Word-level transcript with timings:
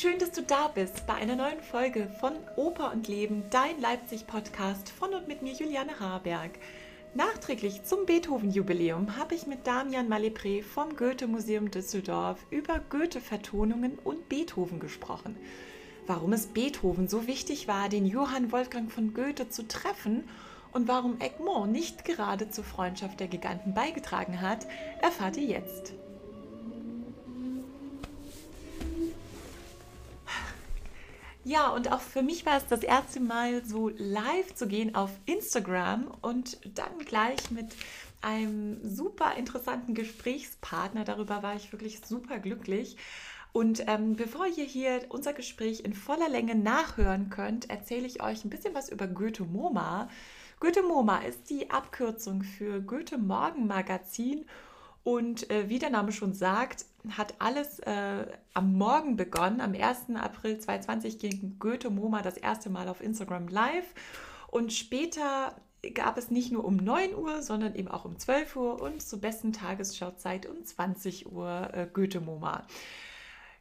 schön, 0.00 0.18
dass 0.18 0.32
du 0.32 0.42
da 0.42 0.68
bist 0.68 1.06
bei 1.06 1.14
einer 1.14 1.36
neuen 1.36 1.60
Folge 1.60 2.08
von 2.18 2.32
Oper 2.56 2.90
und 2.92 3.06
Leben, 3.06 3.44
dein 3.50 3.80
Leipzig-Podcast 3.80 4.88
von 4.88 5.14
und 5.14 5.28
mit 5.28 5.42
mir 5.42 5.52
Juliane 5.52 6.00
Harberg. 6.00 6.50
Nachträglich 7.14 7.84
zum 7.84 8.04
Beethoven-Jubiläum 8.04 9.16
habe 9.16 9.36
ich 9.36 9.46
mit 9.46 9.66
Damian 9.66 10.08
Malepré 10.08 10.64
vom 10.64 10.96
Goethe-Museum 10.96 11.70
Düsseldorf 11.70 12.44
über 12.50 12.80
Goethe-Vertonungen 12.90 13.98
und 14.02 14.28
Beethoven 14.28 14.80
gesprochen. 14.80 15.36
Warum 16.08 16.32
es 16.32 16.48
Beethoven 16.48 17.06
so 17.06 17.28
wichtig 17.28 17.68
war, 17.68 17.88
den 17.88 18.04
Johann 18.04 18.50
Wolfgang 18.50 18.90
von 18.90 19.14
Goethe 19.14 19.48
zu 19.48 19.68
treffen 19.68 20.24
und 20.72 20.88
warum 20.88 21.20
Egmont 21.20 21.70
nicht 21.70 22.04
gerade 22.04 22.50
zur 22.50 22.64
Freundschaft 22.64 23.20
der 23.20 23.28
Giganten 23.28 23.74
beigetragen 23.74 24.40
hat, 24.40 24.66
erfahrt 25.00 25.36
ihr 25.36 25.44
jetzt. 25.44 25.94
Ja, 31.46 31.68
und 31.68 31.92
auch 31.92 32.00
für 32.00 32.22
mich 32.22 32.46
war 32.46 32.56
es 32.56 32.66
das 32.66 32.82
erste 32.82 33.20
Mal 33.20 33.62
so 33.66 33.90
live 33.90 34.54
zu 34.54 34.66
gehen 34.66 34.94
auf 34.94 35.10
Instagram 35.26 36.06
und 36.22 36.58
dann 36.76 36.98
gleich 37.04 37.50
mit 37.50 37.66
einem 38.22 38.80
super 38.82 39.34
interessanten 39.36 39.94
Gesprächspartner. 39.94 41.04
Darüber 41.04 41.42
war 41.42 41.54
ich 41.54 41.70
wirklich 41.70 42.00
super 42.00 42.38
glücklich. 42.38 42.96
Und 43.52 43.84
ähm, 43.86 44.16
bevor 44.16 44.46
ihr 44.46 44.64
hier 44.64 45.02
unser 45.10 45.34
Gespräch 45.34 45.84
in 45.84 45.92
voller 45.92 46.30
Länge 46.30 46.54
nachhören 46.54 47.28
könnt, 47.28 47.68
erzähle 47.68 48.06
ich 48.06 48.22
euch 48.22 48.44
ein 48.44 48.50
bisschen 48.50 48.74
was 48.74 48.88
über 48.88 49.06
Goethe 49.06 49.44
MoMA. 49.44 50.08
Goethe 50.60 50.82
MoMA 50.82 51.18
ist 51.18 51.50
die 51.50 51.70
Abkürzung 51.70 52.42
für 52.42 52.80
Goethe 52.80 53.18
Morgen 53.18 53.66
Magazin 53.66 54.46
und 55.04 55.50
äh, 55.50 55.68
wie 55.68 55.78
der 55.78 55.90
Name 55.90 56.12
schon 56.12 56.32
sagt, 56.32 56.86
hat 57.10 57.34
alles 57.38 57.78
äh, 57.80 58.26
am 58.54 58.74
Morgen 58.76 59.16
begonnen. 59.16 59.60
Am 59.60 59.74
1. 59.74 60.16
April 60.16 60.58
2020 60.58 61.18
ging 61.18 61.56
Goethe 61.58 61.90
MoMA 61.90 62.22
das 62.22 62.38
erste 62.38 62.70
Mal 62.70 62.88
auf 62.88 63.02
Instagram 63.02 63.48
live. 63.48 63.94
Und 64.50 64.72
später 64.72 65.54
gab 65.92 66.16
es 66.16 66.30
nicht 66.30 66.50
nur 66.50 66.64
um 66.64 66.76
9 66.76 67.14
Uhr, 67.14 67.42
sondern 67.42 67.74
eben 67.74 67.88
auch 67.88 68.06
um 68.06 68.18
12 68.18 68.56
Uhr 68.56 68.80
und 68.80 69.02
zur 69.02 69.20
besten 69.20 69.52
Tagesschauzeit 69.52 70.46
um 70.46 70.64
20 70.64 71.30
Uhr 71.30 71.68
äh, 71.74 71.86
Goethe 71.92 72.20
MoMA. 72.22 72.66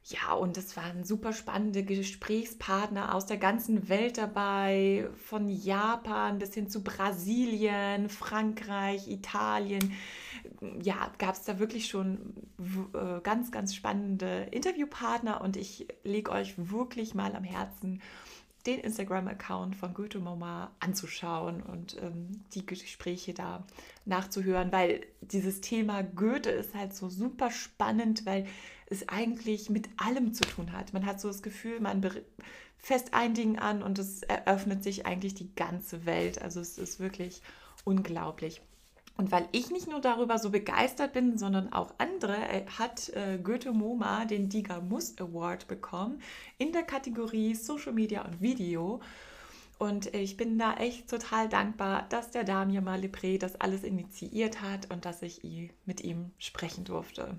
Ja, 0.06 0.34
und 0.34 0.58
es 0.58 0.76
waren 0.76 1.06
super 1.06 1.32
spannende 1.32 1.84
Gesprächspartner 1.84 3.16
aus 3.16 3.26
der 3.26 3.38
ganzen 3.38 3.88
Welt 3.88 4.18
dabei, 4.18 5.08
von 5.16 5.48
Japan 5.48 6.40
bis 6.40 6.54
hin 6.54 6.70
zu 6.70 6.84
Brasilien, 6.84 8.10
Frankreich, 8.10 9.08
Italien. 9.08 9.94
Ja, 10.82 11.12
gab 11.18 11.36
es 11.36 11.44
da 11.44 11.60
wirklich 11.60 11.88
schon 11.88 12.34
äh, 12.94 13.20
ganz, 13.22 13.52
ganz 13.52 13.76
spannende 13.76 14.48
Interviewpartner 14.52 15.42
und 15.42 15.58
ich 15.58 15.88
lege 16.04 16.32
euch 16.32 16.54
wirklich 16.58 17.14
mal 17.14 17.36
am 17.36 17.44
Herzen, 17.44 18.02
den 18.66 18.80
Instagram-Account 18.80 19.76
von 19.76 19.94
Goethe 19.94 20.20
Mama 20.20 20.72
anzuschauen 20.80 21.62
und 21.62 21.98
ähm, 22.02 22.44
die 22.54 22.66
Gespräche 22.66 23.34
da 23.34 23.66
nachzuhören, 24.06 24.72
weil 24.72 25.06
dieses 25.22 25.60
Thema 25.60 26.02
Goethe 26.02 26.50
ist 26.50 26.74
halt 26.74 26.94
so 26.94 27.10
super 27.10 27.52
spannend, 27.52 28.26
weil 28.26 28.48
es 28.86 29.10
eigentlich 29.10 29.70
mit 29.70 29.90
allem 29.98 30.34
zu 30.34 30.44
tun 30.44 30.72
hat. 30.72 30.94
Man 30.94 31.06
hat 31.06 31.20
so 31.20 31.28
das 31.28 31.44
Gefühl, 31.44 31.82
man 31.82 32.10
fest 32.78 33.14
ein 33.14 33.34
Ding 33.34 33.60
an 33.60 33.84
und 33.84 34.00
es 34.00 34.24
eröffnet 34.24 34.84
sich 34.84 35.06
eigentlich 35.06 35.34
die 35.34 35.54
ganze 35.56 36.06
Welt. 36.06 36.42
Also 36.42 36.62
es 36.62 36.78
ist 36.78 37.00
wirklich 37.00 37.42
unglaublich. 37.84 38.62
Und 39.16 39.32
weil 39.32 39.48
ich 39.52 39.70
nicht 39.70 39.88
nur 39.88 40.02
darüber 40.02 40.40
so 40.40 40.50
begeistert 40.50 41.14
bin, 41.14 41.38
sondern 41.38 41.72
auch 41.72 41.94
andere, 42.00 42.36
äh, 42.36 42.66
hat 42.66 43.10
äh, 43.10 43.38
Goethe 43.38 43.72
MoMA 43.72 44.26
den 44.26 44.50
Diga 44.50 44.82
Muss 44.82 45.18
Award 45.20 45.68
bekommen 45.68 46.22
in 46.58 46.72
der 46.72 46.84
Kategorie 46.84 47.54
Social 47.54 47.94
Media 47.94 48.24
und 48.26 48.42
Video. 48.42 49.02
Und 49.78 50.14
ich 50.14 50.38
bin 50.38 50.58
da 50.58 50.76
echt 50.76 51.10
total 51.10 51.50
dankbar, 51.50 52.08
dass 52.10 52.32
der 52.32 52.44
Damien 52.44 52.88
Malepré 52.88 53.38
das 53.38 53.60
alles 53.60 53.84
initiiert 53.84 54.62
hat 54.62 54.92
und 54.92 55.06
dass 55.06 55.22
ich 55.22 55.42
mit 55.86 56.02
ihm 56.02 56.32
sprechen 56.38 56.86
durfte. 56.86 57.38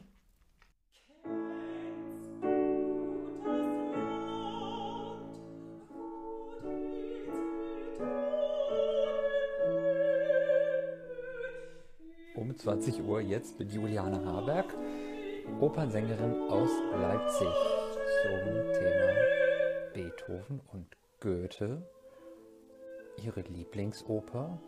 Um 12.54 12.58
20 12.58 13.02
Uhr 13.02 13.20
jetzt 13.20 13.58
mit 13.58 13.72
Juliane 13.72 14.24
Haberg, 14.24 14.66
Opernsängerin 15.60 16.48
aus 16.48 16.70
Leipzig 16.92 17.48
zum 18.22 18.72
Thema 18.72 19.12
Beethoven 19.92 20.60
und 20.72 20.86
Goethe, 21.20 21.82
ihre 23.24 23.40
Lieblingsoper 23.40 24.58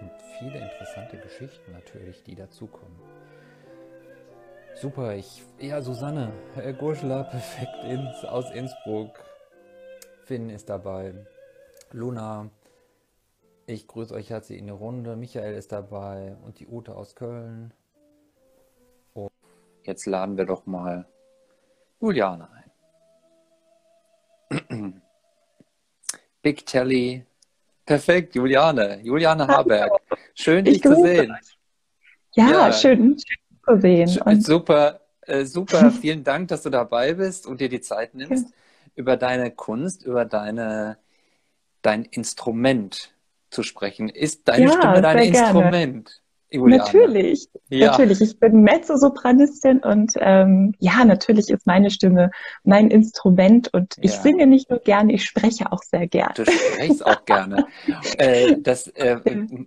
und 0.00 0.10
viele 0.38 0.58
interessante 0.58 1.18
Geschichten 1.18 1.72
natürlich, 1.72 2.22
die 2.22 2.34
dazukommen. 2.34 2.96
Super, 4.74 5.16
ich, 5.16 5.42
ja, 5.58 5.82
Susanne, 5.82 6.32
Herr 6.54 6.72
Gurschler, 6.72 7.24
perfekt 7.30 7.84
ins, 7.84 8.24
aus 8.24 8.50
Innsbruck. 8.52 9.10
Finn 10.24 10.48
ist 10.48 10.70
dabei. 10.70 11.12
Luna, 11.92 12.50
ich 13.66 13.88
grüße 13.88 14.14
euch 14.14 14.30
herzlich 14.30 14.58
in 14.58 14.66
die 14.66 14.72
Runde. 14.72 15.16
Michael 15.16 15.54
ist 15.54 15.72
dabei 15.72 16.36
und 16.44 16.60
die 16.60 16.68
Ute 16.68 16.94
aus 16.94 17.16
Köln. 17.16 17.74
Und 19.12 19.32
jetzt 19.82 20.06
laden 20.06 20.36
wir 20.36 20.46
doch 20.46 20.66
mal 20.66 21.06
Juliane 22.00 22.48
ein. 24.50 25.02
Big 26.42 26.64
Telly. 26.64 27.26
Perfekt, 27.84 28.36
Juliane. 28.36 29.00
Juliane 29.02 29.46
Haberg. 29.48 29.90
Schön, 30.34 30.64
dich 30.64 30.80
zu 30.82 30.94
sehen. 31.02 31.36
Ja, 32.34 32.50
ja, 32.50 32.72
schön, 32.72 33.18
schön 33.18 33.58
zu 33.64 33.80
sehen. 33.80 34.20
Und 34.24 34.44
super, 34.44 35.00
äh, 35.22 35.44
super. 35.44 35.90
Vielen 36.00 36.22
Dank, 36.22 36.48
dass 36.48 36.62
du 36.62 36.70
dabei 36.70 37.14
bist 37.14 37.46
und 37.46 37.60
dir 37.60 37.68
die 37.68 37.80
Zeit 37.80 38.14
nimmst, 38.14 38.48
ja. 38.48 38.54
über 38.94 39.16
deine 39.16 39.50
Kunst, 39.50 40.04
über 40.04 40.24
deine, 40.24 40.98
dein 41.82 42.04
Instrument 42.04 43.15
zu 43.56 43.62
sprechen. 43.62 44.10
Ist 44.10 44.46
deine 44.48 44.66
ja, 44.66 44.72
Stimme 44.72 45.00
dein 45.00 45.18
Instrument? 45.18 46.22
Juliane? 46.50 46.84
Natürlich, 46.84 47.48
ja. 47.70 47.90
natürlich. 47.90 48.20
Ich 48.20 48.38
bin 48.38 48.62
Mezzosopranistin 48.62 49.78
und 49.78 50.12
ähm, 50.18 50.74
ja, 50.78 51.04
natürlich 51.04 51.48
ist 51.48 51.66
meine 51.66 51.90
Stimme 51.90 52.30
mein 52.62 52.88
Instrument 52.90 53.72
und 53.72 53.96
ich 54.00 54.12
ja. 54.12 54.20
singe 54.20 54.46
nicht 54.46 54.70
nur 54.70 54.78
gerne, 54.78 55.14
ich 55.14 55.24
spreche 55.24 55.72
auch 55.72 55.82
sehr 55.82 56.06
gerne. 56.06 56.34
Du 56.34 56.44
sprichst 56.44 57.04
auch 57.04 57.24
gerne. 57.24 57.66
äh, 58.18 58.56
das 58.60 58.88
äh, 58.88 59.18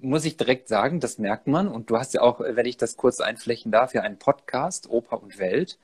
muss 0.01 0.23
ich 0.23 0.37
direkt 0.37 0.69
sagen, 0.69 0.99
das 0.99 1.17
merkt 1.17 1.47
man 1.47 1.67
und 1.67 1.89
du 1.89 1.97
hast 1.97 2.13
ja 2.13 2.21
auch, 2.21 2.39
wenn 2.39 2.65
ich 2.65 2.77
das 2.77 2.95
kurz 2.95 3.19
einflächen 3.19 3.71
darf, 3.71 3.93
ja 3.93 4.01
einen 4.01 4.17
Podcast, 4.17 4.89
Oper 4.89 5.21
und 5.21 5.37
Welt. 5.39 5.79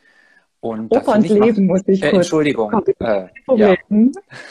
Und 0.66 0.92
Oper 0.92 1.14
und 1.14 1.30
Leben 1.30 1.68
muss 1.68 1.84
ich 1.86 2.02
äh, 2.02 2.10
kurz. 2.10 2.26
Entschuldigung. 2.26 2.84
Äh, 3.00 3.28
ja. 3.56 3.76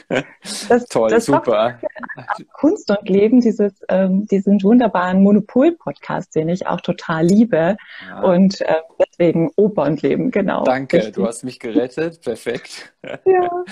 das, 0.69 0.87
Toll, 0.87 1.11
das 1.11 1.25
super. 1.25 1.81
Kunst 2.53 2.89
und 2.89 3.09
Leben, 3.09 3.41
dieses, 3.41 3.73
ähm, 3.89 4.25
diesen 4.29 4.63
wunderbaren 4.63 5.25
Monopol-Podcast, 5.25 6.37
den 6.37 6.51
ich 6.51 6.69
auch 6.69 6.81
total 6.81 7.27
liebe. 7.27 7.77
Ja. 8.09 8.23
Und 8.23 8.61
äh, 8.61 8.75
deswegen 9.05 9.51
Oper 9.57 9.83
und 9.83 10.03
Leben, 10.03 10.31
genau. 10.31 10.63
Danke, 10.63 10.99
Richtig. 10.99 11.15
du 11.15 11.27
hast 11.27 11.43
mich 11.43 11.59
gerettet. 11.59 12.21
Perfekt. 12.21 12.93
Ja. 13.27 13.65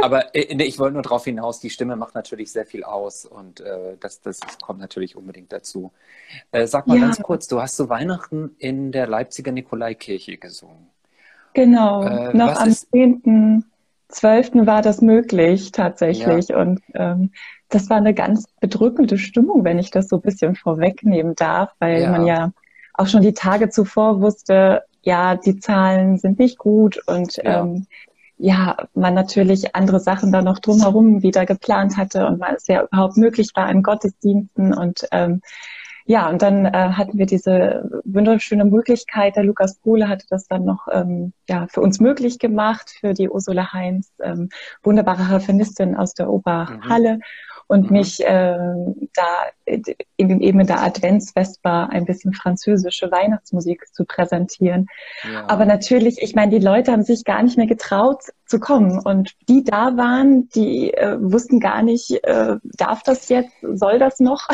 Aber 0.00 0.34
äh, 0.34 0.62
ich 0.62 0.78
wollte 0.78 0.94
nur 0.94 1.02
darauf 1.02 1.24
hinaus, 1.24 1.60
die 1.60 1.68
Stimme 1.68 1.96
macht 1.96 2.14
natürlich 2.14 2.50
sehr 2.50 2.64
viel 2.64 2.82
aus 2.82 3.26
und 3.26 3.60
äh, 3.60 3.96
das, 4.00 4.22
das 4.22 4.40
kommt 4.62 4.80
natürlich 4.80 5.16
unbedingt 5.16 5.52
dazu. 5.52 5.92
Äh, 6.50 6.66
sag 6.66 6.86
mal 6.86 6.96
ja. 6.96 7.02
ganz 7.04 7.20
kurz, 7.20 7.46
du 7.46 7.60
hast 7.60 7.76
zu 7.76 7.90
Weihnachten 7.90 8.56
in 8.58 8.90
der 8.90 9.06
Leipziger 9.06 9.52
Nikolaikirche 9.52 10.38
gesungen. 10.38 10.88
Genau, 11.54 12.02
äh, 12.02 12.36
noch 12.36 12.56
am 12.56 12.68
10.12. 12.68 14.66
war 14.66 14.82
das 14.82 15.00
möglich 15.00 15.72
tatsächlich. 15.72 16.48
Ja. 16.48 16.60
Und 16.60 16.80
ähm, 16.94 17.32
das 17.68 17.88
war 17.90 17.96
eine 17.96 18.14
ganz 18.14 18.46
bedrückende 18.60 19.18
Stimmung, 19.18 19.64
wenn 19.64 19.78
ich 19.78 19.90
das 19.90 20.08
so 20.08 20.16
ein 20.16 20.22
bisschen 20.22 20.54
vorwegnehmen 20.54 21.34
darf, 21.34 21.72
weil 21.78 22.02
ja. 22.02 22.10
man 22.10 22.26
ja 22.26 22.52
auch 22.94 23.06
schon 23.06 23.22
die 23.22 23.34
Tage 23.34 23.70
zuvor 23.70 24.20
wusste, 24.20 24.82
ja, 25.02 25.36
die 25.36 25.58
Zahlen 25.58 26.18
sind 26.18 26.38
nicht 26.38 26.58
gut 26.58 27.00
und 27.06 27.36
ja. 27.36 27.62
Ähm, 27.62 27.86
ja, 28.42 28.76
man 28.94 29.12
natürlich 29.12 29.76
andere 29.76 30.00
Sachen 30.00 30.32
da 30.32 30.40
noch 30.40 30.60
drumherum 30.60 31.22
wieder 31.22 31.44
geplant 31.44 31.98
hatte 31.98 32.26
und 32.26 32.40
weil 32.40 32.54
es 32.54 32.66
ja 32.68 32.84
überhaupt 32.84 33.18
möglich 33.18 33.50
war 33.54 33.70
in 33.70 33.82
Gottesdiensten 33.82 34.72
und 34.72 35.06
ähm, 35.12 35.42
ja, 36.10 36.28
und 36.28 36.42
dann 36.42 36.66
äh, 36.66 36.72
hatten 36.72 37.18
wir 37.18 37.26
diese 37.26 37.88
wunderschöne 38.04 38.64
Möglichkeit. 38.64 39.36
Der 39.36 39.44
Lukas 39.44 39.76
Pohle 39.76 40.08
hatte 40.08 40.26
das 40.28 40.48
dann 40.48 40.64
noch 40.64 40.88
ähm, 40.90 41.32
ja, 41.48 41.68
für 41.68 41.82
uns 41.82 42.00
möglich 42.00 42.40
gemacht, 42.40 42.90
für 42.98 43.14
die 43.14 43.30
Ursula 43.30 43.72
Heinz, 43.72 44.12
ähm, 44.20 44.48
wunderbare 44.82 45.28
Harfenistin 45.28 45.94
aus 45.94 46.12
der 46.14 46.28
Oberhalle. 46.28 47.18
Mhm. 47.18 47.22
Und 47.70 47.88
mhm. 47.88 47.98
mich 47.98 48.20
äh, 48.20 48.58
da 49.14 49.46
in, 49.64 50.40
eben 50.40 50.58
in 50.58 50.66
der 50.66 50.82
Adventsvesper 50.82 51.88
ein 51.88 52.04
bisschen 52.04 52.32
französische 52.34 53.12
Weihnachtsmusik 53.12 53.86
zu 53.92 54.04
präsentieren. 54.04 54.88
Ja. 55.22 55.48
Aber 55.48 55.64
natürlich, 55.66 56.20
ich 56.20 56.34
meine, 56.34 56.50
die 56.50 56.64
Leute 56.64 56.90
haben 56.90 57.04
sich 57.04 57.22
gar 57.24 57.44
nicht 57.44 57.56
mehr 57.56 57.68
getraut 57.68 58.22
zu 58.44 58.58
kommen 58.58 58.98
und 58.98 59.36
die 59.48 59.62
da 59.62 59.96
waren, 59.96 60.48
die 60.48 60.92
äh, 60.94 61.16
wussten 61.20 61.60
gar 61.60 61.84
nicht, 61.84 62.10
äh, 62.24 62.56
darf 62.76 63.04
das 63.04 63.28
jetzt, 63.28 63.54
soll 63.62 64.00
das 64.00 64.18
noch? 64.18 64.48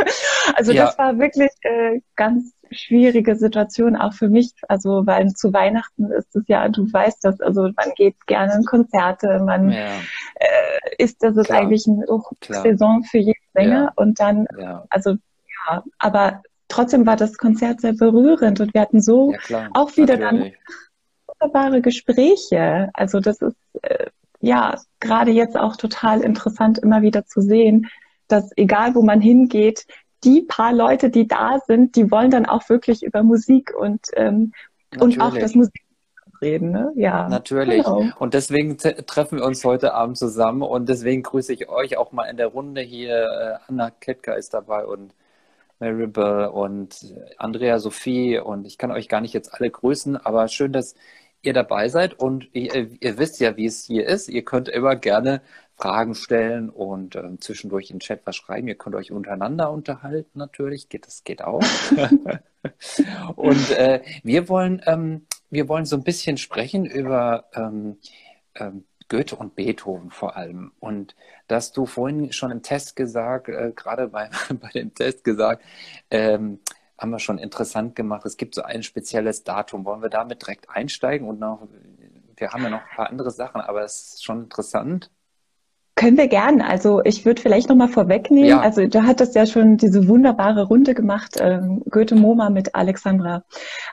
also 0.54 0.72
ja. 0.72 0.86
das 0.86 0.96
war 0.96 1.18
wirklich 1.18 1.50
äh, 1.64 2.00
ganz 2.16 2.54
schwierige 2.72 3.36
Situation 3.36 3.96
auch 3.96 4.12
für 4.12 4.28
mich. 4.28 4.52
Also, 4.68 5.06
weil 5.06 5.32
zu 5.32 5.52
Weihnachten 5.52 6.10
ist 6.10 6.34
es 6.34 6.44
ja, 6.48 6.68
du 6.68 6.92
weißt 6.92 7.24
das, 7.24 7.40
also 7.40 7.62
man 7.62 7.92
geht 7.96 8.26
gerne 8.26 8.54
in 8.54 8.64
Konzerte, 8.64 9.40
man 9.44 9.70
ja. 9.70 9.86
äh, 10.34 10.96
ist, 10.98 11.22
das 11.22 11.36
ist 11.36 11.46
Klar. 11.46 11.60
eigentlich 11.60 11.86
eine 11.86 12.04
Saison 12.62 13.04
für 13.04 13.18
jeden 13.18 13.40
Sänger 13.54 13.84
ja. 13.84 13.92
und 13.96 14.20
dann, 14.20 14.46
ja. 14.58 14.84
also 14.90 15.16
ja, 15.66 15.84
aber 15.98 16.42
trotzdem 16.68 17.06
war 17.06 17.16
das 17.16 17.36
Konzert 17.36 17.80
sehr 17.80 17.92
berührend 17.92 18.60
und 18.60 18.74
wir 18.74 18.80
hatten 18.80 19.00
so 19.00 19.34
auch 19.74 19.96
wieder 19.96 20.16
Natürlich. 20.16 20.54
dann 20.54 20.74
wunderbare 21.40 21.82
Gespräche. 21.82 22.90
Also 22.94 23.20
das 23.20 23.42
ist 23.42 23.56
äh, 23.82 24.06
ja 24.40 24.76
gerade 25.00 25.30
jetzt 25.30 25.56
auch 25.56 25.76
total 25.76 26.20
interessant, 26.22 26.78
immer 26.78 27.02
wieder 27.02 27.26
zu 27.26 27.40
sehen, 27.40 27.88
dass 28.28 28.50
egal 28.56 28.94
wo 28.94 29.02
man 29.02 29.20
hingeht, 29.20 29.86
die 30.24 30.42
paar 30.42 30.72
Leute, 30.72 31.10
die 31.10 31.26
da 31.26 31.58
sind, 31.66 31.96
die 31.96 32.10
wollen 32.10 32.30
dann 32.30 32.46
auch 32.46 32.68
wirklich 32.68 33.02
über 33.02 33.22
Musik 33.22 33.72
und, 33.74 34.08
ähm, 34.14 34.52
und 34.98 35.20
auch 35.20 35.36
das 35.36 35.54
Musik 35.54 35.82
reden. 36.40 36.72
Ne? 36.72 36.92
Ja, 36.96 37.28
natürlich. 37.28 37.84
Genau. 37.84 38.04
Und 38.18 38.34
deswegen 38.34 38.76
treffen 38.76 39.38
wir 39.38 39.44
uns 39.44 39.64
heute 39.64 39.94
Abend 39.94 40.18
zusammen 40.18 40.62
und 40.62 40.88
deswegen 40.88 41.22
grüße 41.22 41.52
ich 41.52 41.68
euch 41.68 41.96
auch 41.96 42.12
mal 42.12 42.24
in 42.24 42.36
der 42.36 42.48
Runde 42.48 42.82
hier. 42.82 43.14
Äh, 43.14 43.58
Anna 43.68 43.90
Ketka 43.90 44.34
ist 44.34 44.52
dabei 44.52 44.84
und 44.84 45.14
Maribel 45.78 46.46
und 46.46 47.14
Andrea 47.38 47.78
Sophie 47.78 48.38
und 48.38 48.66
ich 48.66 48.78
kann 48.78 48.92
euch 48.92 49.08
gar 49.08 49.20
nicht 49.20 49.32
jetzt 49.32 49.52
alle 49.54 49.70
grüßen, 49.70 50.16
aber 50.16 50.46
schön, 50.48 50.72
dass 50.72 50.94
ihr 51.42 51.52
dabei 51.52 51.88
seid 51.88 52.18
und 52.18 52.48
ihr, 52.54 52.88
ihr 53.00 53.18
wisst 53.18 53.40
ja, 53.40 53.56
wie 53.56 53.66
es 53.66 53.84
hier 53.84 54.06
ist. 54.06 54.28
Ihr 54.28 54.44
könnt 54.44 54.68
immer 54.68 54.94
gerne 54.94 55.42
Fragen 55.82 56.14
stellen 56.14 56.70
und 56.70 57.16
äh, 57.16 57.36
zwischendurch 57.38 57.90
in 57.90 57.96
den 57.96 58.00
Chat 58.00 58.20
was 58.24 58.36
schreiben. 58.36 58.68
Ihr 58.68 58.76
könnt 58.76 58.94
euch 58.94 59.10
untereinander 59.10 59.72
unterhalten 59.72 60.38
natürlich, 60.38 60.88
geht, 60.88 61.06
das 61.06 61.24
geht 61.24 61.42
auch. 61.42 61.62
und 63.36 63.70
äh, 63.72 64.00
wir 64.22 64.48
wollen 64.48 64.80
ähm, 64.86 65.26
wir 65.50 65.68
wollen 65.68 65.84
so 65.84 65.96
ein 65.96 66.02
bisschen 66.02 66.38
sprechen 66.38 66.86
über 66.86 67.44
ähm, 67.54 67.98
ähm, 68.54 68.84
Goethe 69.08 69.36
und 69.36 69.54
Beethoven 69.54 70.10
vor 70.10 70.36
allem. 70.36 70.72
Und 70.80 71.14
dass 71.46 71.72
du 71.72 71.84
vorhin 71.84 72.32
schon 72.32 72.50
im 72.50 72.62
Test 72.62 72.96
gesagt, 72.96 73.48
äh, 73.48 73.72
gerade 73.76 74.08
bei, 74.08 74.30
bei 74.60 74.70
dem 74.70 74.94
Test 74.94 75.24
gesagt, 75.24 75.62
ähm, 76.10 76.60
haben 76.96 77.10
wir 77.10 77.18
schon 77.18 77.38
interessant 77.38 77.96
gemacht. 77.96 78.24
Es 78.24 78.36
gibt 78.38 78.54
so 78.54 78.62
ein 78.62 78.82
spezielles 78.82 79.44
Datum. 79.44 79.84
Wollen 79.84 80.02
wir 80.02 80.08
damit 80.08 80.42
direkt 80.42 80.70
einsteigen? 80.70 81.28
Und 81.28 81.40
noch, 81.40 81.68
wir 82.36 82.52
haben 82.52 82.62
ja 82.62 82.70
noch 82.70 82.80
ein 82.80 82.96
paar 82.96 83.10
andere 83.10 83.30
Sachen, 83.30 83.60
aber 83.60 83.82
es 83.82 84.14
ist 84.14 84.24
schon 84.24 84.44
interessant. 84.44 85.10
Können 85.94 86.16
wir 86.16 86.28
gern. 86.28 86.62
Also 86.62 87.02
ich 87.04 87.24
würde 87.26 87.42
vielleicht 87.42 87.68
nochmal 87.68 87.88
vorwegnehmen. 87.88 88.48
Ja. 88.48 88.60
Also 88.60 88.86
du 88.86 89.02
hattest 89.02 89.34
ja 89.34 89.44
schon 89.44 89.76
diese 89.76 90.08
wunderbare 90.08 90.64
Runde 90.64 90.94
gemacht, 90.94 91.36
ähm, 91.38 91.82
Goethe 91.90 92.14
Moma 92.14 92.48
mit 92.48 92.74
Alexandra 92.74 93.44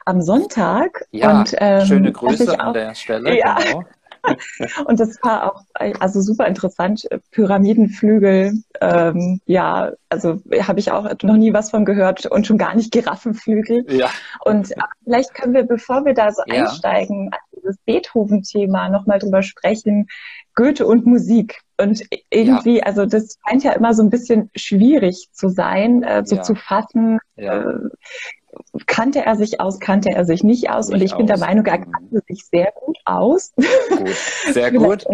am 0.05 0.21
Sonntag. 0.21 1.05
Ja, 1.11 1.39
und, 1.39 1.53
ähm, 1.57 1.85
schöne 1.85 2.11
Grüße 2.11 2.53
auch, 2.53 2.59
an 2.59 2.73
der 2.73 2.95
Stelle. 2.95 3.37
Ja. 3.37 3.55
Genau. 3.55 3.83
und 4.85 4.99
das 4.99 5.17
war 5.23 5.51
auch 5.51 5.63
also 5.99 6.21
super 6.21 6.47
interessant. 6.47 7.07
Pyramidenflügel, 7.31 8.53
ähm, 8.81 9.41
ja, 9.45 9.91
also 10.09 10.41
habe 10.61 10.79
ich 10.79 10.91
auch 10.91 11.09
noch 11.23 11.37
nie 11.37 11.53
was 11.53 11.69
von 11.69 11.85
gehört 11.85 12.25
und 12.25 12.47
schon 12.47 12.57
gar 12.57 12.75
nicht 12.75 12.91
Giraffenflügel. 12.91 13.85
Ja. 13.89 14.09
Und 14.45 14.73
vielleicht 15.03 15.33
können 15.33 15.53
wir, 15.53 15.63
bevor 15.63 16.05
wir 16.05 16.13
da 16.13 16.31
so 16.31 16.43
ja. 16.47 16.63
einsteigen, 16.63 17.31
dieses 17.55 17.77
Beethoven-Thema 17.85 18.89
nochmal 18.89 19.19
drüber 19.19 19.41
sprechen. 19.41 20.07
Goethe 20.55 20.85
und 20.85 21.05
Musik. 21.05 21.61
Und 21.79 22.03
irgendwie, 22.29 22.77
ja. 22.77 22.83
also 22.83 23.05
das 23.05 23.37
scheint 23.47 23.63
ja 23.63 23.71
immer 23.71 23.93
so 23.93 24.03
ein 24.03 24.09
bisschen 24.09 24.49
schwierig 24.55 25.29
zu 25.31 25.47
sein, 25.47 26.03
äh, 26.03 26.23
so 26.25 26.35
ja. 26.35 26.41
zu 26.41 26.55
fassen. 26.55 27.19
Ja. 27.37 27.61
Äh, 27.61 27.89
kannte 28.87 29.25
er 29.25 29.35
sich 29.35 29.61
aus, 29.61 29.79
kannte 29.79 30.09
er 30.09 30.25
sich 30.25 30.43
nicht 30.43 30.69
aus. 30.69 30.87
Nicht 30.87 30.95
und 30.95 31.01
ich 31.03 31.13
aus. 31.13 31.17
bin 31.17 31.27
der 31.27 31.37
Meinung, 31.37 31.65
er 31.65 31.79
mhm. 31.79 31.91
kannte 31.91 32.21
sich 32.27 32.45
sehr 32.45 32.73
gut 32.75 32.97
aus. 33.05 33.53
Gut. 33.55 34.15
Sehr 34.51 34.71
gut. 34.73 35.05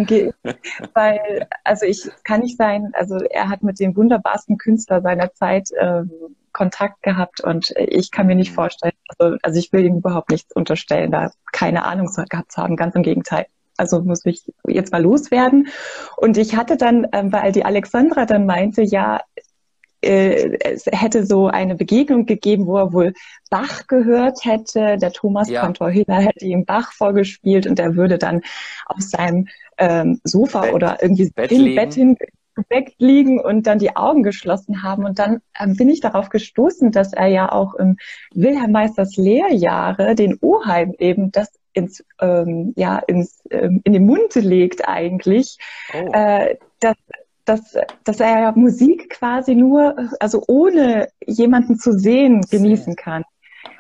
weil, 0.94 1.48
also 1.64 1.86
ich 1.86 2.10
kann 2.24 2.42
nicht 2.42 2.58
sein, 2.58 2.92
also 2.94 3.18
er 3.18 3.50
hat 3.50 3.62
mit 3.62 3.80
dem 3.80 3.96
wunderbarsten 3.96 4.58
Künstler 4.58 5.02
seiner 5.02 5.34
Zeit 5.34 5.70
ähm, 5.80 6.10
Kontakt 6.52 7.04
gehabt 7.04 7.42
und 7.42 7.74
ich 7.78 8.12
kann 8.12 8.28
mir 8.28 8.36
nicht 8.36 8.52
mhm. 8.52 8.56
vorstellen, 8.56 8.94
also, 9.18 9.38
also 9.44 9.60
ich 9.60 9.72
will 9.74 9.86
ihm 9.86 9.98
überhaupt 9.98 10.32
nichts 10.32 10.56
unterstellen, 10.56 11.12
da 11.12 11.32
keine 11.52 11.84
Ahnung 11.86 12.10
gehabt 12.30 12.52
zu 12.52 12.62
haben, 12.62 12.78
ganz 12.78 12.96
im 12.96 13.04
Gegenteil 13.04 13.46
also 13.78 14.02
muss 14.02 14.26
ich 14.26 14.44
jetzt 14.68 14.92
mal 14.92 15.02
loswerden. 15.02 15.68
Und 16.18 16.38
ich 16.38 16.56
hatte 16.56 16.78
dann, 16.78 17.08
ähm, 17.12 17.32
weil 17.32 17.52
die 17.52 17.66
Alexandra 17.66 18.26
dann 18.26 18.46
meinte, 18.46 18.82
ja, 18.82 19.22
äh, 20.02 20.58
es 20.60 20.86
hätte 20.86 21.26
so 21.26 21.48
eine 21.48 21.76
Begegnung 21.76 22.26
gegeben, 22.26 22.68
wo 22.68 22.78
er 22.78 22.94
wohl 22.94 23.14
Bach 23.50 23.88
gehört 23.88 24.46
hätte. 24.46 24.98
Der 24.98 25.12
Thomas 25.12 25.50
ja. 25.50 25.62
Kantor 25.62 25.90
Hiller 25.90 26.20
hätte 26.20 26.46
ihm 26.46 26.66
Bach 26.66 26.92
vorgespielt 26.94 27.68
und 27.68 27.80
er 27.80 27.96
würde 27.96 28.18
dann 28.18 28.42
auf 28.86 29.02
seinem 29.02 29.48
ähm, 29.78 30.22
Sofa 30.24 30.62
Bett, 30.62 30.74
oder 30.74 31.02
irgendwie 31.02 31.30
Bett 31.32 31.52
im 31.52 31.62
liegen. 31.62 31.76
Bett 31.76 31.94
hin 31.94 32.18
Bett 32.70 32.94
liegen 33.00 33.42
und 33.42 33.68
dann 33.68 33.80
die 33.80 33.98
Augen 33.98 34.24
geschlossen 34.24 34.82
haben. 34.82 35.04
Und 35.04 35.20
dann 35.20 35.42
ähm, 35.60 35.76
bin 35.76 35.90
ich 35.90 36.00
darauf 36.00 36.30
gestoßen, 36.30 36.92
dass 36.92 37.12
er 37.12 37.28
ja 37.28 37.52
auch 37.52 37.74
im 37.74 37.98
Wilhelm 38.34 38.72
Meisters 38.72 39.18
Lehrjahre 39.18 40.16
den 40.16 40.38
Oheim 40.40 40.94
eben 40.98 41.32
das 41.34 41.50
ins, 41.76 42.04
ähm, 42.20 42.74
ja, 42.76 42.98
ins, 43.00 43.42
ähm, 43.52 43.82
in 43.84 43.94
den 43.94 44.06
Mund 44.06 44.34
legt 44.36 44.88
eigentlich, 44.88 45.58
oh. 45.94 46.12
äh, 46.14 46.58
dass, 46.80 46.96
dass, 47.46 47.78
dass 48.04 48.20
er 48.20 48.54
Musik 48.54 49.10
quasi 49.10 49.54
nur, 49.54 49.96
also 50.20 50.44
ohne 50.48 51.10
jemanden 51.26 51.78
zu 51.78 51.92
sehen, 51.92 52.42
genießen 52.50 52.96
kann. 52.96 53.24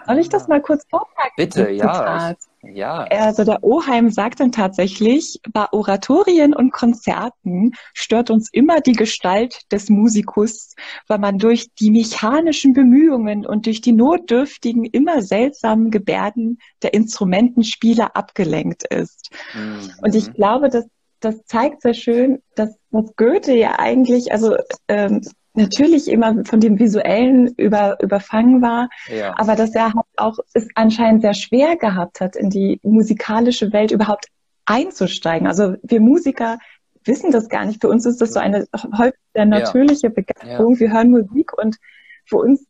Soll 0.06 0.19
ich 0.19 0.30
das 0.30 0.47
mal 0.47 0.62
kurz 0.62 0.86
vortragen? 0.89 1.33
Bitte, 1.38 1.71
ja. 1.71 2.31
Ich, 2.31 2.38
ja. 2.73 3.03
Also 3.03 3.44
der 3.44 3.63
Oheim 3.63 4.09
sagt 4.09 4.39
dann 4.39 4.51
tatsächlich, 4.51 5.39
bei 5.51 5.65
Oratorien 5.71 6.53
und 6.53 6.71
Konzerten 6.71 7.71
stört 7.94 8.29
uns 8.29 8.50
immer 8.51 8.81
die 8.81 8.94
Gestalt 8.94 9.62
des 9.71 9.89
Musikus, 9.89 10.75
weil 11.07 11.19
man 11.19 11.38
durch 11.38 11.67
die 11.79 11.91
mechanischen 11.91 12.73
Bemühungen 12.73 13.45
und 13.45 13.65
durch 13.65 13.81
die 13.81 13.91
notdürftigen, 13.91 14.85
immer 14.85 15.21
seltsamen 15.21 15.91
Gebärden 15.91 16.59
der 16.81 16.94
Instrumentenspieler 16.94 18.15
abgelenkt 18.15 18.83
ist. 18.91 19.29
Mhm. 19.53 19.91
Und 20.01 20.15
ich 20.15 20.33
glaube, 20.33 20.69
dass 20.69 20.85
das 21.21 21.44
zeigt 21.45 21.81
sehr 21.81 21.94
schön, 21.94 22.42
dass, 22.56 22.78
dass 22.92 23.16
Goethe 23.16 23.56
ja 23.56 23.80
eigentlich, 23.80 24.31
also 24.31 24.56
ähm, 24.87 25.21
natürlich 25.57 26.07
immer 26.07 26.44
von 26.45 26.59
dem 26.59 26.80
Visuellen 26.80 27.54
über, 27.57 27.97
überfangen 28.02 28.62
war, 28.62 28.90
ja. 29.07 29.33
aber 29.38 29.56
dass 29.56 29.74
er 29.76 29.94
halt 29.94 30.06
auch 30.18 30.38
es 30.54 30.68
anscheinend 30.76 31.21
sehr 31.21 31.33
schwer 31.33 31.76
gehabt 31.78 32.19
hat, 32.21 32.35
in 32.35 32.50
die 32.50 32.80
musikalische 32.83 33.74
Welt 33.74 33.92
überhaupt 33.92 34.28
einzusteigen. 34.66 35.47
Also 35.47 35.76
wir 35.83 36.02
Musiker 36.02 36.59
wissen 37.04 37.31
das 37.31 37.50
gar 37.50 37.66
nicht. 37.66 37.81
Für 37.81 37.90
uns 37.90 38.06
ist 38.06 38.21
das 38.21 38.33
so 38.33 38.40
eine 38.40 38.68
häufig 38.97 39.19
sehr 39.33 39.45
natürliche 39.45 40.07
ja. 40.07 40.14
Begeisterung. 40.14 40.74
Ja. 40.74 40.80
Wir 40.80 40.94
hören 40.94 41.12
Musik 41.12 41.54
und 41.57 41.78
für 42.26 42.38
uns 42.38 42.66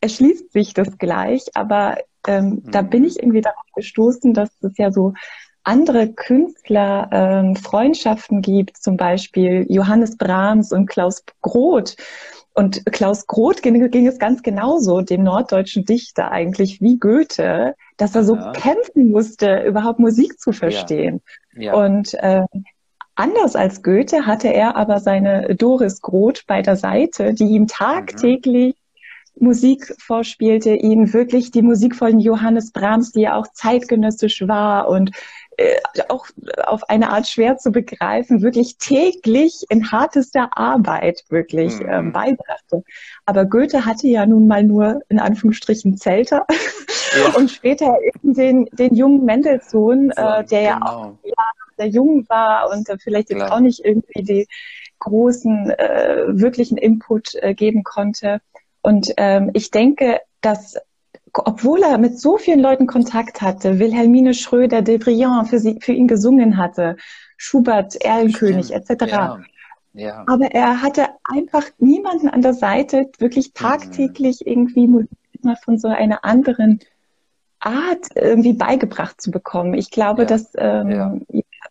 erschließt 0.00 0.52
sich 0.52 0.74
das 0.74 0.98
gleich, 0.98 1.44
aber 1.54 1.98
ähm, 2.26 2.62
mhm. 2.64 2.70
da 2.70 2.82
bin 2.82 3.04
ich 3.04 3.18
irgendwie 3.18 3.40
darauf 3.40 3.64
gestoßen, 3.74 4.34
dass 4.34 4.50
es 4.62 4.76
ja 4.76 4.90
so 4.90 5.14
andere 5.64 6.12
Künstler 6.12 7.08
ähm, 7.10 7.56
Freundschaften 7.56 8.42
gibt, 8.42 8.76
zum 8.76 8.96
Beispiel 8.96 9.66
Johannes 9.68 10.16
Brahms 10.16 10.72
und 10.72 10.86
Klaus 10.86 11.24
Groth. 11.42 11.96
Und 12.56 12.86
Klaus 12.86 13.26
Groth 13.26 13.62
ging, 13.62 13.90
ging, 13.90 14.06
es 14.06 14.20
ganz 14.20 14.42
genauso, 14.42 15.00
dem 15.00 15.24
norddeutschen 15.24 15.84
Dichter 15.84 16.30
eigentlich 16.30 16.80
wie 16.80 16.98
Goethe, 16.98 17.74
dass 17.96 18.14
er 18.14 18.22
so 18.22 18.36
ja. 18.36 18.52
kämpfen 18.52 19.10
musste, 19.10 19.64
überhaupt 19.64 19.98
Musik 19.98 20.38
zu 20.38 20.52
verstehen. 20.52 21.20
Ja. 21.56 21.62
Ja. 21.62 21.74
Und 21.74 22.14
äh, 22.14 22.44
anders 23.16 23.56
als 23.56 23.82
Goethe 23.82 24.26
hatte 24.26 24.52
er 24.52 24.76
aber 24.76 25.00
seine 25.00 25.56
Doris 25.56 26.00
Groth 26.00 26.46
bei 26.46 26.62
der 26.62 26.76
Seite, 26.76 27.34
die 27.34 27.46
ihm 27.46 27.66
tagtäglich 27.66 28.76
mhm. 29.34 29.46
Musik 29.46 29.92
vorspielte, 29.98 30.74
ihn 30.74 31.12
wirklich 31.12 31.50
die 31.50 31.62
Musik 31.62 31.96
von 31.96 32.20
Johannes 32.20 32.70
Brahms, 32.70 33.10
die 33.10 33.22
ja 33.22 33.36
auch 33.36 33.48
zeitgenössisch 33.52 34.46
war 34.46 34.88
und 34.88 35.10
äh, 35.56 35.76
auch 36.08 36.26
auf 36.66 36.88
eine 36.88 37.10
Art 37.10 37.28
schwer 37.28 37.56
zu 37.56 37.70
begreifen, 37.70 38.42
wirklich 38.42 38.78
täglich 38.78 39.64
in 39.68 39.90
hartester 39.90 40.50
Arbeit 40.56 41.24
wirklich 41.28 41.78
mhm. 41.80 41.88
ähm, 41.88 42.12
beibrachte. 42.12 42.82
Aber 43.26 43.44
Goethe 43.44 43.84
hatte 43.84 44.06
ja 44.08 44.26
nun 44.26 44.46
mal 44.46 44.62
nur 44.62 45.00
in 45.08 45.18
Anführungsstrichen 45.18 45.96
Zelter 45.96 46.46
ja. 47.16 47.34
und 47.36 47.50
später 47.50 47.96
eben 48.02 48.34
den, 48.34 48.66
den 48.72 48.94
jungen 48.94 49.24
Mendelssohn, 49.24 50.12
so, 50.14 50.22
äh, 50.22 50.44
der 50.44 50.74
genau. 50.74 50.76
ja 50.76 50.80
auch 50.82 51.18
ja, 51.24 51.44
der 51.78 51.88
jung 51.88 52.28
war 52.28 52.70
und 52.70 52.88
vielleicht 53.02 53.30
jetzt 53.30 53.42
auch 53.42 53.60
nicht 53.60 53.84
irgendwie 53.84 54.22
die 54.22 54.46
großen, 55.00 55.70
äh, 55.70 56.24
wirklichen 56.28 56.78
Input 56.78 57.34
äh, 57.34 57.54
geben 57.54 57.84
konnte. 57.84 58.40
Und 58.80 59.12
ähm, 59.16 59.50
ich 59.54 59.70
denke, 59.70 60.20
dass 60.40 60.76
obwohl 61.34 61.82
er 61.82 61.98
mit 61.98 62.18
so 62.20 62.38
vielen 62.38 62.60
Leuten 62.60 62.86
Kontakt 62.86 63.42
hatte, 63.42 63.78
Wilhelmine 63.78 64.34
Schröder, 64.34 64.82
de 64.82 64.98
Briand 64.98 65.48
für, 65.48 65.58
sie, 65.58 65.78
für 65.80 65.92
ihn 65.92 66.08
gesungen 66.08 66.56
hatte, 66.56 66.96
Schubert, 67.36 67.96
Erlenkönig 67.96 68.72
etc. 68.72 69.06
Ja. 69.06 69.40
Ja. 69.94 70.24
Aber 70.26 70.46
er 70.46 70.82
hatte 70.82 71.06
einfach 71.22 71.64
niemanden 71.78 72.28
an 72.28 72.42
der 72.42 72.54
Seite, 72.54 73.10
wirklich 73.18 73.48
mhm. 73.48 73.54
tagtäglich 73.54 74.40
mhm. 74.44 74.52
irgendwie 74.52 74.86
Musik 74.88 75.10
mal 75.42 75.56
von 75.56 75.78
so 75.78 75.88
einer 75.88 76.24
anderen 76.24 76.80
Art 77.60 78.08
irgendwie 78.14 78.52
beigebracht 78.52 79.20
zu 79.20 79.30
bekommen. 79.30 79.74
Ich 79.74 79.90
glaube, 79.90 80.22
ja. 80.22 80.28
das 80.28 80.50
ähm, 80.56 80.90
ja. 80.90 81.14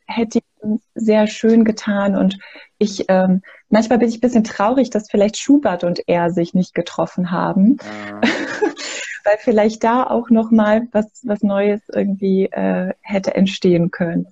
hätte 0.07 0.39
ihm 0.63 0.79
sehr 0.95 1.27
schön 1.27 1.65
getan 1.65 2.15
und 2.15 2.37
ich 2.77 3.05
ähm, 3.09 3.41
manchmal 3.69 3.99
bin 3.99 4.09
ich 4.09 4.17
ein 4.17 4.21
bisschen 4.21 4.43
traurig, 4.43 4.89
dass 4.89 5.09
vielleicht 5.09 5.37
Schubert 5.37 5.83
und 5.83 6.07
er 6.07 6.31
sich 6.31 6.53
nicht 6.53 6.73
getroffen 6.73 7.31
haben. 7.31 7.63
Mhm. 7.71 8.21
weil 9.23 9.37
vielleicht 9.39 9.83
da 9.83 10.05
auch 10.05 10.29
noch 10.29 10.51
mal 10.51 10.87
was 10.91 11.21
was 11.23 11.41
Neues 11.43 11.81
irgendwie 11.91 12.45
äh, 12.45 12.93
hätte 13.01 13.33
entstehen 13.35 13.91
können. 13.91 14.27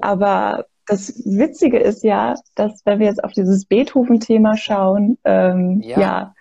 Aber 0.00 0.66
das 0.86 1.22
Witzige 1.24 1.78
ist 1.78 2.02
ja, 2.02 2.34
dass 2.54 2.80
wenn 2.84 2.98
wir 2.98 3.06
jetzt 3.06 3.22
auf 3.22 3.32
dieses 3.32 3.66
Beethoven-Thema 3.66 4.56
schauen, 4.56 5.18
ähm, 5.24 5.82
ja, 5.82 6.00
ja 6.00 6.34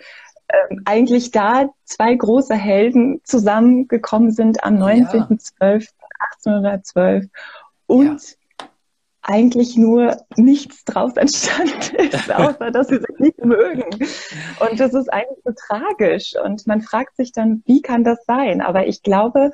ähm, 0.51 0.82
eigentlich 0.86 1.29
da 1.32 1.70
zwei 1.84 2.15
große 2.15 2.56
Helden 2.56 3.22
zusammengekommen 3.24 4.32
sind 4.32 4.63
am 4.63 4.77
19.12.1812 4.77 7.29
und 7.86 8.32
ja 8.32 8.38
eigentlich 9.29 9.77
nur 9.77 10.17
nichts 10.36 10.83
draus 10.86 11.15
entstanden 11.15 11.95
ist, 12.12 12.31
außer 12.36 12.71
dass 12.71 12.88
sie 12.88 12.98
sich 12.98 13.19
nicht 13.19 13.45
mögen. 13.45 13.86
Und 14.59 14.79
das 14.79 14.93
ist 14.93 15.12
eigentlich 15.13 15.39
so 15.45 15.53
tragisch. 15.67 16.33
Und 16.43 16.65
man 16.67 16.81
fragt 16.81 17.15
sich 17.15 17.31
dann, 17.31 17.62
wie 17.65 17.81
kann 17.81 18.03
das 18.03 18.25
sein? 18.25 18.62
Aber 18.62 18.88
ich 18.88 19.03
glaube, 19.03 19.51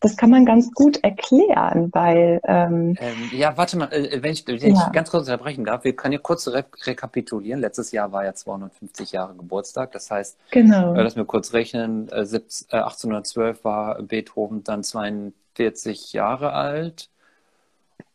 das 0.00 0.16
kann 0.16 0.30
man 0.30 0.46
ganz 0.46 0.72
gut 0.72 1.02
erklären, 1.02 1.90
weil. 1.92 2.40
Ähm, 2.44 2.96
ähm, 3.00 3.30
ja, 3.32 3.56
warte 3.56 3.76
mal, 3.76 3.92
äh, 3.92 4.22
wenn 4.22 4.32
ich, 4.32 4.46
wenn 4.46 4.56
ja. 4.56 4.86
ich 4.86 4.92
ganz 4.92 5.10
kurz 5.10 5.26
unterbrechen 5.26 5.64
darf, 5.64 5.84
wir 5.84 5.94
können 5.94 6.12
ja 6.12 6.20
kurz 6.20 6.46
re 6.48 6.64
rekapitulieren. 6.84 7.60
Letztes 7.60 7.90
Jahr 7.92 8.12
war 8.12 8.24
ja 8.24 8.32
250 8.32 9.12
Jahre 9.12 9.34
Geburtstag, 9.34 9.92
das 9.92 10.10
heißt, 10.10 10.38
genau. 10.52 10.94
äh, 10.94 11.02
lass 11.02 11.16
mir 11.16 11.24
kurz 11.24 11.52
rechnen, 11.52 12.08
äh, 12.10 12.24
17, 12.24 12.68
äh, 12.70 12.76
1812 12.76 13.64
war 13.64 14.00
Beethoven 14.02 14.62
dann 14.62 14.84
42 14.84 16.12
Jahre 16.12 16.52
alt. 16.52 17.10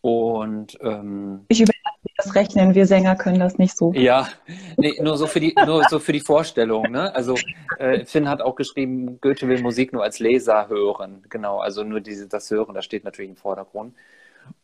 Und 0.03 0.77
ähm, 0.81 1.45
ich 1.48 1.62
überlasse 1.62 2.10
das 2.17 2.36
Rechnen, 2.36 2.75
wir 2.75 2.86
Sänger 2.86 3.15
können 3.15 3.39
das 3.39 3.57
nicht 3.57 3.77
so. 3.77 3.93
Ja, 3.93 4.27
nee, 4.75 5.00
nur 5.01 5.17
so 5.17 5.27
für 5.27 5.39
die, 5.39 5.55
nur 5.65 5.86
so 5.89 5.98
für 5.98 6.12
die 6.12 6.19
Vorstellung. 6.19 6.91
Ne? 6.91 7.15
Also 7.15 7.36
äh, 7.77 8.03
Finn 8.03 8.27
hat 8.27 8.41
auch 8.41 8.55
geschrieben, 8.55 9.22
Goethe 9.22 9.48
will 9.48 9.62
Musik 9.62 9.93
nur 9.93 10.03
als 10.03 10.19
Leser 10.19 10.67
hören. 10.67 11.24
Genau, 11.29 11.60
also 11.60 11.86
nur 11.86 12.01
diese, 12.01 12.27
das 12.27 12.51
Hören, 12.51 12.75
das 12.75 12.83
steht 12.83 13.05
natürlich 13.05 13.29
im 13.29 13.38
Vordergrund. 13.38 13.95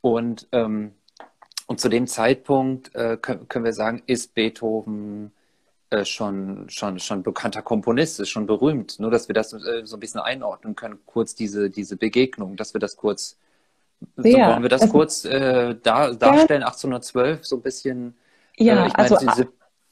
Und, 0.01 0.45
ähm, 0.51 0.91
und 1.67 1.79
zu 1.79 1.87
dem 1.87 2.05
Zeitpunkt 2.05 2.93
äh, 2.93 3.15
können, 3.15 3.47
können 3.47 3.63
wir 3.63 3.71
sagen, 3.71 4.03
ist 4.07 4.33
Beethoven 4.33 5.31
äh, 5.89 6.03
schon, 6.03 6.69
schon, 6.69 6.99
schon 6.99 7.23
bekannter 7.23 7.61
Komponist, 7.61 8.19
ist 8.19 8.27
schon 8.27 8.45
berühmt. 8.45 8.99
Nur, 8.99 9.09
dass 9.09 9.29
wir 9.29 9.35
das 9.35 9.53
äh, 9.53 9.85
so 9.85 9.95
ein 9.95 10.01
bisschen 10.01 10.19
einordnen 10.19 10.75
können, 10.75 10.99
kurz 11.05 11.33
diese, 11.33 11.69
diese 11.69 11.95
Begegnung, 11.95 12.57
dass 12.57 12.73
wir 12.73 12.81
das 12.81 12.97
kurz 12.97 13.37
So 14.15 14.23
wollen 14.23 14.61
wir 14.61 14.69
das 14.69 14.83
also, 14.83 14.93
kurz 14.93 15.25
äh, 15.25 15.75
da, 15.81 16.13
darstellen, 16.13 16.63
1812, 16.63 17.45
so 17.45 17.57
ein 17.57 17.61
bisschen. 17.61 18.17
Ja, 18.57 18.87
äh, 18.87 18.91
also 18.93 19.15
meine, 19.15 19.49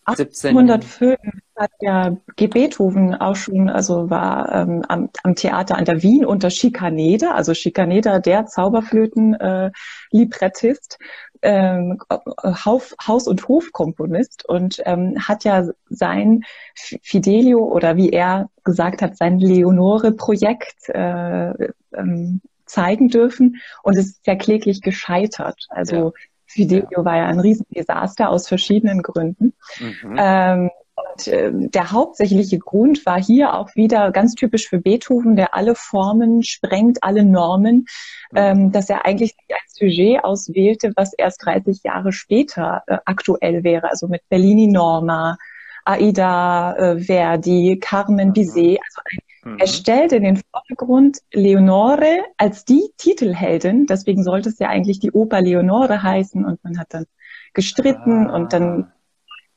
1805 0.07 1.17
hat 1.57 1.71
ja 1.81 2.15
Beethoven 2.37 3.15
auch 3.15 3.35
schon, 3.35 3.69
also 3.69 4.09
war 4.09 4.49
ähm, 4.53 4.85
am, 4.87 5.09
am, 5.23 5.35
Theater 5.35 5.75
an 5.75 5.83
der 5.83 6.01
Wien 6.01 6.25
unter 6.25 6.49
Schikaneder, 6.49 7.35
also 7.35 7.53
Schikaneder, 7.53 8.21
der 8.21 8.45
Zauberflöten-Librettist, 8.45 10.97
äh, 11.41 11.41
ähm, 11.41 11.99
Haus-, 12.43 12.95
Haus 13.05 13.27
und 13.27 13.49
Hofkomponist 13.49 14.47
und 14.47 14.81
ähm, 14.85 15.15
hat 15.19 15.43
ja 15.43 15.67
sein 15.89 16.45
Fidelio 16.75 17.59
oder 17.59 17.97
wie 17.97 18.11
er 18.11 18.49
gesagt 18.63 19.01
hat, 19.01 19.17
sein 19.17 19.39
Leonore-Projekt 19.39 20.87
äh, 20.89 21.51
ähm, 21.93 22.39
zeigen 22.67 23.09
dürfen 23.09 23.57
und 23.83 23.97
es 23.97 24.07
ist 24.07 24.27
ja 24.27 24.35
kläglich 24.35 24.81
gescheitert. 24.81 25.65
Also 25.69 25.95
ja. 25.95 26.11
Fidelio 26.45 26.87
ja. 26.91 27.05
war 27.05 27.17
ja 27.17 27.25
ein 27.27 27.39
Riesendesaster 27.39 28.29
aus 28.29 28.47
verschiedenen 28.47 29.01
Gründen. 29.01 29.53
Mhm. 29.79 30.15
Ähm, 30.17 30.69
und, 30.95 31.27
äh, 31.27 31.51
der 31.53 31.91
hauptsächliche 31.91 32.57
Grund 32.57 33.05
war 33.05 33.21
hier 33.21 33.53
auch 33.53 33.75
wieder 33.75 34.11
ganz 34.11 34.33
typisch 34.33 34.67
für 34.67 34.79
Beethoven, 34.79 35.35
der 35.35 35.53
alle 35.55 35.75
Formen 35.75 36.41
sprengt, 36.41 37.03
alle 37.03 37.23
Normen, 37.23 37.85
mhm. 38.31 38.37
ähm, 38.37 38.71
dass 38.71 38.89
er 38.89 39.05
eigentlich 39.05 39.35
ein 39.49 39.57
Sujet 39.67 40.23
auswählte, 40.23 40.93
was 40.95 41.13
erst 41.13 41.45
30 41.45 41.83
Jahre 41.83 42.11
später 42.11 42.83
äh, 42.87 42.97
aktuell 43.05 43.63
wäre, 43.63 43.89
also 43.89 44.07
mit 44.07 44.27
Bellini 44.29 44.67
Norma, 44.67 45.37
Aida 45.85 46.75
äh, 46.75 46.99
Verdi, 46.99 47.77
Carmen 47.79 48.33
Bizet, 48.33 48.79
also 48.83 49.01
ein 49.05 49.19
Mhm. 49.47 49.59
Er 49.59 49.67
stellt 49.67 50.11
in 50.11 50.23
den 50.23 50.41
Vordergrund 50.51 51.19
Leonore 51.33 52.25
als 52.37 52.65
die 52.65 52.91
Titelheldin. 52.97 53.85
Deswegen 53.85 54.23
sollte 54.23 54.49
es 54.49 54.59
ja 54.59 54.67
eigentlich 54.67 54.99
die 54.99 55.11
Oper 55.11 55.41
Leonore 55.41 56.03
heißen. 56.03 56.43
Und 56.45 56.63
man 56.63 56.77
hat 56.77 56.93
dann 56.93 57.05
gestritten 57.53 58.27
ah. 58.27 58.35
und 58.35 58.53
dann 58.53 58.91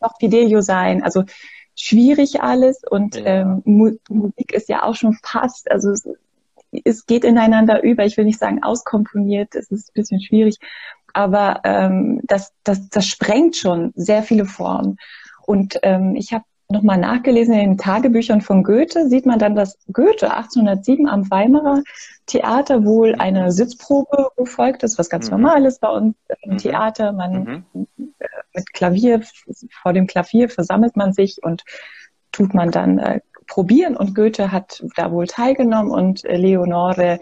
noch 0.00 0.16
Fidelio 0.18 0.60
sein. 0.60 1.02
Also 1.02 1.24
schwierig 1.74 2.40
alles. 2.42 2.82
Und 2.88 3.16
ja. 3.16 3.24
ähm, 3.24 3.62
Musik 3.64 4.52
ist 4.52 4.68
ja 4.68 4.84
auch 4.84 4.94
schon 4.94 5.18
fast, 5.22 5.70
also 5.70 5.90
es, 5.90 6.08
es, 6.84 7.06
geht 7.06 7.24
ineinander 7.24 7.82
über. 7.82 8.04
Ich 8.04 8.16
will 8.16 8.24
nicht 8.24 8.38
sagen 8.38 8.62
auskomponiert. 8.62 9.54
Es 9.54 9.70
ist 9.70 9.88
ein 9.88 9.94
bisschen 9.94 10.20
schwierig. 10.20 10.58
Aber 11.12 11.62
ähm, 11.64 12.20
das, 12.24 12.52
das, 12.62 12.88
das 12.88 13.06
sprengt 13.06 13.56
schon 13.56 13.92
sehr 13.96 14.22
viele 14.22 14.44
Formen. 14.44 14.98
Und 15.44 15.80
ähm, 15.82 16.14
ich 16.14 16.32
habe 16.32 16.44
nochmal 16.70 16.98
nachgelesen 16.98 17.54
in 17.54 17.60
den 17.60 17.78
Tagebüchern 17.78 18.40
von 18.40 18.62
Goethe, 18.62 19.08
sieht 19.08 19.26
man 19.26 19.38
dann, 19.38 19.54
dass 19.54 19.78
Goethe 19.92 20.30
1807 20.32 21.08
am 21.08 21.30
Weimarer 21.30 21.82
Theater 22.26 22.84
wohl 22.84 23.14
eine 23.16 23.50
Sitzprobe 23.52 24.30
gefolgt 24.36 24.82
ist, 24.82 24.98
was 24.98 25.10
ganz 25.10 25.30
mhm. 25.30 25.40
normal 25.40 25.66
ist 25.66 25.80
bei 25.80 25.88
uns 25.88 26.14
im 26.42 26.52
mhm. 26.52 26.58
Theater. 26.58 27.12
Man 27.12 27.64
mhm. 27.72 27.86
Äh, 28.18 28.26
mit 28.54 28.72
Klavier, 28.72 29.22
vor 29.82 29.92
dem 29.92 30.06
Klavier 30.06 30.48
versammelt 30.48 30.96
man 30.96 31.12
sich 31.12 31.42
und 31.42 31.64
tut 32.32 32.54
man 32.54 32.70
dann 32.70 32.98
äh, 32.98 33.20
probieren 33.46 33.96
und 33.96 34.14
Goethe 34.14 34.52
hat 34.52 34.82
da 34.96 35.10
wohl 35.10 35.26
teilgenommen 35.26 35.90
und 35.90 36.22
Leonore, 36.22 37.18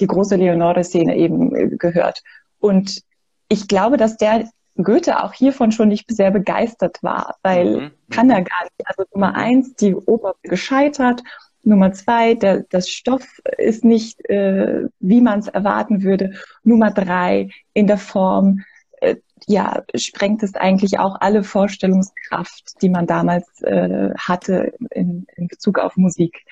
die 0.00 0.06
große 0.06 0.36
Leonore-Szene 0.36 1.16
eben 1.16 1.54
äh, 1.54 1.68
gehört. 1.76 2.22
Und 2.58 3.02
ich 3.48 3.68
glaube, 3.68 3.96
dass 3.96 4.16
der 4.16 4.48
Goethe 4.82 5.22
auch 5.22 5.32
hiervon 5.32 5.72
schon 5.72 5.88
nicht 5.88 6.10
sehr 6.10 6.30
begeistert 6.30 7.02
war, 7.02 7.36
weil 7.42 7.80
mhm. 7.80 7.90
kann 8.10 8.30
er 8.30 8.42
gar 8.42 8.62
nicht. 8.62 8.86
Also 8.86 9.04
Nummer 9.12 9.34
eins, 9.34 9.74
die 9.74 9.94
Oper 9.94 10.34
gescheitert. 10.42 11.22
Nummer 11.64 11.92
zwei, 11.92 12.34
der, 12.34 12.64
das 12.70 12.88
Stoff 12.88 13.26
ist 13.58 13.84
nicht, 13.84 14.24
äh, 14.30 14.84
wie 15.00 15.20
man 15.20 15.40
es 15.40 15.48
erwarten 15.48 16.02
würde. 16.02 16.34
Nummer 16.62 16.92
drei, 16.92 17.50
in 17.74 17.88
der 17.88 17.98
Form, 17.98 18.64
äh, 19.00 19.16
ja, 19.46 19.82
sprengt 19.94 20.42
es 20.42 20.54
eigentlich 20.54 20.98
auch 20.98 21.16
alle 21.20 21.42
Vorstellungskraft, 21.42 22.80
die 22.80 22.88
man 22.88 23.06
damals 23.06 23.60
äh, 23.62 24.10
hatte 24.16 24.72
in, 24.90 25.26
in 25.34 25.48
Bezug 25.48 25.78
auf 25.78 25.96
Musik. 25.96 26.44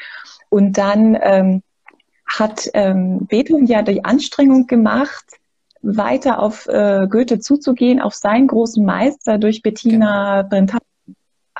Und 0.49 0.79
dann 0.79 1.17
ähm, 1.21 1.63
hat 2.27 2.69
ähm, 2.75 3.27
Beethoven 3.27 3.67
ja 3.67 3.83
die 3.83 4.05
Anstrengung 4.05 4.67
gemacht, 4.67 5.25
weiter 5.83 6.41
auf 6.41 6.67
äh, 6.67 7.07
Goethe 7.09 7.39
zuzugehen, 7.39 8.01
auf 8.01 8.15
seinen 8.15 8.47
großen 8.47 8.85
Meister 8.85 9.39
durch 9.39 9.63
Bettina 9.63 10.43
genau. 10.43 10.49
Brentano. 10.49 10.81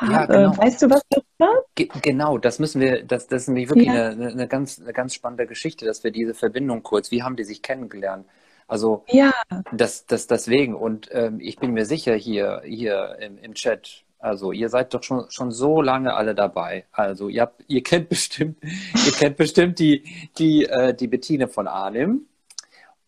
Ja, 0.03 0.25
äh, 0.25 0.27
genau. 0.27 0.57
weißt 0.59 0.83
du 0.83 0.91
was 0.91 1.03
darüber? 1.09 1.63
Ge 1.75 1.89
genau, 2.03 2.37
das 2.37 2.59
müssen 2.59 2.81
wir, 2.81 3.03
das, 3.05 3.29
das 3.29 3.43
ist 3.43 3.49
nämlich 3.49 3.69
wirklich 3.69 3.87
ja. 3.87 4.11
eine, 4.11 4.29
eine, 4.29 4.49
ganz, 4.49 4.81
eine 4.81 4.93
ganz 4.93 5.15
spannende 5.15 5.47
Geschichte, 5.47 5.87
dass 5.87 6.05
wir 6.05 6.11
diese 6.11 6.35
Verbindung 6.35 6.83
kurz, 6.83 7.11
wie 7.11 7.23
haben 7.23 7.37
die 7.37 7.45
sich 7.45 7.63
kennengelernt? 7.63 8.27
Also 8.69 9.05
ja. 9.09 9.33
das, 9.73 10.07
das 10.07 10.27
deswegen 10.27 10.75
und 10.75 11.09
ähm, 11.13 11.39
ich 11.41 11.59
bin 11.59 11.73
mir 11.73 11.87
sicher 11.87 12.15
hier, 12.15 12.63
hier 12.65 13.17
im, 13.21 13.39
im 13.39 13.55
Chat, 13.55 14.05
also 14.19 14.53
ihr 14.53 14.69
seid 14.69 14.93
doch 14.93 15.03
schon, 15.03 15.31
schon 15.31 15.51
so 15.53 15.81
lange 15.81 16.15
alle 16.15 16.35
dabei. 16.35 16.85
Also 16.91 17.29
ihr 17.29 17.43
habt, 17.43 17.65
ihr 17.69 17.83
kennt 17.83 18.09
bestimmt, 18.11 18.59
ihr 18.63 19.13
kennt 19.13 19.37
bestimmt 19.37 19.79
die, 19.79 20.05
die, 20.37 20.65
äh, 20.65 20.95
die 20.95 21.07
Bettine 21.07 21.49
von 21.49 21.69
Arnim. 21.69 22.27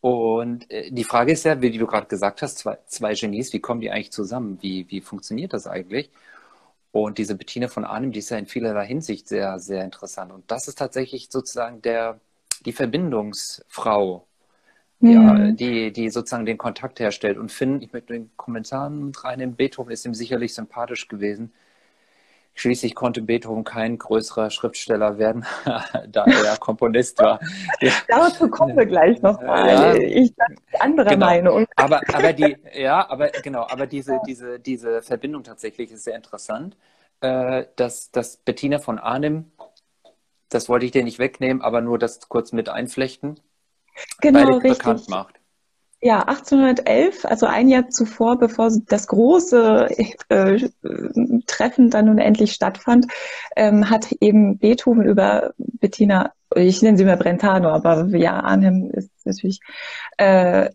Und 0.00 0.70
äh, 0.70 0.90
die 0.90 1.04
Frage 1.04 1.32
ist 1.32 1.44
ja, 1.44 1.60
wie 1.60 1.76
du 1.76 1.86
gerade 1.86 2.06
gesagt 2.06 2.42
hast, 2.42 2.58
zwei, 2.58 2.78
zwei 2.86 3.14
Genies, 3.14 3.52
wie 3.52 3.60
kommen 3.60 3.80
die 3.80 3.90
eigentlich 3.90 4.12
zusammen? 4.12 4.58
Wie, 4.60 4.86
wie 4.90 5.00
funktioniert 5.00 5.52
das 5.52 5.66
eigentlich? 5.66 6.10
Und 6.92 7.18
diese 7.18 7.34
Bettina 7.34 7.68
von 7.68 7.84
Arnim, 7.84 8.12
die 8.12 8.20
ist 8.20 8.30
ja 8.30 8.38
in 8.38 8.46
vielerlei 8.46 8.86
Hinsicht 8.86 9.28
sehr, 9.28 9.58
sehr 9.58 9.84
interessant. 9.84 10.32
Und 10.32 10.50
das 10.50 10.68
ist 10.68 10.78
tatsächlich 10.78 11.28
sozusagen 11.30 11.82
der, 11.82 12.20
die 12.64 12.72
Verbindungsfrau. 12.72 14.26
ja, 15.00 15.20
mhm. 15.20 15.56
die, 15.56 15.92
die 15.92 16.10
sozusagen 16.10 16.46
den 16.46 16.58
Kontakt 16.58 17.00
herstellt. 17.00 17.38
Und 17.38 17.52
Finn, 17.52 17.82
ich 17.82 17.92
möchte 17.92 18.14
den 18.14 18.30
Kommentaren 18.36 19.12
reinnehmen, 19.14 19.56
Beethoven 19.56 19.92
ist 19.92 20.06
ihm 20.06 20.14
sicherlich 20.14 20.54
sympathisch 20.54 21.08
gewesen. 21.08 21.52
Schließlich 22.58 22.96
konnte 22.96 23.22
Beethoven 23.22 23.62
kein 23.62 23.98
größerer 23.98 24.50
Schriftsteller 24.50 25.16
werden, 25.16 25.46
da 26.08 26.24
er 26.24 26.56
Komponist 26.56 27.20
war. 27.20 27.38
Ja. 27.80 27.92
Dazu 28.08 28.48
kommen 28.48 28.76
wir 28.76 28.86
gleich 28.86 29.22
noch 29.22 29.40
mal. 29.40 29.68
Ja, 29.68 29.94
ich 29.94 30.34
bin 30.34 30.56
anderer 30.80 31.10
genau. 31.10 31.26
Meinung. 31.26 31.66
Aber, 31.76 32.00
aber 32.12 32.32
die, 32.32 32.56
ja, 32.74 33.08
aber 33.08 33.28
genau, 33.28 33.64
aber 33.68 33.86
diese, 33.86 34.18
diese, 34.26 34.58
diese 34.58 35.02
Verbindung 35.02 35.44
tatsächlich 35.44 35.92
ist 35.92 36.02
sehr 36.02 36.16
interessant, 36.16 36.76
äh, 37.20 37.66
dass, 37.76 38.10
dass 38.10 38.38
Bettina 38.38 38.80
von 38.80 38.98
Arnim, 38.98 39.52
das 40.48 40.68
wollte 40.68 40.86
ich 40.86 40.90
dir 40.92 41.04
nicht 41.04 41.20
wegnehmen, 41.20 41.62
aber 41.62 41.80
nur 41.80 41.98
das 41.98 42.28
kurz 42.28 42.50
mit 42.50 42.68
einflechten, 42.68 43.38
genau, 44.20 44.54
richtig. 44.54 44.78
bekannt 44.78 45.08
macht. 45.08 45.37
Ja, 46.00 46.20
1811, 46.28 47.24
also 47.24 47.46
ein 47.46 47.68
Jahr 47.68 47.88
zuvor, 47.88 48.38
bevor 48.38 48.70
das 48.86 49.08
große 49.08 49.88
äh, 50.28 50.68
Treffen 51.46 51.90
dann 51.90 52.06
nun 52.06 52.18
endlich 52.18 52.52
stattfand, 52.52 53.06
ähm, 53.56 53.90
hat 53.90 54.12
eben 54.20 54.58
Beethoven 54.58 55.02
über 55.04 55.54
Bettina, 55.56 56.32
ich 56.54 56.82
nenne 56.82 56.96
sie 56.96 57.04
mal 57.04 57.16
Brentano, 57.16 57.70
aber 57.70 58.06
ja, 58.16 58.38
Arnhem 58.40 58.90
ist 58.92 59.10
natürlich, 59.24 59.58
äh, 60.18 60.70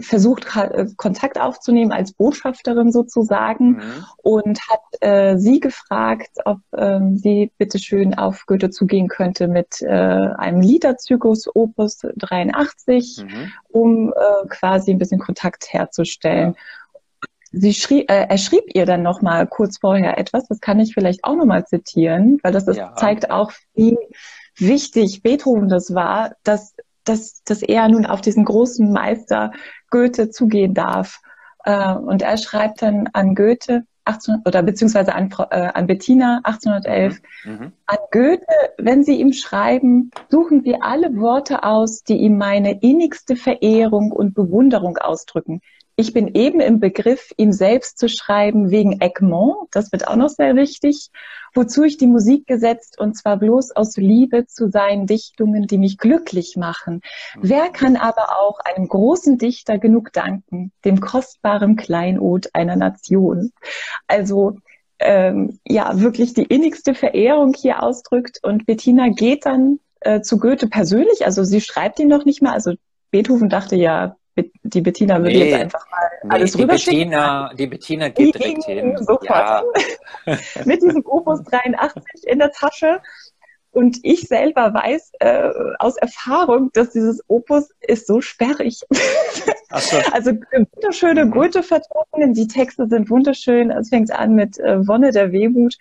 versucht, 0.00 0.56
äh, 0.56 0.86
Kontakt 0.96 1.40
aufzunehmen 1.40 1.92
als 1.92 2.12
Botschafterin 2.12 2.92
sozusagen 2.92 3.76
mhm. 3.76 4.04
und 4.22 4.58
hat 4.68 4.80
äh, 5.00 5.36
sie 5.36 5.60
gefragt, 5.60 6.30
ob 6.44 6.58
ähm, 6.76 7.16
sie 7.16 7.52
bitteschön 7.58 8.14
auf 8.14 8.46
Goethe 8.46 8.70
zugehen 8.70 9.08
könnte 9.08 9.48
mit 9.48 9.82
äh, 9.82 9.88
einem 9.88 10.60
Liederzyklus 10.60 11.48
Opus 11.54 12.00
83, 12.16 13.24
mhm. 13.24 13.52
um 13.68 14.12
äh, 14.12 14.46
quasi 14.48 14.92
ein 14.92 14.98
bisschen 14.98 15.20
Kontakt 15.20 15.72
herzustellen. 15.72 16.54
Ja. 16.56 17.28
Sie 17.56 17.74
schrieb, 17.74 18.10
äh, 18.10 18.26
er 18.28 18.38
schrieb 18.38 18.64
ihr 18.74 18.84
dann 18.84 19.02
noch 19.02 19.22
mal 19.22 19.46
kurz 19.46 19.78
vorher 19.78 20.18
etwas, 20.18 20.48
das 20.48 20.60
kann 20.60 20.80
ich 20.80 20.94
vielleicht 20.94 21.24
auch 21.24 21.36
noch 21.36 21.46
mal 21.46 21.64
zitieren, 21.64 22.38
weil 22.42 22.52
das 22.52 22.66
ist, 22.66 22.76
ja. 22.76 22.94
zeigt 22.96 23.30
auch, 23.30 23.52
wie 23.74 23.96
wichtig 24.56 25.22
Beethoven 25.22 25.68
das 25.68 25.94
war, 25.94 26.32
dass 26.42 26.74
dass, 27.04 27.42
dass 27.44 27.62
er 27.62 27.88
nun 27.88 28.06
auf 28.06 28.20
diesen 28.20 28.44
großen 28.44 28.90
Meister 28.90 29.52
Goethe 29.90 30.30
zugehen 30.30 30.74
darf. 30.74 31.20
Äh, 31.64 31.94
und 31.94 32.22
er 32.22 32.36
schreibt 32.36 32.82
dann 32.82 33.08
an 33.12 33.34
Goethe, 33.34 33.84
18, 34.06 34.42
oder 34.44 34.62
beziehungsweise 34.62 35.14
an, 35.14 35.30
äh, 35.50 35.70
an 35.72 35.86
Bettina 35.86 36.40
1811, 36.44 37.22
mhm. 37.44 37.52
mhm. 37.52 37.72
an 37.86 37.98
Goethe, 38.10 38.46
wenn 38.78 39.02
Sie 39.02 39.18
ihm 39.18 39.32
schreiben, 39.32 40.10
suchen 40.28 40.64
wir 40.64 40.82
alle 40.82 41.16
Worte 41.16 41.62
aus, 41.62 42.02
die 42.02 42.16
ihm 42.18 42.36
meine 42.36 42.82
innigste 42.82 43.36
Verehrung 43.36 44.12
und 44.12 44.34
Bewunderung 44.34 44.98
ausdrücken. 44.98 45.60
Ich 45.96 46.12
bin 46.12 46.34
eben 46.34 46.60
im 46.60 46.80
Begriff, 46.80 47.30
ihm 47.36 47.52
selbst 47.52 47.98
zu 47.98 48.08
schreiben 48.08 48.70
wegen 48.70 49.00
Egmont, 49.00 49.68
das 49.70 49.92
wird 49.92 50.08
auch 50.08 50.16
noch 50.16 50.28
sehr 50.28 50.56
wichtig, 50.56 51.10
wozu 51.54 51.84
ich 51.84 51.98
die 51.98 52.08
Musik 52.08 52.46
gesetzt 52.46 52.98
und 52.98 53.16
zwar 53.16 53.36
bloß 53.36 53.72
aus 53.72 53.96
Liebe 53.96 54.46
zu 54.46 54.70
seinen 54.70 55.06
Dichtungen, 55.06 55.66
die 55.66 55.78
mich 55.78 55.98
glücklich 55.98 56.56
machen. 56.56 57.00
Wer 57.40 57.68
kann 57.68 57.96
aber 57.96 58.40
auch 58.40 58.58
einem 58.60 58.88
großen 58.88 59.38
Dichter 59.38 59.78
genug 59.78 60.12
danken, 60.12 60.72
dem 60.84 61.00
kostbaren 61.00 61.76
Kleinod 61.76 62.48
einer 62.54 62.76
Nation? 62.76 63.52
Also 64.08 64.58
ähm, 64.98 65.58
ja, 65.66 66.00
wirklich 66.00 66.34
die 66.34 66.44
innigste 66.44 66.94
Verehrung 66.94 67.54
hier 67.54 67.82
ausdrückt. 67.82 68.40
Und 68.42 68.66
Bettina 68.66 69.08
geht 69.08 69.46
dann 69.46 69.78
äh, 70.00 70.20
zu 70.20 70.38
Goethe 70.38 70.68
persönlich, 70.68 71.24
also 71.24 71.44
sie 71.44 71.60
schreibt 71.60 71.98
ihn 71.98 72.08
noch 72.08 72.24
nicht 72.24 72.42
mal, 72.42 72.52
also 72.52 72.74
Beethoven 73.10 73.48
dachte 73.48 73.76
ja, 73.76 74.16
die 74.36 74.80
Bettina 74.80 75.18
würde 75.18 75.30
nee, 75.30 75.50
jetzt 75.50 75.60
einfach 75.60 75.90
mal 75.90 76.10
nee, 76.24 76.30
alles 76.30 76.52
die 76.52 76.66
Bettina, 76.66 77.52
die 77.54 77.66
Bettina 77.66 78.08
geht 78.08 78.34
direkt 78.34 78.64
hin. 78.64 78.96
Sofort. 78.98 79.28
Ja. 79.28 79.62
Mit 80.64 80.82
diesem 80.82 81.04
Opus 81.06 81.42
83 81.50 82.26
in 82.26 82.38
der 82.38 82.50
Tasche. 82.50 83.00
Und 83.70 83.98
ich 84.04 84.28
selber 84.28 84.72
weiß 84.72 85.12
äh, 85.18 85.50
aus 85.80 85.96
Erfahrung, 85.96 86.70
dass 86.74 86.90
dieses 86.90 87.24
Opus 87.26 87.70
ist 87.80 88.06
so 88.06 88.20
sperrig. 88.20 88.80
So. 88.90 89.96
Also 90.12 90.30
wunderschöne 90.30 91.24
mhm. 91.24 91.32
Goethe-Vertonungen, 91.32 92.32
die 92.32 92.46
Texte 92.46 92.86
sind 92.86 93.10
wunderschön. 93.10 93.72
Es 93.72 93.88
fängt 93.88 94.12
an 94.12 94.36
mit 94.36 94.56
äh, 94.60 94.86
Wonne 94.86 95.10
der 95.10 95.32
Wehmut. 95.32 95.76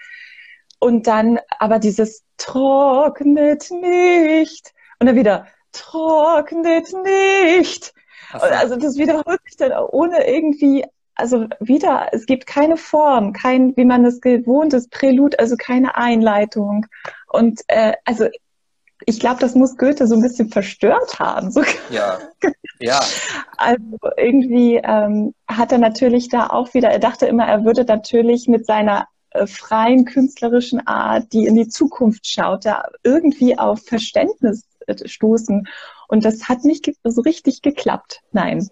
Und 0.80 1.06
dann 1.06 1.39
aber 1.60 1.78
dieses 1.78 2.24
trocknet 2.38 3.70
nicht. 3.70 4.74
Und 5.00 5.06
dann 5.06 5.16
wieder 5.16 5.46
trocknet 5.72 6.88
nicht. 7.04 7.94
So. 8.34 8.46
Also 8.46 8.76
das 8.76 8.98
wiederholt 8.98 9.39
sich 9.46 9.58
dann 9.58 9.72
ohne 9.72 10.28
irgendwie, 10.28 10.86
also 11.15 11.48
wieder, 11.60 12.10
es 12.12 12.26
gibt 12.26 12.48
keine 12.48 12.78
Form, 12.78 13.34
kein, 13.34 13.76
wie 13.78 13.86
man 13.86 14.04
das 14.04 14.22
gewohnt 14.22 14.74
ist, 14.74 14.91
Prälud, 14.91 15.39
also 15.39 15.56
keine 15.58 15.96
Einleitung. 15.96 16.86
Und 17.28 17.62
äh, 17.67 17.93
also 18.06 18.28
ich 19.06 19.19
glaube, 19.19 19.39
das 19.39 19.56
muss 19.56 19.78
Goethe 19.78 20.08
so 20.08 20.15
ein 20.15 20.22
bisschen 20.22 20.50
verstört 20.50 21.19
haben. 21.19 21.52
So. 21.52 21.63
Ja, 21.89 22.19
ja. 22.80 23.00
Also 23.58 23.98
irgendwie 24.17 24.76
ähm, 24.84 25.34
hat 25.48 25.72
er 25.72 25.78
natürlich 25.78 26.30
da 26.30 26.48
auch 26.48 26.74
wieder, 26.74 26.89
er 26.89 27.00
dachte 27.00 27.26
immer, 27.26 27.46
er 27.46 27.65
würde 27.65 27.84
natürlich 27.86 28.48
mit 28.48 28.65
seiner 28.65 29.08
äh, 29.32 29.48
freien 29.48 30.06
künstlerischen 30.06 30.86
Art, 30.88 31.34
die 31.34 31.46
in 31.46 31.56
die 31.56 31.67
Zukunft 31.67 32.28
schaut, 32.28 32.65
da 32.65 32.86
irgendwie 33.04 33.58
auf 33.58 33.82
Verständnis 33.84 34.63
äh, 34.88 35.08
stoßen. 35.08 35.67
Und 36.13 36.23
das 36.26 36.47
hat 36.47 36.63
nicht 36.63 36.91
so 37.04 37.21
richtig 37.21 37.63
geklappt. 37.63 38.21
Nein. 38.34 38.69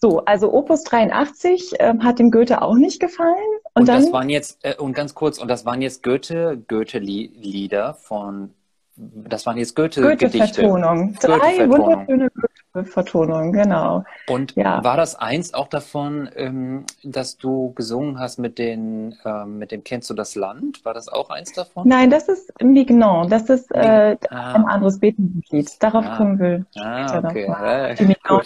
So, 0.00 0.24
also 0.24 0.50
Opus 0.50 0.82
83 0.84 1.78
äh, 1.78 1.92
hat 2.00 2.18
dem 2.18 2.30
Goethe 2.30 2.62
auch 2.62 2.76
nicht 2.76 3.00
gefallen. 3.00 3.36
Und, 3.74 3.82
und 3.82 3.88
dann, 3.88 4.00
das 4.00 4.12
waren 4.14 4.30
jetzt, 4.30 4.64
äh, 4.64 4.74
und 4.74 4.94
ganz 4.94 5.14
kurz, 5.14 5.36
und 5.36 5.48
das 5.48 5.66
waren 5.66 5.82
jetzt 5.82 6.02
Goethe, 6.02 6.56
Goethe-Lieder 6.66 7.92
von, 7.92 8.54
das 8.96 9.44
waren 9.46 9.56
jetzt 9.56 9.74
Goethe-Gedichte. 9.74 10.62
Goethe-Vertonung. 10.62 11.14
Drei 11.20 11.68
wunderschöne 11.68 12.30
Goethe-Vertonungen, 12.72 13.52
genau. 13.52 14.04
Und 14.28 14.54
ja. 14.54 14.82
war 14.84 14.96
das 14.96 15.16
eins 15.16 15.52
auch 15.52 15.68
davon, 15.68 16.28
ähm, 16.36 16.84
dass 17.02 17.36
du 17.36 17.72
gesungen 17.74 18.20
hast 18.20 18.38
mit 18.38 18.58
den, 18.58 19.16
ähm, 19.24 19.58
mit 19.58 19.72
dem 19.72 19.82
Kennst 19.82 20.10
du 20.10 20.14
das 20.14 20.36
Land? 20.36 20.84
War 20.84 20.94
das 20.94 21.08
auch 21.08 21.30
eins 21.30 21.52
davon? 21.52 21.88
Nein, 21.88 22.10
das 22.10 22.28
ist 22.28 22.52
Mignon. 22.62 23.28
Das 23.28 23.50
ist 23.50 23.70
äh, 23.72 24.16
ah. 24.30 24.52
ein 24.54 24.64
anderes 24.64 25.00
Beethoven-Lied. 25.00 25.82
Darauf 25.82 26.04
ah. 26.06 26.16
kommen 26.16 26.38
wir 26.38 26.64
ah, 26.76 27.08
später 27.08 27.24
ah, 27.24 27.30
okay. 27.30 27.48
noch 27.48 27.58
mal. 27.58 27.94
Die 27.96 28.04
Mignon 28.04 28.42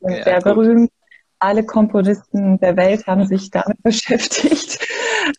ja, 0.00 0.24
sehr 0.24 0.42
gut. 0.42 0.54
berühmt. 0.54 0.90
Alle 1.38 1.64
Komponisten 1.64 2.58
der 2.58 2.76
Welt 2.76 3.06
haben 3.06 3.26
sich 3.26 3.50
damit 3.50 3.76
beschäftigt. 3.82 4.78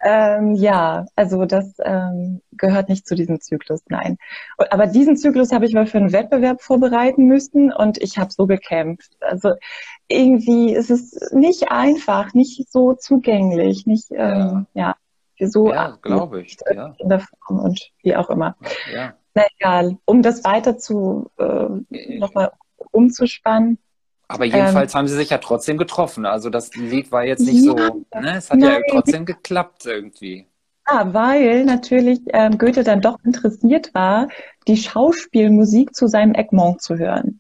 Ähm, 0.04 0.56
ja, 0.56 1.06
also 1.15 1.45
das 1.45 1.76
ähm, 1.84 2.41
gehört 2.52 2.89
nicht 2.89 3.08
zu 3.08 3.15
diesem 3.15 3.39
Zyklus, 3.41 3.82
nein. 3.89 4.17
Aber 4.69 4.88
diesen 4.88 5.17
Zyklus 5.17 5.52
habe 5.52 5.65
ich 5.65 5.74
mal 5.74 5.88
für 5.88 5.98
einen 5.98 6.12
Wettbewerb 6.12 6.62
vorbereiten 6.62 7.26
müssen 7.26 7.71
und 7.71 8.02
ich 8.02 8.17
habe 8.17 8.32
so 8.32 8.48
gekämpft. 8.48 9.12
Also 9.19 9.54
irgendwie 10.08 10.74
ist 10.74 10.89
es 10.89 11.32
nicht 11.32 11.71
einfach, 11.71 12.34
nicht 12.34 12.71
so 12.71 12.93
zugänglich, 12.93 13.86
nicht 13.86 14.12
ähm, 14.12 14.67
ja. 14.74 14.95
ja 15.38 15.48
so 15.48 15.69
ja, 15.69 15.98
glaube 16.02 16.41
ich, 16.41 16.58
ja. 16.74 16.93
in 16.98 17.10
der 17.10 17.19
Form 17.19 17.60
und 17.60 17.91
wie 18.04 18.15
auch 18.15 18.30
immer. 18.30 18.56
Ja. 18.93 19.13
Na 19.34 19.43
egal, 19.58 19.98
um 20.06 20.21
das 20.21 20.43
weiter 20.43 20.78
zu 20.78 21.30
äh, 21.38 22.17
nochmal 22.17 22.52
umzuspannen. 22.91 23.78
Aber 24.28 24.46
jedenfalls 24.46 24.94
ähm, 24.94 25.00
haben 25.00 25.08
sie 25.08 25.16
sich 25.16 25.30
ja 25.30 25.38
trotzdem 25.38 25.78
getroffen. 25.78 26.26
Also 26.26 26.50
das 26.50 26.74
Lied 26.76 27.12
war 27.12 27.24
jetzt 27.24 27.42
nicht 27.42 27.64
ja, 27.64 27.72
so, 27.72 27.76
ne? 27.76 28.38
es 28.38 28.50
hat 28.50 28.58
nein, 28.58 28.72
ja 28.72 28.80
trotzdem 28.90 29.26
geklappt 29.26 29.86
irgendwie. 29.86 30.48
Ja, 30.88 31.14
weil 31.14 31.66
natürlich 31.66 32.20
ähm, 32.28 32.58
Goethe 32.58 32.84
dann 32.84 33.02
doch 33.02 33.18
interessiert 33.24 33.94
war, 33.94 34.28
die 34.68 34.78
Schauspielmusik 34.78 35.96
zu 35.96 36.08
seinem 36.08 36.36
Egmont 36.36 36.82
zu 36.82 36.98
hören. 36.98 37.40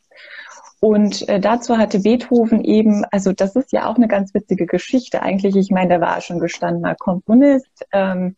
Und 0.79 1.27
äh, 1.29 1.39
dazu 1.39 1.77
hatte 1.77 1.99
Beethoven 1.99 2.63
eben, 2.63 3.05
also 3.05 3.33
das 3.33 3.55
ist 3.55 3.71
ja 3.71 3.87
auch 3.87 3.95
eine 3.95 4.07
ganz 4.07 4.33
witzige 4.33 4.65
Geschichte 4.65 5.21
eigentlich. 5.21 5.55
Ich 5.55 5.71
meine, 5.71 5.89
der 5.89 6.01
war 6.01 6.21
schon 6.21 6.39
gestandener 6.39 6.95
Komponist. 6.95 7.85
Ähm, 7.91 8.35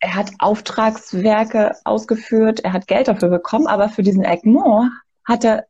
er 0.00 0.14
hat 0.14 0.32
Auftragswerke 0.38 1.72
ausgeführt, 1.84 2.60
er 2.60 2.72
hat 2.72 2.86
Geld 2.86 3.08
dafür 3.08 3.28
bekommen, 3.28 3.66
aber 3.66 3.88
für 3.88 4.02
diesen 4.02 4.24
Egmont 4.24 4.90
hat 5.24 5.44
er 5.44 5.66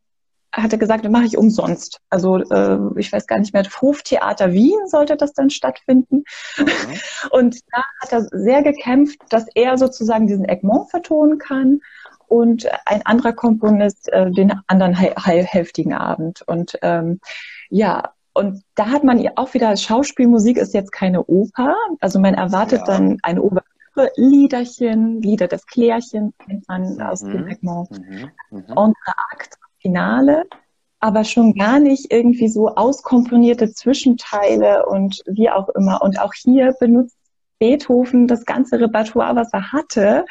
hat 0.52 0.72
er 0.72 0.78
gesagt, 0.78 1.04
das 1.04 1.12
mache 1.12 1.26
ich 1.26 1.36
umsonst. 1.36 2.00
Also 2.10 2.38
äh, 2.38 2.78
ich 2.96 3.12
weiß 3.12 3.26
gar 3.26 3.38
nicht 3.38 3.52
mehr, 3.52 3.64
Hoftheater 3.64 4.52
Wien 4.52 4.78
sollte 4.86 5.16
das 5.16 5.32
dann 5.32 5.50
stattfinden. 5.50 6.24
Mhm. 6.56 6.66
Und 7.30 7.60
da 7.72 7.84
hat 8.00 8.12
er 8.12 8.22
sehr 8.22 8.62
gekämpft, 8.62 9.20
dass 9.30 9.46
er 9.54 9.78
sozusagen 9.78 10.26
diesen 10.26 10.44
Egmont 10.46 10.90
vertonen 10.90 11.38
kann 11.38 11.80
und 12.28 12.66
ein 12.86 13.06
anderer 13.06 13.32
Komponist 13.32 14.12
äh, 14.12 14.30
den 14.30 14.52
anderen 14.66 14.94
hälftigen 14.94 15.94
Abend. 15.94 16.42
Und 16.46 16.76
ähm, 16.82 17.20
ja, 17.70 18.12
und 18.32 18.62
da 18.74 18.88
hat 18.88 19.04
man 19.04 19.26
auch 19.36 19.54
wieder, 19.54 19.76
Schauspielmusik 19.76 20.58
ist 20.58 20.74
jetzt 20.74 20.92
keine 20.92 21.24
Oper. 21.24 21.74
Also 22.00 22.18
man 22.18 22.34
erwartet 22.34 22.80
ja. 22.80 22.84
dann 22.86 23.18
eine 23.22 23.42
Oper. 23.42 23.62
Liederchen, 24.16 25.22
Lieder 25.22 25.48
des 25.48 25.64
Klärchen, 25.64 26.34
kennt 26.46 26.68
man 26.68 26.96
mhm. 26.96 27.00
aus 27.00 27.20
dem 27.20 27.48
Egmont. 27.48 27.90
Mhm. 27.92 28.30
Mhm. 28.50 28.64
Entre 28.68 29.14
Finale. 29.86 30.44
aber 30.98 31.24
schon 31.24 31.54
gar 31.54 31.78
nicht 31.78 32.10
irgendwie 32.10 32.48
so 32.48 32.74
auskomponierte 32.74 33.70
Zwischenteile 33.70 34.86
und 34.86 35.22
wie 35.26 35.50
auch 35.50 35.68
immer. 35.70 36.02
Und 36.02 36.18
auch 36.18 36.32
hier 36.34 36.74
benutzt 36.80 37.16
Beethoven 37.58 38.26
das 38.26 38.44
ganze 38.44 38.80
Repertoire, 38.80 39.36
was 39.36 39.52
er 39.52 39.72
hatte, 39.72 40.24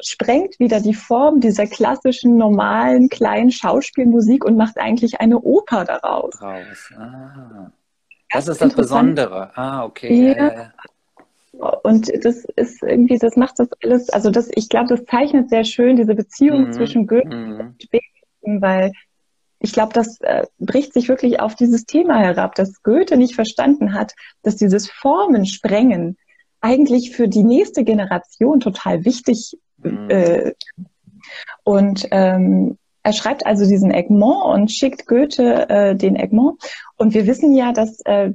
sprengt 0.00 0.58
wieder 0.58 0.80
die 0.80 0.94
Form 0.94 1.40
dieser 1.40 1.66
klassischen, 1.66 2.36
normalen, 2.36 3.08
kleinen 3.08 3.50
Schauspielmusik 3.50 4.44
und 4.44 4.56
macht 4.56 4.78
eigentlich 4.78 5.20
eine 5.20 5.40
Oper 5.40 5.84
daraus. 5.84 6.40
Raus. 6.40 6.92
Ah. 6.96 7.70
Das 8.30 8.48
ist 8.48 8.60
das 8.60 8.74
Besondere. 8.74 9.50
Ah, 9.54 9.84
okay. 9.84 10.36
Ja. 10.36 10.72
Und 11.82 12.12
das 12.24 12.44
ist 12.56 12.82
irgendwie, 12.82 13.18
das 13.18 13.36
macht 13.36 13.58
das 13.58 13.68
alles, 13.82 14.10
also 14.10 14.30
das, 14.30 14.50
ich 14.54 14.68
glaube, 14.68 14.88
das 14.88 15.04
zeichnet 15.06 15.48
sehr 15.48 15.64
schön 15.64 15.96
diese 15.96 16.14
Beziehung 16.14 16.68
mhm. 16.68 16.72
zwischen 16.72 17.06
Goethe 17.06 17.34
mhm. 17.34 17.60
und 17.60 17.90
Beethoven, 17.90 18.15
weil 18.60 18.92
ich 19.58 19.72
glaube, 19.72 19.92
das 19.92 20.20
äh, 20.20 20.46
bricht 20.58 20.92
sich 20.92 21.08
wirklich 21.08 21.40
auf 21.40 21.54
dieses 21.54 21.84
Thema 21.84 22.18
herab, 22.18 22.54
dass 22.54 22.82
Goethe 22.82 23.16
nicht 23.16 23.34
verstanden 23.34 23.94
hat, 23.94 24.12
dass 24.42 24.56
dieses 24.56 24.90
Formensprengen 24.90 26.16
eigentlich 26.60 27.14
für 27.14 27.28
die 27.28 27.44
nächste 27.44 27.84
Generation 27.84 28.60
total 28.60 29.04
wichtig 29.04 29.56
mhm. 29.78 30.10
äh, 30.10 30.52
und 31.64 32.06
ähm, 32.10 32.78
er 33.02 33.12
schreibt 33.12 33.46
also 33.46 33.66
diesen 33.66 33.92
Egmont 33.92 34.44
und 34.52 34.72
schickt 34.72 35.06
Goethe 35.06 35.68
äh, 35.68 35.94
den 35.94 36.16
Egmont. 36.16 36.60
Und 36.96 37.14
wir 37.14 37.26
wissen 37.26 37.54
ja, 37.54 37.72
dass 37.72 38.00
äh, 38.04 38.32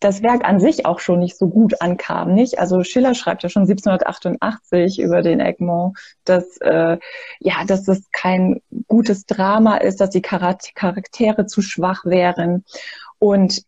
das 0.00 0.22
Werk 0.22 0.44
an 0.44 0.60
sich 0.60 0.86
auch 0.86 1.00
schon 1.00 1.18
nicht 1.18 1.36
so 1.36 1.48
gut 1.48 1.80
ankam, 1.80 2.34
nicht? 2.34 2.58
Also 2.58 2.82
Schiller 2.82 3.14
schreibt 3.14 3.42
ja 3.42 3.48
schon 3.48 3.62
1788 3.62 5.00
über 5.00 5.22
den 5.22 5.40
Egmont, 5.40 5.96
dass 6.24 6.56
äh, 6.58 6.98
ja, 7.40 7.64
dass 7.66 7.88
es 7.88 8.10
kein 8.12 8.60
gutes 8.88 9.26
Drama 9.26 9.76
ist, 9.76 10.00
dass 10.00 10.10
die 10.10 10.22
Charaktere 10.22 11.46
zu 11.46 11.62
schwach 11.62 12.04
wären. 12.04 12.64
Und 13.18 13.62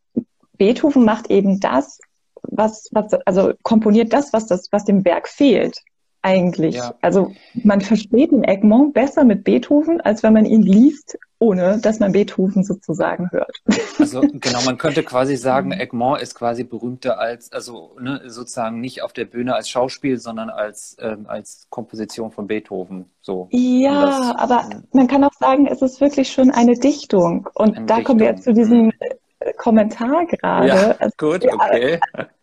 Beethoven 0.56 1.04
macht 1.04 1.30
eben 1.30 1.60
das, 1.60 1.98
was, 2.42 2.88
was 2.92 3.14
also 3.26 3.52
komponiert 3.62 4.12
das, 4.12 4.32
was 4.32 4.46
das, 4.46 4.68
was 4.72 4.84
dem 4.84 5.04
Werk 5.04 5.28
fehlt 5.28 5.82
eigentlich. 6.26 6.74
Ja. 6.74 6.94
Also 7.00 7.32
man 7.54 7.80
versteht 7.80 8.32
den 8.32 8.42
Egmont 8.42 8.94
besser 8.94 9.24
mit 9.24 9.44
Beethoven, 9.44 10.00
als 10.00 10.24
wenn 10.24 10.32
man 10.32 10.44
ihn 10.44 10.62
liest, 10.62 11.16
ohne 11.38 11.78
dass 11.78 12.00
man 12.00 12.10
Beethoven 12.12 12.64
sozusagen 12.64 13.30
hört. 13.30 13.56
Also 13.98 14.20
genau, 14.20 14.60
man 14.66 14.76
könnte 14.76 15.02
quasi 15.02 15.36
sagen, 15.36 15.72
Egmont 15.72 16.20
ist 16.20 16.34
quasi 16.34 16.64
berühmter 16.64 17.18
als, 17.18 17.50
also 17.50 17.96
ne, 17.98 18.20
sozusagen 18.26 18.78
nicht 18.78 19.02
auf 19.02 19.14
der 19.14 19.24
Bühne 19.24 19.54
als 19.54 19.70
Schauspiel, 19.70 20.18
sondern 20.18 20.50
als, 20.50 20.96
ähm, 21.00 21.24
als 21.26 21.66
Komposition 21.70 22.30
von 22.30 22.46
Beethoven. 22.46 23.06
So. 23.22 23.48
Ja, 23.52 24.06
das, 24.06 24.36
aber 24.36 24.68
man 24.92 25.06
kann 25.06 25.24
auch 25.24 25.32
sagen, 25.32 25.66
es 25.66 25.80
ist 25.80 26.00
wirklich 26.02 26.30
schon 26.30 26.50
eine 26.50 26.74
Dichtung. 26.74 27.48
Und 27.54 27.76
da 27.76 27.80
Dichtung. 27.80 28.04
kommen 28.04 28.20
wir 28.20 28.26
jetzt 28.26 28.44
zu 28.44 28.52
diesem 28.52 28.90
hm. 28.90 29.52
Kommentar 29.56 30.26
gerade. 30.26 30.68
Ja, 30.68 30.94
also, 30.98 31.14
gut, 31.16 31.46
okay. 31.50 31.98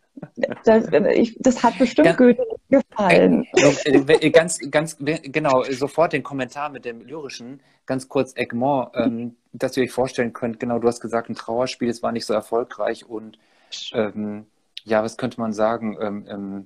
Das, 0.64 0.88
ich, 1.14 1.38
das 1.40 1.64
hat 1.64 1.78
bestimmt 1.78 2.06
ganz, 2.06 2.18
Goethe 2.18 2.46
gefallen. 2.70 3.46
Äh, 3.54 4.30
ganz, 4.32 4.60
ganz, 4.72 4.98
genau, 5.00 5.64
sofort 5.64 6.14
den 6.14 6.24
Kommentar 6.24 6.70
mit 6.70 6.86
dem 6.86 7.02
Lyrischen, 7.02 7.62
ganz 7.86 8.08
kurz 8.08 8.36
Egmont, 8.36 8.90
ähm, 8.96 9.36
dass 9.52 9.78
ihr 9.78 9.84
euch 9.84 9.92
vorstellen 9.92 10.34
könnt, 10.34 10.60
genau, 10.60 10.80
du 10.80 10.88
hast 10.88 11.02
gesagt, 11.02 11.30
ein 11.30 11.36
Trauerspiel, 11.36 11.90
es 11.90 12.04
war 12.04 12.12
nicht 12.12 12.26
so 12.26 12.34
erfolgreich 12.34 13.06
und 13.06 13.38
ähm, 13.94 14.46
ja, 14.84 15.04
was 15.04 15.18
könnte 15.18 15.40
man 15.40 15.54
sagen? 15.54 15.98
Ähm, 16.02 16.26
ähm 16.30 16.66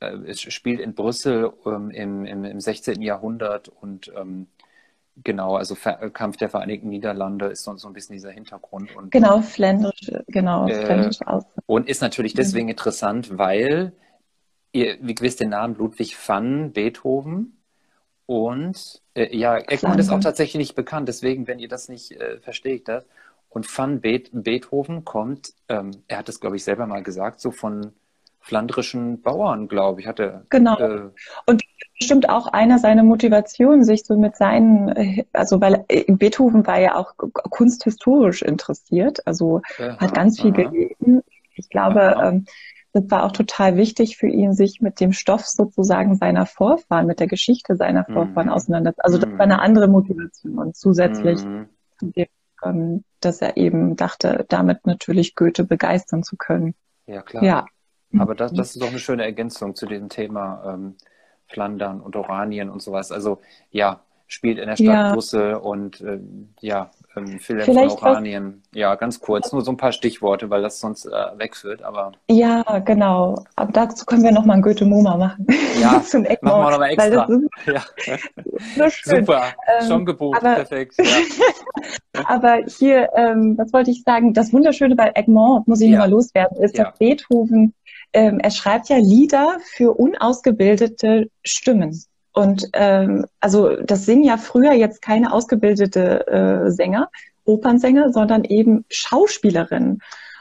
äh, 0.00 0.16
es 0.26 0.40
spielt 0.40 0.80
in 0.80 0.94
Brüssel 0.94 1.52
ähm, 1.64 1.90
im, 1.90 2.24
im, 2.24 2.44
im 2.44 2.60
16. 2.60 3.00
Jahrhundert 3.02 3.68
und 3.68 4.12
ähm, 4.16 4.46
Genau, 5.24 5.56
also 5.56 5.74
Ver 5.74 6.10
Kampf 6.10 6.36
der 6.36 6.50
Vereinigten 6.50 6.88
Niederlande 6.88 7.46
ist 7.46 7.64
so, 7.64 7.74
so 7.76 7.88
ein 7.88 7.94
bisschen 7.94 8.12
dieser 8.12 8.30
Hintergrund. 8.30 8.94
Und, 8.94 9.10
genau, 9.10 9.40
fländrisch, 9.40 10.12
genau, 10.26 10.68
äh, 10.68 10.84
fländrisch 10.84 11.22
aus. 11.22 11.44
Und 11.64 11.88
ist 11.88 12.02
natürlich 12.02 12.34
mhm. 12.34 12.38
deswegen 12.38 12.66
mhm. 12.66 12.72
interessant, 12.72 13.38
weil 13.38 13.92
ihr, 14.72 14.98
wie 15.00 15.14
gewiss 15.14 15.36
den 15.36 15.50
Namen 15.50 15.74
Ludwig 15.76 16.16
van 16.28 16.72
Beethoven 16.72 17.56
und 18.26 19.00
äh, 19.14 19.34
ja, 19.34 19.56
Egmont 19.56 20.00
ist 20.00 20.10
auch 20.10 20.20
tatsächlich 20.20 20.58
nicht 20.58 20.74
bekannt, 20.74 21.08
deswegen, 21.08 21.46
wenn 21.46 21.60
ihr 21.60 21.68
das 21.68 21.88
nicht 21.88 22.12
äh, 22.12 22.38
versteht, 22.40 22.88
das. 22.88 23.04
Und 23.48 23.66
van 23.78 24.00
Be 24.00 24.22
Beethoven 24.32 25.04
kommt, 25.04 25.54
ähm, 25.68 25.92
er 26.08 26.18
hat 26.18 26.28
es, 26.28 26.40
glaube 26.40 26.56
ich, 26.56 26.64
selber 26.64 26.86
mal 26.86 27.02
gesagt, 27.02 27.40
so 27.40 27.52
von 27.52 27.92
flandrischen 28.40 29.22
Bauern, 29.22 29.66
glaube 29.66 30.00
ich, 30.00 30.06
hatte. 30.06 30.44
Genau. 30.50 30.78
Äh, 30.78 31.10
und 31.46 31.62
bestimmt 31.98 32.28
auch 32.28 32.46
einer 32.48 32.78
seiner 32.78 33.02
Motivationen, 33.02 33.84
sich 33.84 34.04
so 34.04 34.16
mit 34.16 34.36
seinen, 34.36 34.88
äh, 34.88 35.24
also 35.32 35.60
weil 35.60 35.84
äh, 35.88 36.04
Beethoven 36.12 36.66
war 36.66 36.80
ja 36.80 36.96
auch 36.96 37.14
kunsthistorisch 37.16 38.42
interessiert, 38.42 39.26
also 39.26 39.62
aha, 39.78 39.98
hat 39.98 40.14
ganz 40.14 40.40
viel 40.40 40.52
aha. 40.52 40.70
gelesen. 40.70 41.22
Ich 41.54 41.68
glaube, 41.70 42.16
ähm, 42.22 42.46
das 42.92 43.10
war 43.10 43.24
auch 43.24 43.32
total 43.32 43.76
wichtig 43.76 44.16
für 44.16 44.26
ihn, 44.26 44.54
sich 44.54 44.80
mit 44.80 45.00
dem 45.00 45.12
Stoff 45.12 45.46
sozusagen 45.46 46.16
seiner 46.16 46.46
Vorfahren, 46.46 47.06
mit 47.06 47.20
der 47.20 47.26
Geschichte 47.26 47.76
seiner 47.76 48.04
Vorfahren 48.04 48.46
mhm. 48.46 48.52
auseinanderzusetzen. 48.52 49.04
Also 49.04 49.18
das 49.18 49.30
war 49.32 49.40
eine 49.40 49.54
mhm. 49.54 49.60
andere 49.60 49.88
Motivation 49.88 50.72
zusätzlich 50.74 51.44
mhm. 51.44 51.68
zu 51.98 52.06
dem, 52.06 52.26
ähm, 52.64 53.04
dass 53.20 53.42
er 53.42 53.56
eben 53.56 53.96
dachte, 53.96 54.46
damit 54.48 54.86
natürlich 54.86 55.34
Goethe 55.34 55.64
begeistern 55.64 56.22
zu 56.22 56.36
können. 56.36 56.74
Ja, 57.06 57.22
klar. 57.22 57.44
Ja. 57.44 57.66
Aber 58.18 58.34
das, 58.34 58.52
das 58.52 58.74
ist 58.74 58.82
doch 58.82 58.88
eine 58.88 58.98
schöne 58.98 59.24
Ergänzung 59.24 59.74
zu 59.74 59.86
diesem 59.86 60.08
Thema 60.08 60.74
ähm, 60.74 60.96
Flandern 61.46 62.00
und 62.00 62.16
Oranien 62.16 62.70
und 62.70 62.82
sowas. 62.82 63.12
Also 63.12 63.40
ja, 63.70 64.00
spielt 64.26 64.58
in 64.58 64.66
der 64.66 64.76
Stadt 64.76 64.86
ja. 64.86 65.12
Brüssel 65.12 65.54
und 65.54 66.00
äh, 66.00 66.18
ja, 66.60 66.90
ähm, 67.16 67.38
Philipp 67.38 67.64
von 67.64 67.76
Oranien. 67.76 68.62
Ja, 68.74 68.94
ganz 68.96 69.20
kurz, 69.20 69.52
nur 69.52 69.62
so 69.62 69.70
ein 69.70 69.76
paar 69.76 69.92
Stichworte, 69.92 70.50
weil 70.50 70.62
das 70.62 70.80
sonst 70.80 71.06
äh, 71.06 71.38
wegführt, 71.38 71.82
aber. 71.82 72.12
Ja, 72.28 72.62
genau. 72.84 73.44
Aber 73.54 73.72
dazu 73.72 74.04
können 74.04 74.22
wir 74.22 74.32
nochmal 74.32 74.56
ein 74.56 74.62
Goethe-Moma 74.62 75.16
machen. 75.16 75.46
Ja, 75.80 75.92
machen 76.12 76.26
wir 76.42 76.70
nochmal 76.70 76.90
extra. 76.90 77.28
ja. 77.66 78.88
Super, 79.04 79.44
ähm, 79.80 79.88
schon 79.88 80.04
gebucht, 80.04 80.38
aber, 80.42 80.56
perfekt. 80.56 80.96
Ja. 80.98 82.24
aber 82.26 82.58
hier, 82.66 83.08
ähm, 83.14 83.56
was 83.56 83.72
wollte 83.72 83.90
ich 83.90 84.02
sagen, 84.02 84.34
das 84.34 84.52
Wunderschöne 84.52 84.96
bei 84.96 85.12
Egmont, 85.14 85.68
muss 85.68 85.80
ich 85.80 85.90
ja. 85.90 85.98
nochmal 85.98 86.10
loswerden, 86.10 86.58
ist, 86.58 86.78
dass 86.78 86.98
Beethoven 86.98 87.74
ähm, 88.16 88.40
er 88.40 88.50
schreibt 88.50 88.88
ja 88.88 88.96
Lieder 88.96 89.58
für 89.74 89.92
unausgebildete 89.92 91.28
Stimmen. 91.44 92.02
Und 92.32 92.66
ähm, 92.72 93.26
also 93.40 93.76
das 93.76 94.06
singen 94.06 94.24
ja 94.24 94.38
früher 94.38 94.72
jetzt 94.72 95.02
keine 95.02 95.32
ausgebildete 95.32 96.26
äh, 96.26 96.70
Sänger, 96.70 97.10
Opernsänger, 97.44 98.12
sondern 98.12 98.44
eben 98.44 98.86
Schauspielerinnen. 98.88 100.00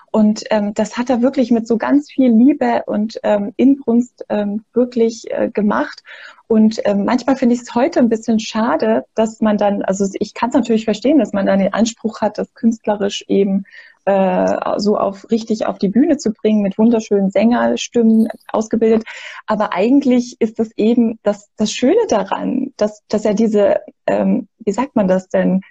Und 0.10 0.46
ähm, 0.52 0.74
das 0.74 0.98
hat 0.98 1.10
er 1.10 1.22
wirklich 1.22 1.52
mit 1.52 1.68
so 1.68 1.78
ganz 1.78 2.10
viel 2.10 2.32
Liebe 2.32 2.84
und 2.86 3.20
ähm, 3.24 3.54
Inbrunst 3.58 4.24
ähm, 4.30 4.64
wirklich 4.72 5.30
äh, 5.30 5.50
gemacht. 5.50 6.02
Und 6.48 6.80
ähm, 6.86 7.04
manchmal 7.04 7.36
finde 7.36 7.56
ich 7.56 7.62
es 7.62 7.76
heute 7.76 8.00
ein 8.00 8.08
bisschen 8.08 8.40
schade, 8.40 9.04
dass 9.16 9.42
man 9.42 9.58
dann, 9.58 9.82
also 9.82 10.08
ich 10.20 10.34
kann 10.34 10.50
es 10.50 10.56
natürlich 10.56 10.86
verstehen, 10.86 11.20
dass 11.20 11.34
man 11.34 11.46
dann 11.46 11.60
den 11.60 11.74
Anspruch 11.74 12.22
hat, 12.22 12.38
das 12.38 12.54
künstlerisch 12.54 13.26
eben 13.28 13.66
äh, 14.06 14.80
so 14.80 14.98
auf 14.98 15.30
richtig 15.32 15.65
auf 15.65 15.80
die 15.80 15.89
Bühne 15.89 16.18
zu 16.18 16.32
bringen 16.32 16.62
mit 16.62 16.78
wunderschönen 16.78 17.32
Sängerstimmen 17.32 18.28
ausgebildet. 18.48 19.04
Aber 19.48 19.74
eigentlich 19.74 20.38
ist 20.39 20.60
das 20.60 20.70
eben 20.78 21.20
das, 21.24 21.50
das 21.58 21.72
Schöne 21.72 22.02
daran, 22.08 22.74
dass, 22.78 23.02
dass 23.08 23.26
er 23.26 23.34
diese, 23.34 23.82
ähm, 24.06 24.48
wie 24.60 24.72
sagt 24.72 24.96
man 24.96 25.08
das 25.08 25.28
denn, 25.28 25.62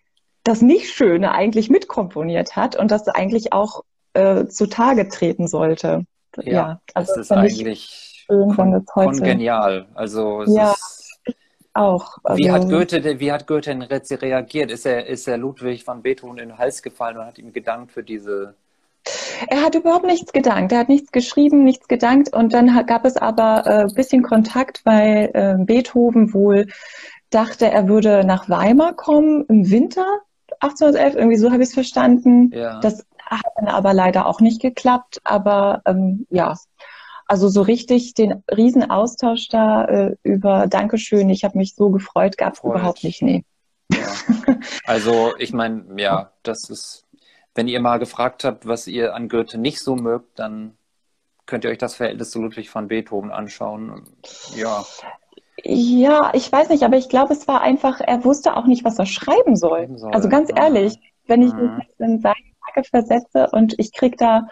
das 0.42 0.60
Nicht-Schöne 0.62 1.32
eigentlich 1.32 1.70
mitkomponiert 1.70 2.56
hat 2.56 2.76
und 2.76 2.90
das 2.90 3.08
eigentlich 3.08 3.52
auch 3.52 3.82
äh, 4.12 4.46
zutage 4.46 5.08
treten 5.08 5.48
sollte. 5.48 6.04
Ja, 6.36 6.52
ja 6.52 6.80
also 6.92 7.14
das 7.14 7.26
ist 7.26 7.32
eigentlich 7.32 8.24
schön, 8.26 8.54
kon 8.54 8.84
kongenial. 8.84 9.86
Also 9.94 10.42
ja. 10.46 10.72
Ist, 10.72 11.03
auch. 11.74 12.18
Also 12.22 12.38
wie, 12.38 12.50
hat 12.50 12.68
Goethe, 12.68 13.20
wie 13.20 13.32
hat 13.32 13.46
Goethe 13.46 13.76
reagiert? 14.22 14.70
Ist 14.70 14.86
er, 14.86 15.06
ist 15.06 15.28
er 15.28 15.36
Ludwig 15.36 15.86
van 15.86 16.02
Beethoven 16.02 16.38
in 16.38 16.48
den 16.50 16.58
Hals 16.58 16.82
gefallen 16.82 17.18
und 17.18 17.26
hat 17.26 17.38
ihm 17.38 17.52
gedankt 17.52 17.92
für 17.92 18.02
diese. 18.02 18.54
Er 19.48 19.62
hat 19.62 19.74
überhaupt 19.74 20.06
nichts 20.06 20.32
gedankt. 20.32 20.72
Er 20.72 20.78
hat 20.78 20.88
nichts 20.88 21.12
geschrieben, 21.12 21.64
nichts 21.64 21.88
gedankt. 21.88 22.32
Und 22.32 22.54
dann 22.54 22.86
gab 22.86 23.04
es 23.04 23.16
aber 23.16 23.66
ein 23.66 23.90
äh, 23.90 23.94
bisschen 23.94 24.22
Kontakt, 24.22 24.80
weil 24.84 25.30
äh, 25.34 25.56
Beethoven 25.58 26.32
wohl 26.32 26.68
dachte, 27.30 27.70
er 27.70 27.88
würde 27.88 28.24
nach 28.24 28.48
Weimar 28.48 28.94
kommen 28.94 29.44
im 29.48 29.70
Winter 29.70 30.06
1811. 30.60 31.16
Irgendwie 31.16 31.36
so 31.36 31.50
habe 31.50 31.62
ich 31.62 31.68
es 31.68 31.74
verstanden. 31.74 32.50
Ja. 32.54 32.80
Das 32.80 33.04
hat 33.26 33.44
dann 33.56 33.68
aber 33.68 33.92
leider 33.92 34.26
auch 34.26 34.40
nicht 34.40 34.62
geklappt. 34.62 35.20
Aber 35.24 35.82
ähm, 35.84 36.26
ja, 36.30 36.56
also 37.34 37.48
so 37.48 37.62
richtig 37.62 38.14
den 38.14 38.44
riesen 38.48 38.92
Austausch 38.92 39.48
da 39.48 39.86
äh, 39.86 40.16
über 40.22 40.68
Dankeschön, 40.68 41.28
ich 41.30 41.42
habe 41.42 41.58
mich 41.58 41.74
so 41.74 41.90
gefreut, 41.90 42.38
gab 42.38 42.54
es 42.54 42.62
überhaupt 42.62 43.02
nicht, 43.02 43.22
nee. 43.22 43.44
Ja. 43.92 43.98
Also 44.86 45.34
ich 45.38 45.52
meine, 45.52 45.84
ja, 45.96 46.30
das 46.44 46.70
ist, 46.70 47.04
wenn 47.56 47.66
ihr 47.66 47.80
mal 47.80 47.98
gefragt 47.98 48.44
habt, 48.44 48.68
was 48.68 48.86
ihr 48.86 49.14
an 49.14 49.28
Goethe 49.28 49.58
nicht 49.58 49.80
so 49.80 49.96
mögt, 49.96 50.38
dann 50.38 50.76
könnt 51.46 51.64
ihr 51.64 51.70
euch 51.70 51.78
das 51.78 51.96
Verhältnis 51.96 52.30
zu 52.30 52.40
Ludwig 52.40 52.72
van 52.72 52.86
Beethoven 52.86 53.32
anschauen. 53.32 54.04
Ja. 54.54 54.84
Ja, 55.64 56.30
ich 56.34 56.52
weiß 56.52 56.68
nicht, 56.68 56.84
aber 56.84 56.96
ich 56.96 57.08
glaube, 57.08 57.32
es 57.32 57.48
war 57.48 57.62
einfach, 57.62 58.00
er 58.00 58.24
wusste 58.24 58.56
auch 58.56 58.66
nicht, 58.66 58.84
was 58.84 58.98
er 59.00 59.06
schreiben 59.06 59.56
soll. 59.56 59.88
soll. 59.98 60.12
Also 60.12 60.28
ganz 60.28 60.50
ehrlich, 60.54 61.00
wenn 61.26 61.42
ich 61.42 61.52
mhm. 61.52 61.76
mich 61.76 61.88
in 61.98 62.20
seine 62.20 62.34
Lage 62.76 62.88
versetze 62.88 63.48
und 63.50 63.74
ich 63.78 63.92
kriege 63.92 64.16
da, 64.16 64.46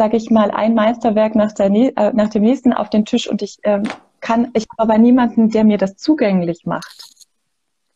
sage 0.00 0.16
ich 0.16 0.30
mal, 0.30 0.50
ein 0.50 0.72
Meisterwerk 0.72 1.34
nach, 1.34 1.52
der, 1.52 1.66
äh, 1.70 2.12
nach, 2.14 2.30
dem 2.30 2.42
nächsten 2.42 2.72
auf 2.72 2.88
den 2.88 3.04
Tisch 3.04 3.28
und 3.28 3.42
ich 3.42 3.58
ähm, 3.64 3.82
kann, 4.22 4.50
ich 4.54 4.64
habe 4.70 4.90
aber 4.90 4.96
niemanden, 4.96 5.50
der 5.50 5.62
mir 5.62 5.76
das 5.76 5.96
zugänglich 5.96 6.64
macht. 6.64 7.26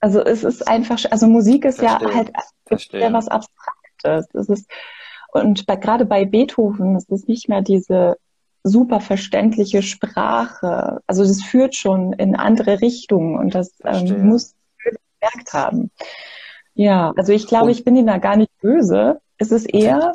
Also 0.00 0.20
es 0.20 0.44
ist 0.44 0.68
einfach, 0.68 1.02
also 1.10 1.26
Musik 1.28 1.64
ist 1.64 1.78
Verstehe. 1.78 2.08
ja 2.10 2.14
halt 2.14 2.32
ja 2.92 3.10
was 3.10 3.28
Abstraktes. 3.28 4.26
Es 4.34 4.50
ist, 4.50 4.70
und 5.32 5.64
bei, 5.64 5.76
gerade 5.76 6.04
bei 6.04 6.26
Beethoven 6.26 6.94
ist 6.94 7.10
es 7.10 7.26
nicht 7.26 7.48
mehr 7.48 7.62
diese 7.62 8.18
super 8.62 9.00
verständliche 9.00 9.80
Sprache. 9.80 11.00
Also 11.06 11.22
das 11.22 11.42
führt 11.42 11.74
schon 11.74 12.12
in 12.12 12.36
andere 12.36 12.82
Richtungen 12.82 13.38
und 13.38 13.54
das 13.54 13.72
ähm, 13.82 14.26
muss 14.26 14.54
gemerkt 14.82 15.54
haben. 15.54 15.90
Ja, 16.74 17.14
also 17.16 17.32
ich 17.32 17.46
glaube, 17.46 17.70
ich 17.70 17.82
bin 17.82 17.96
Ihnen 17.96 18.08
da 18.08 18.18
gar 18.18 18.36
nicht 18.36 18.50
böse. 18.60 19.22
Es 19.38 19.52
ist 19.52 19.64
eher. 19.72 20.12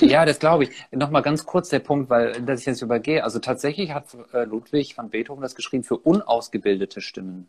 Ja, 0.00 0.24
das 0.24 0.38
glaube 0.38 0.64
ich. 0.64 0.70
Nochmal 0.90 1.22
ganz 1.22 1.46
kurz 1.46 1.68
der 1.68 1.78
Punkt, 1.78 2.10
weil 2.10 2.32
dass 2.42 2.60
ich 2.60 2.66
jetzt 2.66 2.82
übergehe. 2.82 3.24
Also 3.24 3.38
tatsächlich 3.38 3.92
hat 3.92 4.06
äh, 4.32 4.44
Ludwig 4.44 4.96
van 4.96 5.10
Beethoven 5.10 5.42
das 5.42 5.54
geschrieben 5.54 5.84
für 5.84 5.96
unausgebildete 5.96 7.00
Stimmen. 7.00 7.48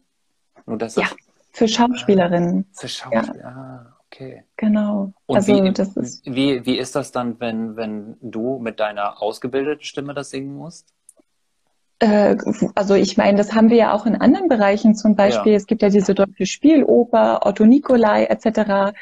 Nur 0.66 0.78
dass 0.78 0.96
ja, 0.96 1.10
für 1.52 1.68
Schauspielerinnen. 1.68 2.66
Für 2.74 2.88
Schauspieler. 2.88 3.36
Ja. 3.38 3.46
Ah, 3.46 3.98
okay. 4.06 4.44
Genau. 4.58 5.14
Und 5.26 5.36
also, 5.36 5.64
wie, 5.64 5.72
das 5.72 5.98
ist 5.98 6.26
wie, 6.26 6.66
wie 6.66 6.78
ist 6.78 6.96
das 6.96 7.12
dann, 7.12 7.40
wenn, 7.40 7.76
wenn 7.76 8.18
du 8.22 8.60
mit 8.60 8.80
deiner 8.80 9.22
ausgebildeten 9.22 9.84
Stimme 9.84 10.14
das 10.14 10.30
singen 10.30 10.56
musst? 10.56 10.94
Äh, 12.00 12.38
also 12.76 12.96
ich 12.96 13.18
meine, 13.18 13.38
das 13.38 13.54
haben 13.54 13.70
wir 13.70 13.78
ja 13.78 13.94
auch 13.94 14.06
in 14.06 14.16
anderen 14.16 14.48
Bereichen 14.48 14.96
zum 14.96 15.16
Beispiel. 15.16 15.54
Ja. 15.54 15.58
Es 15.58 15.68
gibt 15.68 15.82
ja 15.82 15.90
diese 15.90 16.14
deutsche 16.14 16.46
Spieloper, 16.46 17.46
Otto 17.46 17.66
Nikolai 17.66 18.26
etc. 18.26 18.96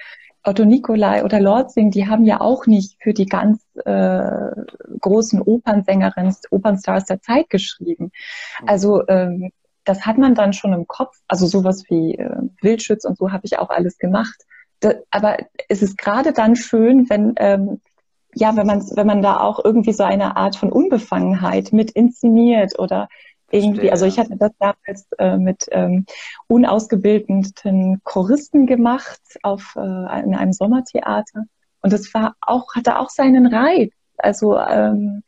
Otto 0.47 0.63
Nikolai 0.63 1.23
oder 1.25 1.41
Lortzing, 1.41 1.91
die 1.91 2.07
haben 2.07 2.23
ja 2.23 2.39
auch 2.39 2.67
nicht 2.67 2.95
für 3.01 3.13
die 3.13 3.25
ganz 3.25 3.61
äh, 3.83 4.51
großen 5.01 5.41
Opernsängerinnen, 5.41 6.35
Opernstars 6.51 7.05
der 7.05 7.21
Zeit 7.21 7.49
geschrieben. 7.49 8.11
Mhm. 8.61 8.67
Also 8.69 9.07
ähm, 9.07 9.51
das 9.83 10.05
hat 10.05 10.17
man 10.17 10.35
dann 10.35 10.53
schon 10.53 10.73
im 10.73 10.87
Kopf. 10.87 11.17
Also 11.27 11.47
sowas 11.47 11.83
wie 11.89 12.15
äh, 12.15 12.37
Wildschütz 12.61 13.03
und 13.03 13.17
so 13.17 13.31
habe 13.31 13.45
ich 13.45 13.59
auch 13.59 13.69
alles 13.69 13.97
gemacht. 13.97 14.45
Da, 14.79 14.93
aber 15.11 15.37
es 15.67 15.81
ist 15.81 15.97
gerade 15.97 16.31
dann 16.31 16.55
schön, 16.55 17.09
wenn 17.09 17.33
ähm, 17.37 17.81
ja, 18.33 18.55
wenn 18.55 18.67
man, 18.67 18.83
wenn 18.95 19.07
man 19.07 19.21
da 19.21 19.39
auch 19.39 19.63
irgendwie 19.63 19.93
so 19.93 20.03
eine 20.03 20.37
Art 20.37 20.55
von 20.55 20.71
Unbefangenheit 20.71 21.73
mit 21.73 21.91
inszeniert 21.91 22.77
oder 22.77 23.09
irgendwie, 23.51 23.91
also 23.91 24.05
ich 24.05 24.19
hatte 24.19 24.35
das 24.37 24.51
damals 24.59 25.07
äh, 25.19 25.37
mit 25.37 25.65
ähm, 25.71 26.05
unausgebildeten 26.47 28.01
Choristen 28.03 28.65
gemacht 28.65 29.21
auf 29.43 29.75
äh, 29.75 29.79
in 29.79 30.35
einem 30.35 30.53
Sommertheater 30.53 31.45
und 31.81 31.93
das 31.93 32.13
war 32.13 32.35
auch 32.41 32.75
hatte 32.75 32.99
auch 32.99 33.09
seinen 33.09 33.47
Reiz. 33.47 33.91
Also 34.17 34.57
ähm, 34.57 35.23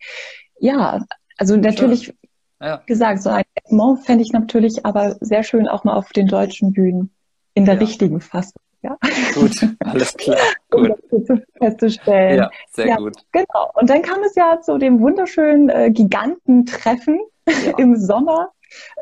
ja, 0.60 1.06
also 1.38 1.56
natürlich 1.56 2.14
ja. 2.60 2.82
gesagt 2.86 3.22
so 3.22 3.30
ein 3.30 3.44
Egmont 3.56 4.06
fände 4.06 4.24
ich 4.24 4.34
natürlich 4.34 4.86
aber 4.86 5.16
sehr 5.22 5.44
schön 5.44 5.68
auch 5.68 5.84
mal 5.84 5.94
auf 5.94 6.10
den 6.10 6.28
deutschen 6.28 6.74
Bühnen 6.74 7.12
in 7.54 7.66
der 7.66 7.76
ja. 7.76 7.80
richtigen 7.80 8.20
Fassung. 8.20 8.62
Ja. 8.82 8.98
Gut, 9.36 9.68
alles 9.80 10.16
klar. 10.16 10.38
Gut. 10.70 10.92
Um 11.10 11.26
das 11.26 11.40
festzustellen. 11.58 12.38
Ja, 12.38 12.52
sehr 12.72 12.88
ja, 12.88 12.96
gut. 12.96 13.18
Genau. 13.32 13.72
Und 13.74 13.90
dann 13.90 14.02
kam 14.02 14.22
es 14.24 14.36
ja 14.36 14.62
zu 14.62 14.78
dem 14.78 15.02
wunderschönen 15.02 15.70
äh, 15.70 15.92
Gigantentreffen 15.92 17.20
ja. 17.48 17.74
im 17.78 17.98
Sommer 17.98 18.52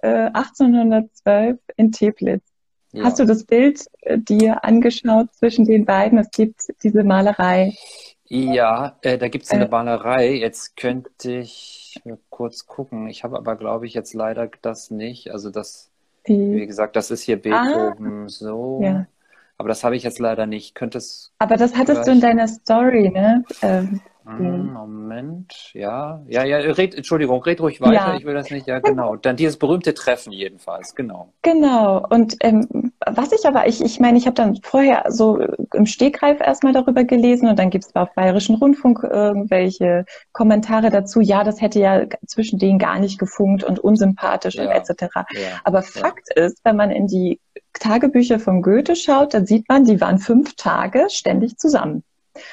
äh, 0.01 0.29
1812 0.33 1.59
in 1.75 1.91
Teplitz. 1.91 2.43
Ja. 2.93 3.03
Hast 3.03 3.19
du 3.19 3.25
das 3.25 3.43
Bild 3.43 3.85
äh, 4.01 4.17
dir 4.17 4.63
angeschaut 4.63 5.33
zwischen 5.33 5.65
den 5.65 5.85
beiden? 5.85 6.17
Es 6.17 6.31
gibt 6.31 6.61
diese 6.83 7.03
Malerei. 7.03 7.75
Ja, 8.25 8.97
äh, 9.01 9.17
da 9.17 9.27
gibt 9.27 9.45
es 9.45 9.51
eine 9.51 9.65
äh. 9.65 9.69
Malerei. 9.69 10.33
Jetzt 10.33 10.75
könnte 10.75 11.31
ich 11.31 12.01
kurz 12.29 12.65
gucken. 12.65 13.07
Ich 13.07 13.23
habe 13.23 13.37
aber, 13.37 13.55
glaube 13.55 13.85
ich, 13.85 13.93
jetzt 13.93 14.13
leider 14.13 14.49
das 14.61 14.91
nicht. 14.91 15.31
Also 15.31 15.49
das, 15.49 15.91
die, 16.27 16.55
wie 16.55 16.67
gesagt, 16.67 16.95
das 16.95 17.11
ist 17.11 17.21
hier 17.21 17.37
ah. 17.37 17.39
Beethoven 17.39 18.25
ah, 18.25 18.29
so. 18.29 18.79
Ja. 18.81 19.05
Aber 19.57 19.69
das 19.69 19.83
habe 19.83 19.95
ich 19.95 20.03
jetzt 20.03 20.19
leider 20.19 20.45
nicht. 20.45 20.75
Könnte 20.75 20.99
es. 20.99 21.33
Aber 21.39 21.57
das 21.57 21.75
hattest 21.75 22.07
du 22.07 22.11
in 22.11 22.21
deiner 22.21 22.47
Story, 22.47 23.09
ne? 23.09 23.43
Ähm, 23.61 24.01
hm, 24.27 24.73
Moment, 24.73 25.71
ja. 25.73 26.21
Ja, 26.27 26.43
ja, 26.43 26.57
red, 26.57 26.93
Entschuldigung, 26.95 27.41
red 27.43 27.61
ruhig 27.61 27.79
weiter. 27.79 27.93
Ja. 27.93 28.15
Ich 28.17 28.25
will 28.25 28.33
das 28.33 28.51
nicht. 28.51 28.67
Ja, 28.67 28.79
genau. 28.79 29.15
Dann 29.15 29.37
dieses 29.37 29.57
berühmte 29.57 29.93
Treffen 29.93 30.33
jedenfalls, 30.33 30.95
genau. 30.95 31.31
Genau. 31.43 32.05
Und 32.09 32.35
ähm, 32.41 32.91
was 33.05 33.31
ich 33.31 33.45
aber, 33.47 33.67
ich, 33.67 33.81
ich 33.81 33.99
meine, 33.99 34.17
ich 34.17 34.25
habe 34.25 34.35
dann 34.35 34.57
vorher 34.61 35.05
so 35.09 35.39
im 35.73 35.85
Stegreif 35.85 36.41
erstmal 36.41 36.73
darüber 36.73 37.05
gelesen 37.05 37.47
und 37.47 37.57
dann 37.57 37.69
gibt 37.69 37.85
es 37.85 37.95
auf 37.95 38.13
Bayerischen 38.15 38.55
Rundfunk 38.55 39.03
irgendwelche 39.03 40.05
Kommentare 40.33 40.89
dazu. 40.89 41.21
Ja, 41.21 41.43
das 41.43 41.61
hätte 41.61 41.79
ja 41.79 42.05
zwischen 42.25 42.59
denen 42.59 42.79
gar 42.79 42.99
nicht 42.99 43.19
gefunkt 43.19 43.63
und 43.63 43.79
unsympathisch 43.79 44.55
ja. 44.55 44.63
und 44.63 44.69
etc. 44.71 45.03
Ja. 45.31 45.61
Aber 45.63 45.81
Fakt 45.81 46.33
ist, 46.35 46.59
wenn 46.65 46.75
man 46.75 46.91
in 46.91 47.07
die 47.07 47.39
Tagebücher 47.73 48.39
von 48.39 48.61
Goethe 48.61 48.95
schaut, 48.95 49.33
dann 49.33 49.45
sieht 49.45 49.69
man, 49.69 49.85
die 49.85 50.01
waren 50.01 50.17
fünf 50.17 50.55
Tage 50.55 51.07
ständig 51.09 51.57
zusammen. 51.57 52.03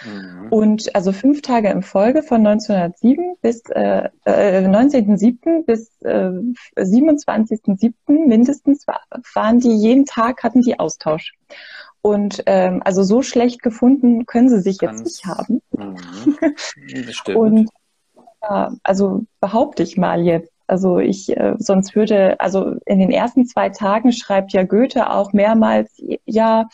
Mhm. 0.04 0.48
Und 0.50 0.94
also 0.94 1.12
fünf 1.12 1.42
Tage 1.42 1.68
in 1.68 1.82
Folge 1.82 2.22
von 2.22 2.46
1907 2.46 3.36
bis 3.40 3.62
äh, 3.70 4.08
äh, 4.24 4.66
19.07. 4.66 5.64
bis 5.64 5.90
äh, 6.02 6.30
27.07. 6.76 7.92
mindestens 8.26 8.86
waren 9.34 9.60
die 9.60 9.76
jeden 9.76 10.04
Tag 10.06 10.42
hatten 10.42 10.62
die 10.62 10.78
Austausch. 10.78 11.32
Und 12.02 12.42
ähm, 12.46 12.82
also 12.84 13.02
so 13.02 13.22
schlecht 13.22 13.62
gefunden 13.62 14.26
können 14.26 14.50
sie 14.50 14.60
sich 14.60 14.78
Ganz, 14.78 15.00
jetzt 15.00 15.06
nicht 15.06 15.26
haben. 15.26 15.62
Mhm. 15.72 17.34
Und 17.34 17.70
ja, 18.42 18.72
also 18.82 19.22
behaupte 19.40 19.82
ich 19.82 19.96
mal 19.96 20.22
jetzt. 20.22 20.50
Also 20.66 20.98
ich, 20.98 21.36
äh, 21.36 21.54
sonst 21.58 21.94
würde, 21.94 22.40
also 22.40 22.76
in 22.86 22.98
den 22.98 23.10
ersten 23.10 23.46
zwei 23.46 23.68
Tagen 23.68 24.12
schreibt 24.12 24.52
ja 24.52 24.62
Goethe 24.62 25.10
auch 25.10 25.32
mehrmals, 25.34 25.92
ja, 26.24 26.68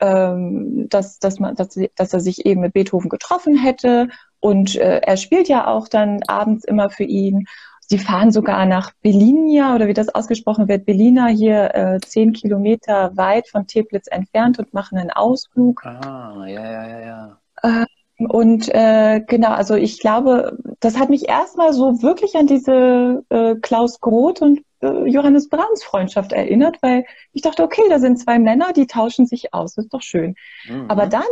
ähm, 0.00 0.88
dass, 0.88 1.18
dass, 1.18 1.38
man, 1.38 1.54
dass, 1.54 1.78
dass 1.94 2.12
er 2.12 2.20
sich 2.20 2.46
eben 2.46 2.60
mit 2.60 2.72
Beethoven 2.72 3.08
getroffen 3.08 3.56
hätte. 3.56 4.08
Und 4.40 4.76
äh, 4.76 5.00
er 5.00 5.16
spielt 5.16 5.48
ja 5.48 5.66
auch 5.66 5.88
dann 5.88 6.20
abends 6.26 6.64
immer 6.64 6.90
für 6.90 7.04
ihn. 7.04 7.46
Sie 7.80 7.98
fahren 7.98 8.30
sogar 8.32 8.66
nach 8.66 8.92
Belinia 9.00 9.74
oder 9.74 9.88
wie 9.88 9.94
das 9.94 10.14
ausgesprochen 10.14 10.68
wird, 10.68 10.84
Belina 10.84 11.28
hier 11.28 11.74
äh, 11.74 12.00
zehn 12.00 12.34
Kilometer 12.34 13.16
weit 13.16 13.48
von 13.48 13.66
Teplitz 13.66 14.08
entfernt 14.08 14.58
und 14.58 14.74
machen 14.74 14.98
einen 14.98 15.10
Ausflug. 15.10 15.86
Ah, 15.86 16.44
ja, 16.46 16.62
ja, 16.62 16.86
ja, 16.86 17.00
ja. 17.00 17.38
Äh, 17.62 17.86
und 18.18 18.68
äh, 18.74 19.22
genau, 19.26 19.52
also 19.52 19.74
ich 19.74 20.00
glaube, 20.00 20.58
das 20.80 20.98
hat 20.98 21.08
mich 21.08 21.28
erstmal 21.28 21.72
so 21.72 22.02
wirklich 22.02 22.34
an 22.34 22.46
diese 22.46 23.24
äh, 23.30 23.54
Klaus 23.54 24.00
Groth 24.00 24.42
und 24.42 24.60
äh, 24.80 25.08
Johannes 25.08 25.48
Brahms 25.48 25.84
Freundschaft 25.84 26.32
erinnert, 26.32 26.78
weil 26.82 27.04
ich 27.32 27.42
dachte, 27.42 27.62
okay, 27.62 27.82
da 27.88 27.98
sind 27.98 28.18
zwei 28.18 28.38
Männer, 28.38 28.72
die 28.72 28.86
tauschen 28.86 29.26
sich 29.26 29.54
aus, 29.54 29.74
das 29.74 29.86
ist 29.86 29.94
doch 29.94 30.02
schön. 30.02 30.34
Mhm. 30.68 30.86
Aber 30.88 31.06
dann 31.06 31.22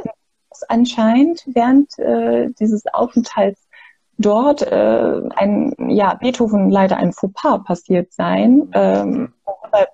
ist 0.51 0.71
anscheinend 0.71 1.45
während 1.47 1.99
äh, 1.99 2.51
dieses 2.59 2.87
Aufenthalts 2.93 3.67
dort 4.19 4.63
äh, 4.63 5.21
ein, 5.37 5.75
ja, 5.91 6.15
Beethoven 6.15 6.71
leider 6.71 6.97
ein 6.97 7.13
Fauxpas 7.13 7.65
passiert 7.65 8.13
sein, 8.13 8.57
mhm. 8.57 8.71
ähm, 8.73 9.33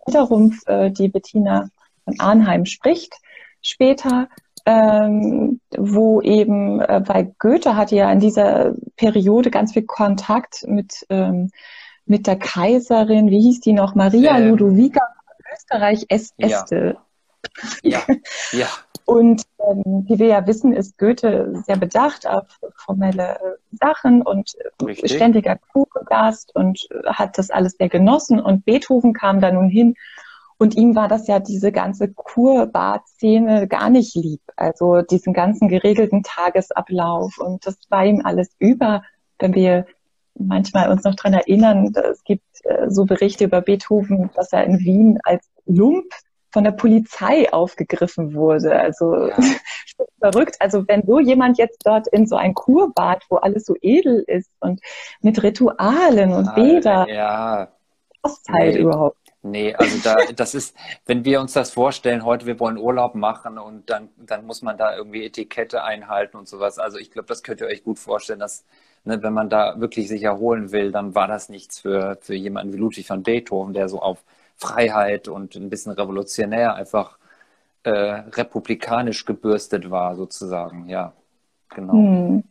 wiederum 0.06 0.58
äh, 0.66 0.90
die 0.90 1.08
Bettina 1.08 1.68
von 2.04 2.20
Arnheim 2.20 2.66
spricht 2.66 3.14
später 3.60 4.28
ähm, 4.64 5.60
wo 5.76 6.20
eben, 6.20 6.80
äh, 6.80 7.02
weil 7.06 7.34
Goethe 7.38 7.76
hatte 7.76 7.96
ja 7.96 8.10
in 8.12 8.20
dieser 8.20 8.74
Periode 8.96 9.50
ganz 9.50 9.72
viel 9.72 9.84
Kontakt 9.84 10.64
mit, 10.66 11.04
ähm, 11.10 11.50
mit 12.06 12.26
der 12.26 12.36
Kaiserin, 12.36 13.30
wie 13.30 13.40
hieß 13.40 13.60
die 13.60 13.72
noch, 13.72 13.94
Maria 13.94 14.38
ähm, 14.38 14.50
Ludovica 14.50 15.00
Österreich 15.54 16.06
Este. 16.08 16.96
Ja, 17.82 18.02
ja. 18.52 18.68
Und 19.04 19.42
ähm, 19.58 20.04
wie 20.08 20.18
wir 20.18 20.28
ja 20.28 20.46
wissen, 20.46 20.72
ist 20.72 20.96
Goethe 20.96 21.52
sehr 21.66 21.76
bedacht 21.76 22.26
auf 22.26 22.46
formelle 22.76 23.36
Sachen 23.72 24.22
und 24.22 24.52
Richtig. 24.80 25.12
ständiger 25.12 25.58
Kurgast 25.72 26.54
und 26.54 26.86
hat 27.06 27.36
das 27.36 27.50
alles 27.50 27.72
sehr 27.72 27.88
genossen. 27.88 28.40
Und 28.40 28.64
Beethoven 28.64 29.12
kam 29.12 29.40
da 29.40 29.50
nun 29.50 29.68
hin 29.68 29.96
und 30.56 30.76
ihm 30.76 30.94
war 30.94 31.08
das 31.08 31.26
ja 31.26 31.40
diese 31.40 31.72
ganze 31.72 32.12
Kurbad-Szene 32.12 33.66
gar 33.66 33.90
nicht 33.90 34.14
lieb. 34.14 34.40
Also 34.54 35.02
diesen 35.02 35.32
ganzen 35.32 35.66
geregelten 35.66 36.22
Tagesablauf. 36.22 37.38
Und 37.38 37.66
das 37.66 37.76
war 37.88 38.04
ihm 38.04 38.22
alles 38.24 38.54
über, 38.60 39.02
wenn 39.40 39.54
wir 39.54 39.86
manchmal 40.38 40.90
uns 40.90 41.04
noch 41.04 41.14
dran 41.14 41.34
erinnern, 41.34 41.92
es 42.10 42.24
gibt 42.24 42.44
äh, 42.64 42.88
so 42.88 43.04
Berichte 43.04 43.44
über 43.44 43.60
Beethoven, 43.60 44.30
dass 44.34 44.52
er 44.52 44.64
in 44.64 44.78
Wien 44.80 45.18
als 45.24 45.48
Lump 45.66 46.06
von 46.50 46.64
der 46.64 46.72
Polizei 46.72 47.50
aufgegriffen 47.52 48.34
wurde. 48.34 48.78
Also 48.78 49.26
ja. 49.28 49.36
verrückt. 50.20 50.56
Also 50.60 50.86
wenn 50.86 51.06
so 51.06 51.18
jemand 51.18 51.58
jetzt 51.58 51.80
dort 51.84 52.08
in 52.08 52.26
so 52.26 52.36
ein 52.36 52.54
Kurbad, 52.54 53.24
wo 53.30 53.36
alles 53.36 53.64
so 53.64 53.74
edel 53.80 54.22
ist 54.26 54.50
und 54.60 54.80
mit 55.20 55.42
Ritualen 55.42 56.32
und 56.32 56.54
Bäder, 56.54 57.08
ja. 57.08 57.68
passt 58.22 58.48
halt 58.48 58.74
nee. 58.74 58.80
überhaupt 58.80 59.16
Nee, 59.44 59.74
also 59.74 59.98
da, 60.04 60.14
das 60.36 60.54
ist, 60.54 60.76
wenn 61.04 61.24
wir 61.24 61.40
uns 61.40 61.52
das 61.52 61.72
vorstellen, 61.72 62.24
heute 62.24 62.46
wir 62.46 62.60
wollen 62.60 62.78
Urlaub 62.78 63.16
machen 63.16 63.58
und 63.58 63.90
dann, 63.90 64.08
dann 64.16 64.46
muss 64.46 64.62
man 64.62 64.78
da 64.78 64.94
irgendwie 64.96 65.24
Etikette 65.24 65.82
einhalten 65.82 66.36
und 66.36 66.46
sowas. 66.46 66.78
Also 66.78 66.98
ich 66.98 67.10
glaube, 67.10 67.26
das 67.26 67.42
könnt 67.42 67.60
ihr 67.60 67.66
euch 67.66 67.82
gut 67.82 67.98
vorstellen, 67.98 68.38
dass, 68.38 68.64
ne, 69.04 69.22
wenn 69.22 69.32
man 69.32 69.48
da 69.48 69.80
wirklich 69.80 70.08
sich 70.08 70.22
erholen 70.22 70.72
will, 70.72 70.92
dann 70.92 71.14
war 71.14 71.28
das 71.28 71.48
nichts 71.48 71.80
für, 71.80 72.18
für 72.20 72.34
jemanden 72.34 72.72
wie 72.72 72.78
Ludwig 72.78 73.08
van 73.08 73.22
Beethoven, 73.22 73.74
der 73.74 73.88
so 73.88 74.00
auf 74.00 74.22
Freiheit 74.56 75.28
und 75.28 75.56
ein 75.56 75.70
bisschen 75.70 75.92
revolutionär 75.92 76.74
einfach 76.74 77.18
äh, 77.84 77.90
republikanisch 77.90 79.24
gebürstet 79.24 79.90
war, 79.90 80.14
sozusagen, 80.16 80.88
ja. 80.88 81.12
Genau. 81.70 81.92
Hm. 81.92 82.44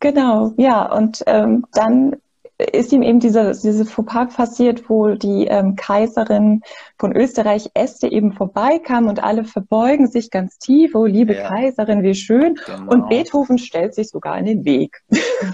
Genau, 0.00 0.52
ja, 0.56 0.90
und 0.92 1.22
ähm, 1.26 1.66
dann 1.72 2.16
ist 2.58 2.92
ihm 2.92 3.02
eben 3.02 3.20
diese, 3.20 3.52
diese 3.52 3.84
Fauxpas 3.84 4.34
passiert, 4.34 4.88
wo 4.88 5.10
die 5.10 5.46
ähm, 5.46 5.76
Kaiserin 5.76 6.62
von 6.98 7.14
Österreich 7.14 7.70
Este 7.74 8.08
eben 8.08 8.32
vorbeikam 8.32 9.08
und 9.08 9.22
alle 9.22 9.44
verbeugen 9.44 10.06
sich 10.08 10.30
ganz 10.30 10.58
tief, 10.58 10.94
oh 10.94 11.04
liebe 11.04 11.34
ja. 11.34 11.48
Kaiserin, 11.48 12.02
wie 12.02 12.14
schön. 12.14 12.58
Genau. 12.66 12.92
Und 12.92 13.08
Beethoven 13.08 13.58
stellt 13.58 13.94
sich 13.94 14.08
sogar 14.08 14.38
in 14.38 14.46
den 14.46 14.64
Weg 14.64 15.02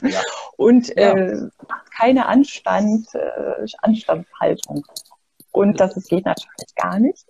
ja. 0.02 0.20
und 0.56 0.88
ja. 0.96 1.16
Äh, 1.16 1.48
keine 1.96 2.26
Anstand, 2.26 3.06
äh, 3.14 3.66
Anstandshaltung. 3.82 4.84
Und 5.50 5.80
das 5.80 5.94
geht 6.06 6.24
natürlich 6.24 6.74
gar 6.76 6.98
nicht. 6.98 7.26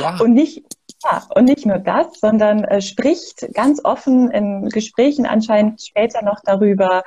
Ja. 0.00 0.16
Und 0.20 0.32
nicht 0.32 0.64
ja, 1.04 1.26
und 1.34 1.46
nicht 1.46 1.66
nur 1.66 1.78
das, 1.78 2.20
sondern 2.20 2.62
äh, 2.62 2.80
spricht 2.80 3.52
ganz 3.54 3.84
offen 3.84 4.30
in 4.30 4.68
Gesprächen 4.68 5.26
anscheinend 5.26 5.82
später 5.82 6.22
noch 6.22 6.40
darüber, 6.44 7.02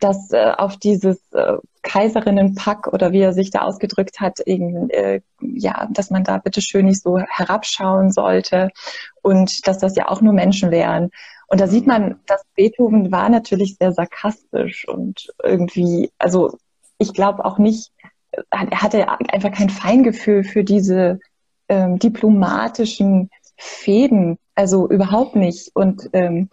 dass 0.00 0.30
äh, 0.32 0.52
auf 0.56 0.76
dieses 0.76 1.18
äh, 1.32 1.54
Kaiserinnenpack 1.82 2.88
oder 2.88 3.12
wie 3.12 3.20
er 3.20 3.32
sich 3.32 3.50
da 3.50 3.62
ausgedrückt 3.62 4.20
hat, 4.20 4.40
eben, 4.40 4.90
äh, 4.90 5.20
ja, 5.40 5.88
dass 5.90 6.10
man 6.10 6.24
da 6.24 6.38
bitte 6.38 6.60
schön 6.60 6.86
nicht 6.86 7.02
so 7.02 7.18
herabschauen 7.18 8.12
sollte 8.12 8.70
und 9.22 9.66
dass 9.66 9.78
das 9.78 9.96
ja 9.96 10.08
auch 10.08 10.20
nur 10.20 10.32
Menschen 10.32 10.70
wären. 10.70 11.10
Und 11.48 11.60
da 11.60 11.68
sieht 11.68 11.86
man, 11.86 12.20
dass 12.26 12.42
Beethoven 12.56 13.12
war 13.12 13.28
natürlich 13.28 13.76
sehr 13.78 13.92
sarkastisch 13.92 14.86
und 14.88 15.32
irgendwie, 15.42 16.10
also 16.18 16.58
ich 16.98 17.12
glaube 17.12 17.44
auch 17.44 17.58
nicht, 17.58 17.92
er 18.50 18.82
hatte 18.82 19.08
einfach 19.08 19.52
kein 19.52 19.70
Feingefühl 19.70 20.44
für 20.44 20.64
diese 20.64 21.20
ähm, 21.68 21.98
diplomatischen 21.98 23.30
Fäden, 23.56 24.38
also 24.54 24.88
überhaupt 24.88 25.36
nicht. 25.36 25.70
Und 25.74 26.10
ähm, 26.12 26.48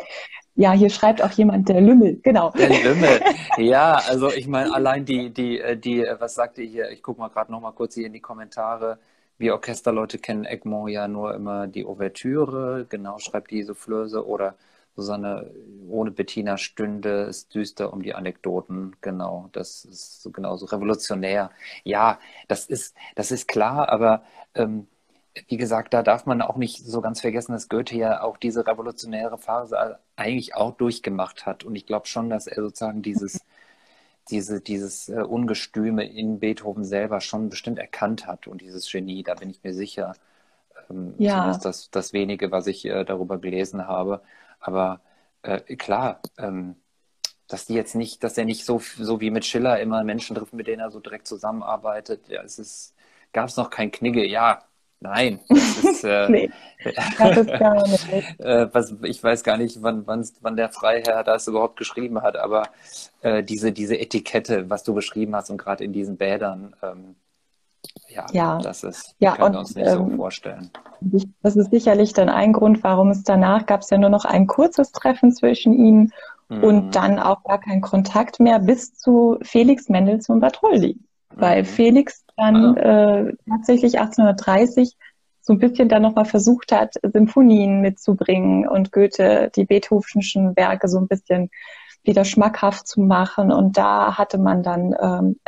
ja, 0.56 0.72
hier 0.72 0.89
schreibt 0.89 1.22
auch 1.24 1.32
jemand 1.32 1.70
der 1.70 1.82
Lümmel, 1.82 2.20
genau. 2.22 2.52
Der 2.52 2.70
Lümmel, 2.70 3.22
ja, 3.58 3.96
also 4.08 4.32
ich 4.32 4.48
meine, 4.48 4.74
allein 4.74 5.06
die, 5.06 5.32
die, 5.32 5.60
äh, 5.60 5.78
die, 5.78 6.02
äh, 6.02 6.16
was 6.20 6.36
sagt 6.36 6.58
ihr 6.60 6.66
hier? 6.66 6.92
Ich 6.92 7.02
gucke 7.02 7.20
mal 7.20 7.30
gerade 7.30 7.52
noch 7.52 7.62
mal 7.62 7.72
kurz 7.72 7.96
hier 7.96 8.06
in 8.06 8.13
die 8.13 8.20
Kommentare. 8.20 9.00
Wir 9.38 9.54
Orchesterleute 9.54 10.20
kennen 10.20 10.46
Egmont 10.46 10.92
ja 10.92 11.08
nur 11.08 11.34
immer 11.34 11.68
die 11.68 11.86
Ouvertüre, 11.86 12.86
genau, 12.88 13.18
schreibt 13.18 13.50
die 13.52 13.63
Soufflöse 13.63 14.26
oder 14.28 14.56
Susanne, 14.96 15.52
ohne 15.89 16.12
Bettina 16.12 16.58
stünde 16.58 17.24
es 17.24 17.48
düster 17.48 17.92
um 17.92 18.04
die 18.04 18.13
Anekdoten, 18.13 18.96
genau, 19.02 19.50
das 19.54 19.86
ist 19.86 20.22
so 20.22 20.30
genauso 20.30 20.68
revolutionär. 20.68 21.50
Ja, 21.84 22.20
das 22.48 22.68
ist, 22.68 22.96
das 23.16 23.32
ist 23.32 23.48
klar, 23.48 23.89
aber 23.89 24.24
ähm, 24.54 24.88
wie 25.48 25.58
gesagt, 25.58 25.93
da 25.93 26.04
darf 26.04 26.26
man 26.26 26.41
auch 26.41 26.58
nicht 26.58 26.86
so 26.86 27.02
ganz 27.02 27.22
vergessen, 27.22 27.54
dass 27.54 27.69
Goethe 27.69 27.96
ja 27.96 28.22
auch 28.22 28.38
diese 28.38 28.67
revolutionäre 28.67 29.38
Phase 29.38 30.00
eigentlich 30.15 30.56
auch 30.56 30.76
durchgemacht 30.76 31.46
hat. 31.46 31.63
Und 31.63 31.76
ich 31.76 31.86
glaube 31.86 32.08
schon, 32.08 32.30
dass 32.30 32.48
er 32.48 32.62
sozusagen 32.62 33.02
dieses, 33.02 33.41
diese, 34.30 34.62
dieses 34.62 35.10
äh, 35.10 35.22
Ungestüme 35.22 36.06
in 36.06 36.39
Beethoven 36.39 36.84
selber 36.84 37.19
schon 37.19 37.50
bestimmt 37.50 37.80
erkannt 37.80 38.28
hat 38.28 38.48
und 38.48 38.62
dieses 38.62 38.89
Genie, 38.91 39.24
da 39.24 39.34
bin 39.34 39.50
ich 39.50 39.63
mir 39.63 39.74
sicher. 39.74 40.13
Ähm, 40.89 41.15
ja. 41.17 41.38
Zumindest 41.38 41.65
das, 41.65 41.89
das 41.91 42.13
wenige, 42.13 42.52
was 42.52 42.67
ich 42.67 42.86
äh, 42.86 43.04
darüber 43.04 43.39
gelesen 43.39 43.88
habe. 43.88 44.22
Aber 44.60 45.02
äh, 45.41 45.60
klar, 45.76 46.22
ähm, 46.38 46.76
dass 47.48 47.65
die 47.65 47.74
jetzt 47.74 47.96
nicht, 47.96 48.24
dass 48.24 48.38
er 48.38 48.46
nicht 48.46 48.65
so, 48.65 48.80
so 48.80 49.19
wie 49.19 49.32
mit 49.32 49.46
Schiller 49.46 49.80
immer 49.80 50.04
Menschen 50.04 50.36
trifft, 50.36 50.54
mit 50.54 50.67
denen 50.67 50.80
er 50.80 50.91
so 50.91 51.00
direkt 51.00 51.28
zusammenarbeitet. 51.28 52.28
Ja, 52.30 52.43
es 52.43 52.60
ist, 52.60 52.96
gab 53.34 53.50
es 53.50 53.58
noch 53.58 53.69
kein 53.69 53.91
Knigge, 53.91 54.26
ja, 54.26 54.63
Nein, 55.04 55.42
das 55.50 55.84
ist, 55.84 56.04
äh, 56.06 56.30
nee, 56.30 56.50
das 57.18 57.38
ist 57.38 57.60
gar 57.60 57.86
nicht. 57.86 58.10
äh, 58.39 58.74
was, 58.74 58.96
ich 59.04 59.22
weiß 59.22 59.44
gar 59.44 59.58
nicht, 59.58 59.82
wann, 59.82 60.08
wann, 60.08 60.26
wann 60.39 60.56
der 60.56 60.70
Freiherr 60.70 61.26
das 61.26 61.48
überhaupt 61.48 61.76
geschrieben 61.76 62.22
hat, 62.22 62.38
aber 62.38 62.70
äh, 63.22 63.44
diese, 63.44 63.74
diese 63.74 64.00
Etikette, 64.00 64.70
was 64.70 64.84
du 64.84 64.94
beschrieben 64.94 65.36
hast 65.36 65.50
und 65.50 65.58
gerade 65.58 65.84
in 65.84 65.92
diesen 65.92 66.16
Bädern, 66.16 66.74
ähm, 66.82 67.16
ja, 68.08 68.26
ja, 68.32 68.58
das 68.60 68.86
ist, 68.86 69.13
ja, 69.20 69.36
können 69.36 69.56
wir 69.56 69.60
uns 69.60 69.76
nicht 69.76 69.88
ähm, 69.88 70.12
so 70.12 70.16
vorstellen. 70.16 70.70
Das 71.42 71.58
ist 71.58 71.72
sicherlich 71.72 72.13
dann 72.13 72.30
ein 72.30 72.54
Grund, 72.54 72.82
warum 72.82 73.10
es 73.10 73.24
danach 73.24 73.66
gab 73.66 73.82
es 73.82 73.89
ja 73.89 73.98
nur 73.98 74.10
noch 74.10 74.24
ein 74.24 74.48
kurzes 74.48 74.94
Treffen 74.94 75.34
zwischen 75.34 75.74
ihnen 75.74 76.13
mhm. 76.48 76.63
und 76.63 76.96
dann 76.96 77.20
auch 77.20 77.44
gar 77.44 77.60
keinen 77.60 77.82
Kontakt 77.82 78.39
mehr 78.39 78.60
bis 78.60 78.94
zu 78.94 79.38
Felix 79.42 79.89
Mendelssohn 79.89 80.39
Bartholdy. 80.39 80.94
Mhm. 80.96 81.42
Weil 81.42 81.66
Felix 81.66 82.23
dann 82.38 82.78
äh, 82.78 83.34
tatsächlich 83.50 84.00
1830 84.00 84.96
so 85.41 85.54
ein 85.54 85.60
bisschen 85.60 85.89
dann 85.89 86.02
nochmal 86.02 86.26
versucht 86.26 86.72
hat, 86.72 86.96
Symphonien 87.04 87.82
mitzubringen 87.82 88.67
und 88.67 88.91
Goethe 88.91 89.52
die 89.56 89.65
Beethovenschen 89.65 90.56
Werke 90.56 90.88
so 90.88 91.00
ein 91.00 91.08
bisschen 91.08 91.50
wieder 92.04 92.24
schmackhaft 92.24 92.88
zu 92.88 93.02
machen. 93.02 93.52
Und 93.52 93.78
da 93.78 94.17
hatte 94.17 94.38
man 94.38 94.63
dann, 94.63 94.96
ähm, 95.00 95.39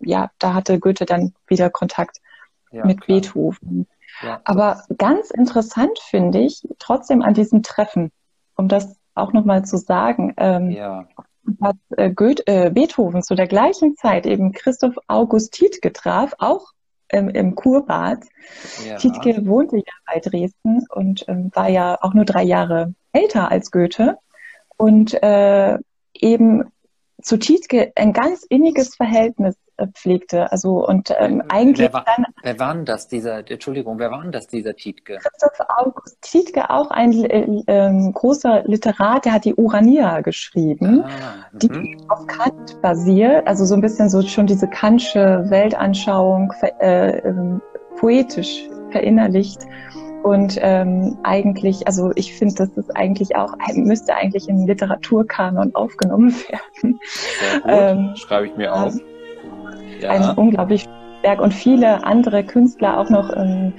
ja, 0.00 0.30
da 0.38 0.52
hatte 0.52 0.78
Goethe 0.78 1.06
dann 1.06 1.32
wieder 1.46 1.70
Kontakt 1.70 2.18
ja, 2.70 2.84
mit 2.84 3.00
klar. 3.00 3.18
Beethoven. 3.20 3.86
Ja. 4.22 4.40
Aber 4.44 4.82
ganz 4.98 5.30
interessant 5.30 5.98
finde 5.98 6.40
ich 6.40 6.68
trotzdem 6.78 7.22
an 7.22 7.34
diesem 7.34 7.62
Treffen, 7.62 8.12
um 8.56 8.68
das 8.68 8.96
auch 9.14 9.32
nochmal 9.32 9.64
zu 9.64 9.78
sagen, 9.78 10.34
ähm, 10.36 10.70
ja 10.70 11.06
dass 11.46 11.76
äh, 11.96 12.10
Goethe, 12.10 12.46
äh, 12.46 12.70
Beethoven 12.70 13.22
zu 13.22 13.34
der 13.34 13.46
gleichen 13.46 13.96
Zeit 13.96 14.26
eben 14.26 14.52
Christoph 14.52 14.96
August 15.08 15.52
Tietke 15.52 15.92
traf, 15.92 16.34
auch 16.38 16.72
ähm, 17.10 17.28
im 17.28 17.54
Kurbad. 17.54 18.24
Ja. 18.86 18.96
Tietke 18.96 19.46
wohnte 19.46 19.76
ja 19.76 19.82
bei 20.06 20.20
Dresden 20.20 20.84
und 20.88 21.24
ähm, 21.28 21.50
war 21.54 21.68
ja 21.68 21.98
auch 22.00 22.14
nur 22.14 22.24
drei 22.24 22.42
Jahre 22.42 22.94
älter 23.12 23.50
als 23.50 23.70
Goethe 23.70 24.18
und 24.76 25.14
äh, 25.22 25.78
eben 26.14 26.64
zu 27.24 27.38
Tietke 27.38 27.92
ein 27.96 28.12
ganz 28.12 28.44
inniges 28.44 28.94
Verhältnis 28.94 29.56
äh, 29.78 29.86
pflegte. 29.88 30.52
Also 30.52 30.86
und 30.86 31.12
ähm, 31.18 31.42
eigentlich 31.48 31.88
wer 31.88 31.92
war, 31.94 32.04
dann. 32.04 32.26
Wer 32.42 32.58
war 32.58 32.74
denn 32.74 32.84
das, 32.84 33.08
dieser, 33.08 33.50
Entschuldigung, 33.50 33.98
wer 33.98 34.10
war 34.10 34.22
denn 34.22 34.30
das, 34.30 34.46
dieser 34.46 34.76
Tietke? 34.76 35.16
Christoph 35.16 35.66
August 35.78 36.20
Tietke, 36.20 36.68
auch 36.68 36.90
ein 36.90 37.12
äh, 37.24 37.62
äh, 37.66 38.12
großer 38.12 38.64
Literat, 38.66 39.24
der 39.24 39.32
hat 39.32 39.46
die 39.46 39.54
Urania 39.54 40.20
geschrieben, 40.20 41.02
ah, 41.02 41.46
die 41.54 41.70
mhm. 41.70 41.96
auf 42.08 42.26
Kant 42.26 42.80
basiert, 42.82 43.46
also 43.48 43.64
so 43.64 43.74
ein 43.74 43.80
bisschen 43.80 44.10
so 44.10 44.20
schon 44.22 44.46
diese 44.46 44.68
Kantsche 44.68 45.46
Weltanschauung 45.48 46.52
äh, 46.80 47.18
ähm, 47.18 47.60
poetisch 47.96 48.68
verinnerlicht. 48.90 49.62
Und 50.24 50.58
ähm, 50.62 51.18
eigentlich, 51.22 51.86
also 51.86 52.10
ich 52.14 52.34
finde, 52.34 52.54
das 52.54 52.70
ist 52.78 52.96
eigentlich 52.96 53.36
auch, 53.36 53.54
müsste 53.74 54.14
eigentlich 54.14 54.48
im 54.48 54.64
Literaturkanon 54.66 55.74
aufgenommen 55.74 56.34
werden. 56.82 56.98
Ähm, 57.68 58.16
Schreibe 58.16 58.46
ich 58.46 58.56
mir 58.56 58.74
auf 58.74 58.94
ja. 60.00 60.08
ein 60.08 60.34
unglaublich 60.38 60.86
Werk 61.20 61.42
und 61.42 61.52
viele 61.52 62.04
andere 62.04 62.42
Künstler 62.42 62.98
auch 62.98 63.10
noch 63.10 63.28
im 63.28 63.74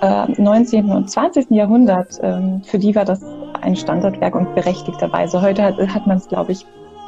äh, 0.00 0.40
19. 0.40 0.92
und 0.92 1.10
20. 1.10 1.50
Jahrhundert, 1.50 2.20
ähm, 2.22 2.62
für 2.64 2.78
die 2.78 2.94
war 2.94 3.04
das 3.04 3.20
ein 3.60 3.74
Standardwerk 3.74 4.36
und 4.36 4.54
berechtigterweise. 4.54 5.42
Heute 5.42 5.64
hat, 5.64 5.76
hat 5.78 6.06
man 6.06 6.18
es, 6.18 6.28
glaube 6.28 6.52
ich, 6.52 6.64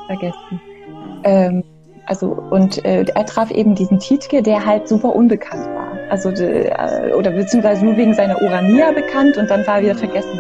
vergessen. 0.08 0.60
Ähm, 1.22 1.62
also 2.06 2.32
und 2.50 2.84
äh, 2.84 3.04
er 3.14 3.26
traf 3.26 3.52
eben 3.52 3.76
diesen 3.76 4.00
Tietke, 4.00 4.42
der 4.42 4.66
halt 4.66 4.88
super 4.88 5.14
unbekannt 5.14 5.66
war. 5.66 5.85
Also 6.08 6.30
äh, 6.30 7.12
oder 7.12 7.30
beziehungsweise 7.30 7.84
nur 7.84 7.96
wegen 7.96 8.14
seiner 8.14 8.40
Urania 8.40 8.92
bekannt 8.92 9.36
und 9.36 9.50
dann 9.50 9.66
war 9.66 9.76
er 9.76 9.82
wieder 9.82 9.94
vergessen. 9.94 10.38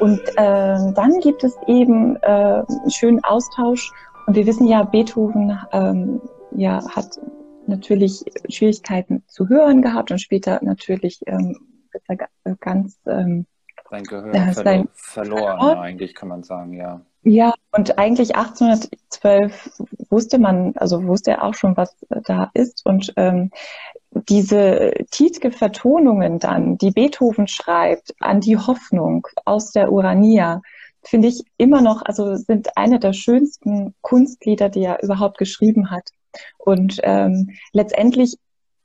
Und 0.00 0.20
äh, 0.20 0.92
dann 0.94 1.20
gibt 1.20 1.44
es 1.44 1.56
eben 1.66 2.16
äh, 2.16 2.26
einen 2.26 2.90
schönen 2.90 3.22
Austausch. 3.22 3.92
Und 4.26 4.34
wir 4.34 4.46
wissen 4.46 4.66
ja, 4.66 4.82
Beethoven 4.82 5.58
ähm, 5.72 6.20
ja, 6.52 6.82
hat 6.94 7.20
natürlich 7.66 8.24
Schwierigkeiten 8.48 9.22
zu 9.26 9.48
hören 9.48 9.82
gehabt 9.82 10.10
und 10.10 10.18
später 10.18 10.58
natürlich 10.62 11.20
ähm, 11.26 11.56
ganz 12.60 12.98
ähm, 13.06 13.46
sein 13.90 14.04
Gehör 14.04 14.34
äh, 14.34 14.52
sein 14.52 14.88
verloren, 14.92 15.58
verloren, 15.58 15.78
eigentlich 15.78 16.14
kann 16.14 16.28
man 16.28 16.42
sagen, 16.42 16.72
ja. 16.74 17.04
Ja, 17.22 17.52
und 17.72 17.98
eigentlich 17.98 18.34
1812 18.34 19.82
wusste 20.08 20.38
man, 20.38 20.72
also 20.76 21.04
wusste 21.04 21.32
er 21.32 21.44
auch 21.44 21.54
schon, 21.54 21.76
was 21.76 21.94
da 22.24 22.50
ist. 22.54 22.84
Und 22.86 23.12
ähm, 23.16 23.50
diese 24.10 24.92
Tietke-Vertonungen 25.10 26.38
dann, 26.38 26.78
die 26.78 26.90
Beethoven 26.90 27.46
schreibt, 27.46 28.14
an 28.20 28.40
die 28.40 28.56
Hoffnung 28.56 29.26
aus 29.44 29.70
der 29.72 29.92
Urania, 29.92 30.62
finde 31.02 31.28
ich 31.28 31.42
immer 31.58 31.82
noch, 31.82 32.02
also 32.02 32.36
sind 32.36 32.76
eine 32.76 32.98
der 32.98 33.12
schönsten 33.12 33.94
Kunstlieder, 34.00 34.68
die 34.68 34.84
er 34.84 35.02
überhaupt 35.02 35.38
geschrieben 35.38 35.90
hat. 35.90 36.10
Und 36.58 37.00
ähm, 37.02 37.50
letztendlich 37.72 38.36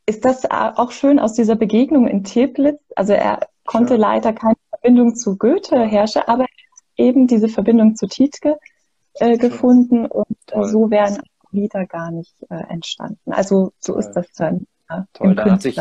ist 0.06 0.26
das 0.26 0.50
auch 0.50 0.92
schön 0.92 1.20
aus 1.20 1.34
dieser 1.34 1.56
Begegnung 1.56 2.08
in 2.08 2.24
Teplitz. 2.24 2.80
Also 2.96 3.14
er 3.14 3.40
konnte 3.66 3.96
ja. 3.96 4.00
leider 4.00 4.34
keine 4.34 4.56
Verbindung 4.70 5.16
zu 5.16 5.38
Goethe 5.38 5.80
herrschen, 5.86 6.22
aber 6.28 6.46
eben 6.98 7.28
diese 7.28 7.50
Verbindung 7.50 7.96
zu 7.96 8.08
Tietke 8.08 8.58
äh, 9.16 9.38
gefunden 9.38 10.06
und 10.06 10.38
äh, 10.52 10.64
so 10.64 10.90
wären 10.90 11.20
Lieder 11.52 11.86
gar 11.86 12.12
nicht 12.12 12.36
äh, 12.50 12.56
entstanden. 12.70 13.32
Also 13.32 13.74
so 13.80 13.94
Toll. 13.94 14.02
ist 14.02 14.12
das 14.12 14.32
dann. 14.34 14.68
Ja, 14.90 15.08
Toll, 15.14 15.36
dann 15.36 15.52
hat, 15.52 15.62
sich, 15.62 15.80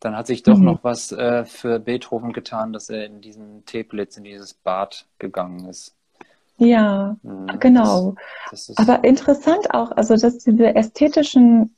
dann 0.00 0.16
hat 0.16 0.26
sich 0.26 0.42
doch 0.42 0.58
mhm. 0.58 0.64
noch 0.64 0.84
was 0.84 1.12
äh, 1.12 1.44
für 1.44 1.78
Beethoven 1.78 2.32
getan, 2.32 2.72
dass 2.72 2.90
er 2.90 3.06
in 3.06 3.20
diesen 3.20 3.64
Teplitz, 3.64 4.16
in 4.16 4.24
dieses 4.24 4.54
Bad 4.54 5.06
gegangen 5.18 5.66
ist. 5.66 5.94
Ja, 6.58 7.16
mhm, 7.22 7.46
genau. 7.60 8.16
Das, 8.50 8.66
das 8.66 8.76
Aber 8.76 9.04
interessant 9.04 9.72
auch, 9.72 9.92
also 9.92 10.16
dass 10.16 10.38
diese 10.38 10.74
ästhetischen 10.74 11.74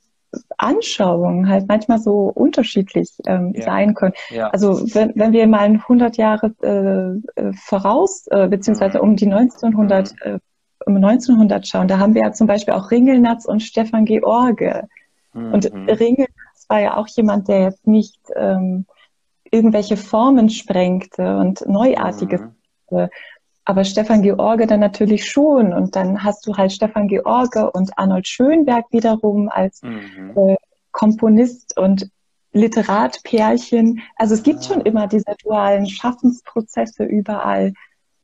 Anschauungen 0.57 1.49
halt 1.49 1.67
manchmal 1.67 1.99
so 1.99 2.31
unterschiedlich 2.33 3.11
ähm, 3.25 3.53
ja. 3.55 3.63
sein 3.63 3.93
können. 3.93 4.13
Ja. 4.29 4.49
Also 4.49 4.81
wenn, 4.93 5.11
wenn 5.15 5.33
wir 5.33 5.47
mal 5.47 5.65
100 5.65 6.17
Jahre 6.17 6.53
äh, 6.61 7.41
äh, 7.41 7.53
voraus, 7.53 8.27
äh, 8.27 8.47
beziehungsweise 8.47 8.99
mhm. 8.99 9.03
um 9.03 9.15
die 9.15 9.25
1900, 9.25 10.11
mhm. 10.11 10.31
äh, 10.31 10.39
um 10.85 10.95
1900 10.95 11.67
schauen, 11.67 11.87
da 11.87 11.99
haben 11.99 12.13
wir 12.15 12.23
ja 12.23 12.31
zum 12.31 12.47
Beispiel 12.47 12.73
auch 12.73 12.91
Ringelnatz 12.91 13.45
und 13.45 13.61
Stefan 13.61 14.05
George. 14.05 14.87
Mhm. 15.33 15.53
Und 15.53 15.65
Ringelnatz 15.73 16.65
war 16.67 16.79
ja 16.79 16.97
auch 16.97 17.07
jemand, 17.09 17.47
der 17.47 17.63
jetzt 17.63 17.85
nicht 17.85 18.19
ähm, 18.35 18.85
irgendwelche 19.49 19.97
Formen 19.97 20.49
sprengte 20.49 21.37
und 21.37 21.67
Neuartiges. 21.67 22.41
Mhm. 22.41 23.09
Aber 23.65 23.83
Stefan 23.83 24.21
George 24.21 24.65
dann 24.67 24.79
natürlich 24.79 25.29
schon. 25.29 25.73
Und 25.73 25.95
dann 25.95 26.23
hast 26.23 26.47
du 26.47 26.55
halt 26.55 26.71
Stefan 26.71 27.07
George 27.07 27.69
und 27.71 27.97
Arnold 27.97 28.27
Schönberg 28.27 28.85
wiederum 28.91 29.49
als 29.49 29.81
mhm. 29.81 30.33
äh, 30.35 30.55
Komponist 30.91 31.77
und 31.77 32.09
Literatpärchen. 32.53 34.01
Also 34.17 34.33
es 34.33 34.43
gibt 34.43 34.65
schon 34.65 34.81
immer 34.81 35.07
diese 35.07 35.35
dualen 35.43 35.85
Schaffensprozesse 35.85 37.03
überall, 37.03 37.73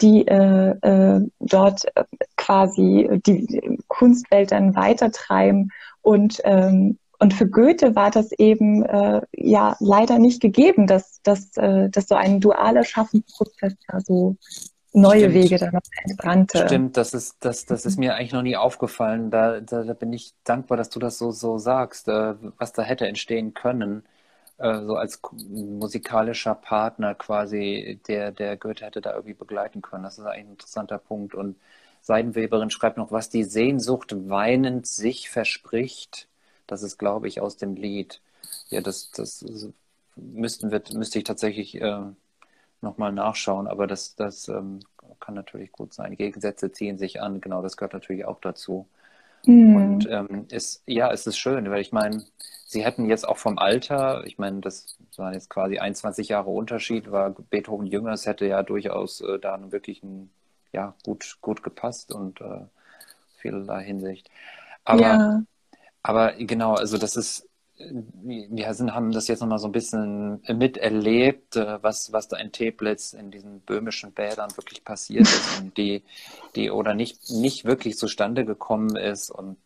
die 0.01 0.27
äh, 0.27 0.69
äh, 0.81 1.21
dort 1.39 1.85
äh, 1.95 2.03
quasi 2.35 3.07
die 3.25 3.79
Kunstwelt 3.87 4.51
dann 4.51 4.75
weitertreiben. 4.75 5.71
Und, 6.01 6.41
ähm, 6.43 6.99
und 7.19 7.33
für 7.33 7.49
Goethe 7.49 7.95
war 7.95 8.11
das 8.11 8.31
eben 8.33 8.83
äh, 8.83 9.21
ja 9.33 9.75
leider 9.79 10.19
nicht 10.19 10.41
gegeben, 10.41 10.87
dass, 10.87 11.21
dass, 11.23 11.55
äh, 11.57 11.89
dass 11.89 12.07
so 12.07 12.15
ein 12.15 12.39
dualer 12.39 12.83
Schaffensprozess 12.83 13.73
da 13.87 14.01
so 14.01 14.35
neue 14.93 15.19
Stimmt. 15.19 15.35
Wege 15.35 15.57
dann 15.57 15.73
noch 15.73 15.81
entbrannte. 16.03 16.65
Stimmt, 16.67 16.97
das 16.97 17.13
ist, 17.13 17.37
das, 17.41 17.65
das 17.65 17.85
ist 17.85 17.97
mir 17.97 18.15
eigentlich 18.15 18.33
noch 18.33 18.41
nie 18.41 18.55
aufgefallen. 18.57 19.31
Da, 19.31 19.59
da, 19.61 19.83
da 19.83 19.93
bin 19.93 20.13
ich 20.13 20.33
dankbar, 20.43 20.77
dass 20.77 20.89
du 20.89 20.99
das 20.99 21.17
so, 21.17 21.31
so 21.31 21.57
sagst, 21.57 22.07
äh, 22.07 22.35
was 22.57 22.73
da 22.73 22.83
hätte 22.83 23.07
entstehen 23.07 23.53
können. 23.53 24.03
Äh, 24.57 24.81
so 24.85 24.95
als 24.95 25.21
musikalischer 25.49 26.55
Partner 26.55 27.15
quasi, 27.15 27.99
der, 28.07 28.31
der 28.31 28.57
Goethe 28.57 28.85
hätte 28.85 29.01
da 29.01 29.13
irgendwie 29.13 29.33
begleiten 29.35 29.81
können. 29.81 30.03
Das 30.03 30.17
ist 30.17 30.25
eigentlich 30.25 30.45
ein 30.45 30.51
interessanter 30.51 30.97
Punkt. 30.97 31.35
Und 31.35 31.57
Seidenweberin 32.01 32.69
schreibt 32.71 32.97
noch, 32.97 33.11
was 33.11 33.29
die 33.29 33.43
Sehnsucht 33.43 34.15
weinend 34.29 34.87
sich 34.87 35.29
verspricht. 35.29 36.27
Das 36.65 36.83
ist, 36.83 36.97
glaube 36.97 37.27
ich, 37.27 37.41
aus 37.41 37.57
dem 37.57 37.75
Lied. 37.75 38.21
Ja, 38.69 38.81
das, 38.81 39.11
das 39.11 39.45
müssten 40.15 40.71
wir, 40.71 40.81
müsste 40.93 41.19
ich 41.19 41.25
tatsächlich 41.25 41.81
äh, 41.81 42.01
nochmal 42.81 43.11
nachschauen, 43.11 43.67
aber 43.67 43.87
das, 43.87 44.15
das 44.15 44.47
ähm, 44.47 44.79
kann 45.19 45.35
natürlich 45.35 45.71
gut 45.71 45.93
sein. 45.93 46.15
Gegensätze 46.15 46.71
ziehen 46.71 46.97
sich 46.97 47.21
an, 47.21 47.41
genau, 47.41 47.61
das 47.61 47.77
gehört 47.77 47.93
natürlich 47.93 48.25
auch 48.25 48.39
dazu. 48.39 48.87
Mhm. 49.45 49.75
Und 49.75 50.09
ähm, 50.09 50.45
ist, 50.51 50.83
ja, 50.85 51.11
es 51.11 51.25
ist 51.27 51.37
schön, 51.37 51.69
weil 51.69 51.81
ich 51.81 51.91
meine, 51.91 52.23
sie 52.65 52.83
hätten 52.83 53.05
jetzt 53.05 53.27
auch 53.27 53.37
vom 53.37 53.57
Alter, 53.57 54.25
ich 54.25 54.37
meine, 54.37 54.61
das 54.61 54.97
waren 55.15 55.33
jetzt 55.33 55.49
quasi 55.49 55.79
21 55.79 56.29
Jahre 56.29 56.49
Unterschied, 56.49 57.11
war 57.11 57.31
Beethoven 57.49 57.87
jünger, 57.87 58.11
es 58.11 58.25
hätte 58.25 58.45
ja 58.45 58.61
durchaus 58.63 59.21
äh, 59.21 59.39
da 59.39 59.59
wirklich 59.71 60.03
ein, 60.03 60.29
ja, 60.73 60.95
gut, 61.03 61.37
gut 61.41 61.63
gepasst 61.63 62.11
und 62.11 62.41
äh, 62.41 62.65
vielerlei 63.37 63.83
Hinsicht. 63.83 64.29
Aber, 64.83 65.01
ja. 65.01 65.43
aber 66.03 66.33
genau, 66.33 66.75
also 66.75 66.97
das 66.97 67.15
ist, 67.15 67.46
wir 67.79 68.73
sind, 68.73 68.93
haben 68.93 69.11
das 69.11 69.27
jetzt 69.27 69.41
nochmal 69.41 69.59
so 69.59 69.67
ein 69.67 69.71
bisschen 69.71 70.41
miterlebt, 70.47 71.55
äh, 71.55 71.81
was, 71.81 72.11
was 72.11 72.27
da 72.27 72.37
in 72.37 72.51
Teplitz 72.51 73.13
in 73.13 73.31
diesen 73.31 73.61
böhmischen 73.61 74.13
Bädern 74.13 74.55
wirklich 74.57 74.83
passiert 74.83 75.23
ist 75.27 75.61
und 75.61 75.77
die, 75.77 76.03
die 76.55 76.71
oder 76.71 76.93
nicht, 76.93 77.29
nicht 77.29 77.65
wirklich 77.65 77.97
zustande 77.97 78.45
gekommen 78.45 78.95
ist 78.95 79.29
und 79.29 79.57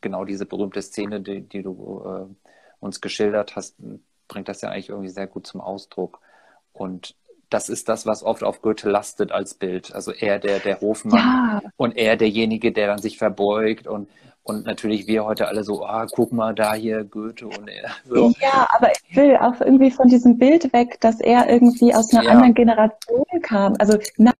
genau 0.00 0.24
diese 0.24 0.46
berühmte 0.46 0.82
Szene, 0.82 1.20
die, 1.20 1.42
die 1.42 1.62
du 1.62 2.02
äh, 2.04 2.34
uns 2.80 3.00
geschildert 3.00 3.54
hast, 3.56 3.76
bringt 4.28 4.48
das 4.48 4.60
ja 4.60 4.70
eigentlich 4.70 4.88
irgendwie 4.88 5.10
sehr 5.10 5.26
gut 5.26 5.46
zum 5.46 5.60
Ausdruck. 5.60 6.20
Und 6.72 7.14
das 7.48 7.68
ist 7.68 7.88
das, 7.88 8.06
was 8.06 8.22
oft 8.22 8.42
auf 8.42 8.62
Goethe 8.62 8.90
lastet 8.90 9.30
als 9.30 9.54
Bild. 9.54 9.94
Also 9.94 10.12
er 10.12 10.38
der, 10.38 10.58
der 10.58 10.80
Hofmann 10.80 11.60
ja. 11.62 11.70
und 11.76 11.96
er 11.96 12.16
derjenige, 12.16 12.72
der 12.72 12.88
dann 12.88 12.98
sich 12.98 13.18
verbeugt 13.18 13.86
und 13.86 14.08
und 14.44 14.66
natürlich 14.66 15.06
wir 15.06 15.24
heute 15.24 15.46
alle 15.48 15.62
so, 15.64 15.84
ah, 15.84 16.06
guck 16.10 16.32
mal 16.32 16.54
da 16.54 16.74
hier 16.74 17.04
Goethe 17.04 17.46
und 17.46 17.68
er. 17.68 17.90
So. 18.04 18.32
Ja, 18.40 18.68
aber 18.76 18.90
ich 18.92 19.16
will 19.16 19.36
auch 19.36 19.60
irgendwie 19.60 19.90
von 19.90 20.08
diesem 20.08 20.38
Bild 20.38 20.72
weg, 20.72 21.00
dass 21.00 21.20
er 21.20 21.48
irgendwie 21.48 21.94
aus 21.94 22.12
einer 22.12 22.24
ja. 22.24 22.30
anderen 22.30 22.54
Generation 22.54 23.24
kam. 23.42 23.74
Also 23.78 23.98
na 24.16 24.32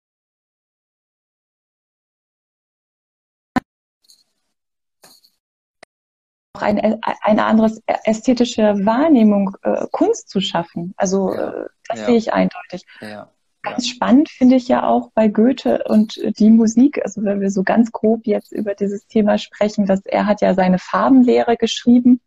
auch 6.54 6.62
eine, 6.62 7.00
eine 7.22 7.44
andere 7.44 7.70
ästhetische 8.04 8.62
Wahrnehmung, 8.84 9.56
äh, 9.62 9.86
Kunst 9.90 10.28
zu 10.28 10.40
schaffen. 10.40 10.94
Also 10.96 11.34
ja. 11.34 11.50
äh, 11.50 11.66
das 11.88 12.00
ja. 12.00 12.06
sehe 12.06 12.16
ich 12.16 12.32
eindeutig. 12.32 12.84
Ja. 13.00 13.30
Ganz 13.62 13.88
spannend 13.88 14.28
finde 14.28 14.56
ich 14.56 14.66
ja 14.66 14.86
auch 14.86 15.10
bei 15.14 15.28
Goethe 15.28 15.84
und 15.86 16.18
die 16.38 16.50
Musik, 16.50 17.00
also 17.04 17.22
wenn 17.22 17.40
wir 17.40 17.50
so 17.50 17.62
ganz 17.62 17.92
grob 17.92 18.26
jetzt 18.26 18.52
über 18.52 18.74
dieses 18.74 19.06
Thema 19.06 19.38
sprechen, 19.38 19.86
dass 19.86 20.04
er 20.04 20.26
hat 20.26 20.40
ja 20.40 20.54
seine 20.54 20.78
Farbenlehre 20.78 21.56
geschrieben 21.56 22.20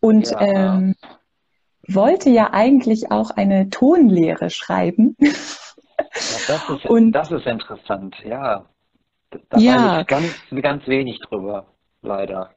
und 0.00 0.30
ja. 0.30 0.40
ähm, 0.40 0.94
wollte 1.88 2.30
ja 2.30 2.52
eigentlich 2.52 3.10
auch 3.10 3.30
eine 3.30 3.68
Tonlehre 3.70 4.50
schreiben. 4.50 5.16
Ja, 5.96 6.54
das, 6.56 6.70
ist, 6.70 6.86
und, 6.86 7.12
das 7.12 7.30
ist 7.30 7.46
interessant, 7.46 8.16
ja. 8.24 8.64
Da 9.48 9.58
ja. 9.58 9.96
weiß 9.96 10.00
ich 10.00 10.06
ganz, 10.08 10.62
ganz 10.62 10.86
wenig 10.88 11.20
drüber, 11.20 11.66
leider. 12.02 12.50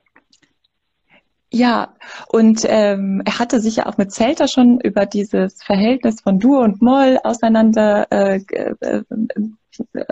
Ja, 1.58 1.96
und 2.28 2.66
ähm, 2.68 3.24
er 3.26 3.40
hatte 3.40 3.60
sich 3.60 3.78
ja 3.78 3.88
auch 3.88 3.98
mit 3.98 4.12
Zelter 4.12 4.48
schon 4.48 4.80
über 4.80 5.08
dieses 5.08 5.64
Verhältnis 5.64 6.22
von 6.22 6.38
Dur 6.38 6.60
und 6.60 6.84
Moll 6.84 7.18
auseinander, 7.24 8.06
äh, 8.12 8.40
äh, 8.52 9.04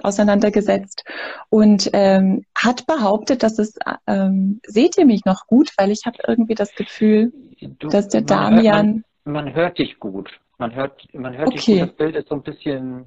auseinandergesetzt 0.01 1.03
und 1.49 1.91
ähm, 1.93 2.45
hat 2.57 2.87
behauptet, 2.87 3.43
dass 3.43 3.59
es, 3.59 3.77
ähm, 4.07 4.59
seht 4.65 4.97
ihr 4.97 5.05
mich 5.05 5.23
noch 5.25 5.45
gut, 5.45 5.69
weil 5.77 5.91
ich 5.91 6.07
habe 6.07 6.17
irgendwie 6.27 6.55
das 6.55 6.73
Gefühl, 6.73 7.31
du, 7.59 7.89
dass 7.89 8.07
der 8.07 8.21
Damian... 8.21 9.03
Man, 9.23 9.45
man, 9.45 9.53
hört 9.53 9.77
dich 9.77 9.99
gut. 9.99 10.31
Man 10.57 10.73
hört, 10.73 10.99
man 11.13 11.37
hört 11.37 11.49
okay. 11.49 11.57
dich 11.57 11.65
gut. 11.65 11.89
Das 11.89 11.95
Bild 11.95 12.15
ist 12.15 12.29
so 12.29 12.35
ein 12.35 12.41
bisschen 12.41 13.05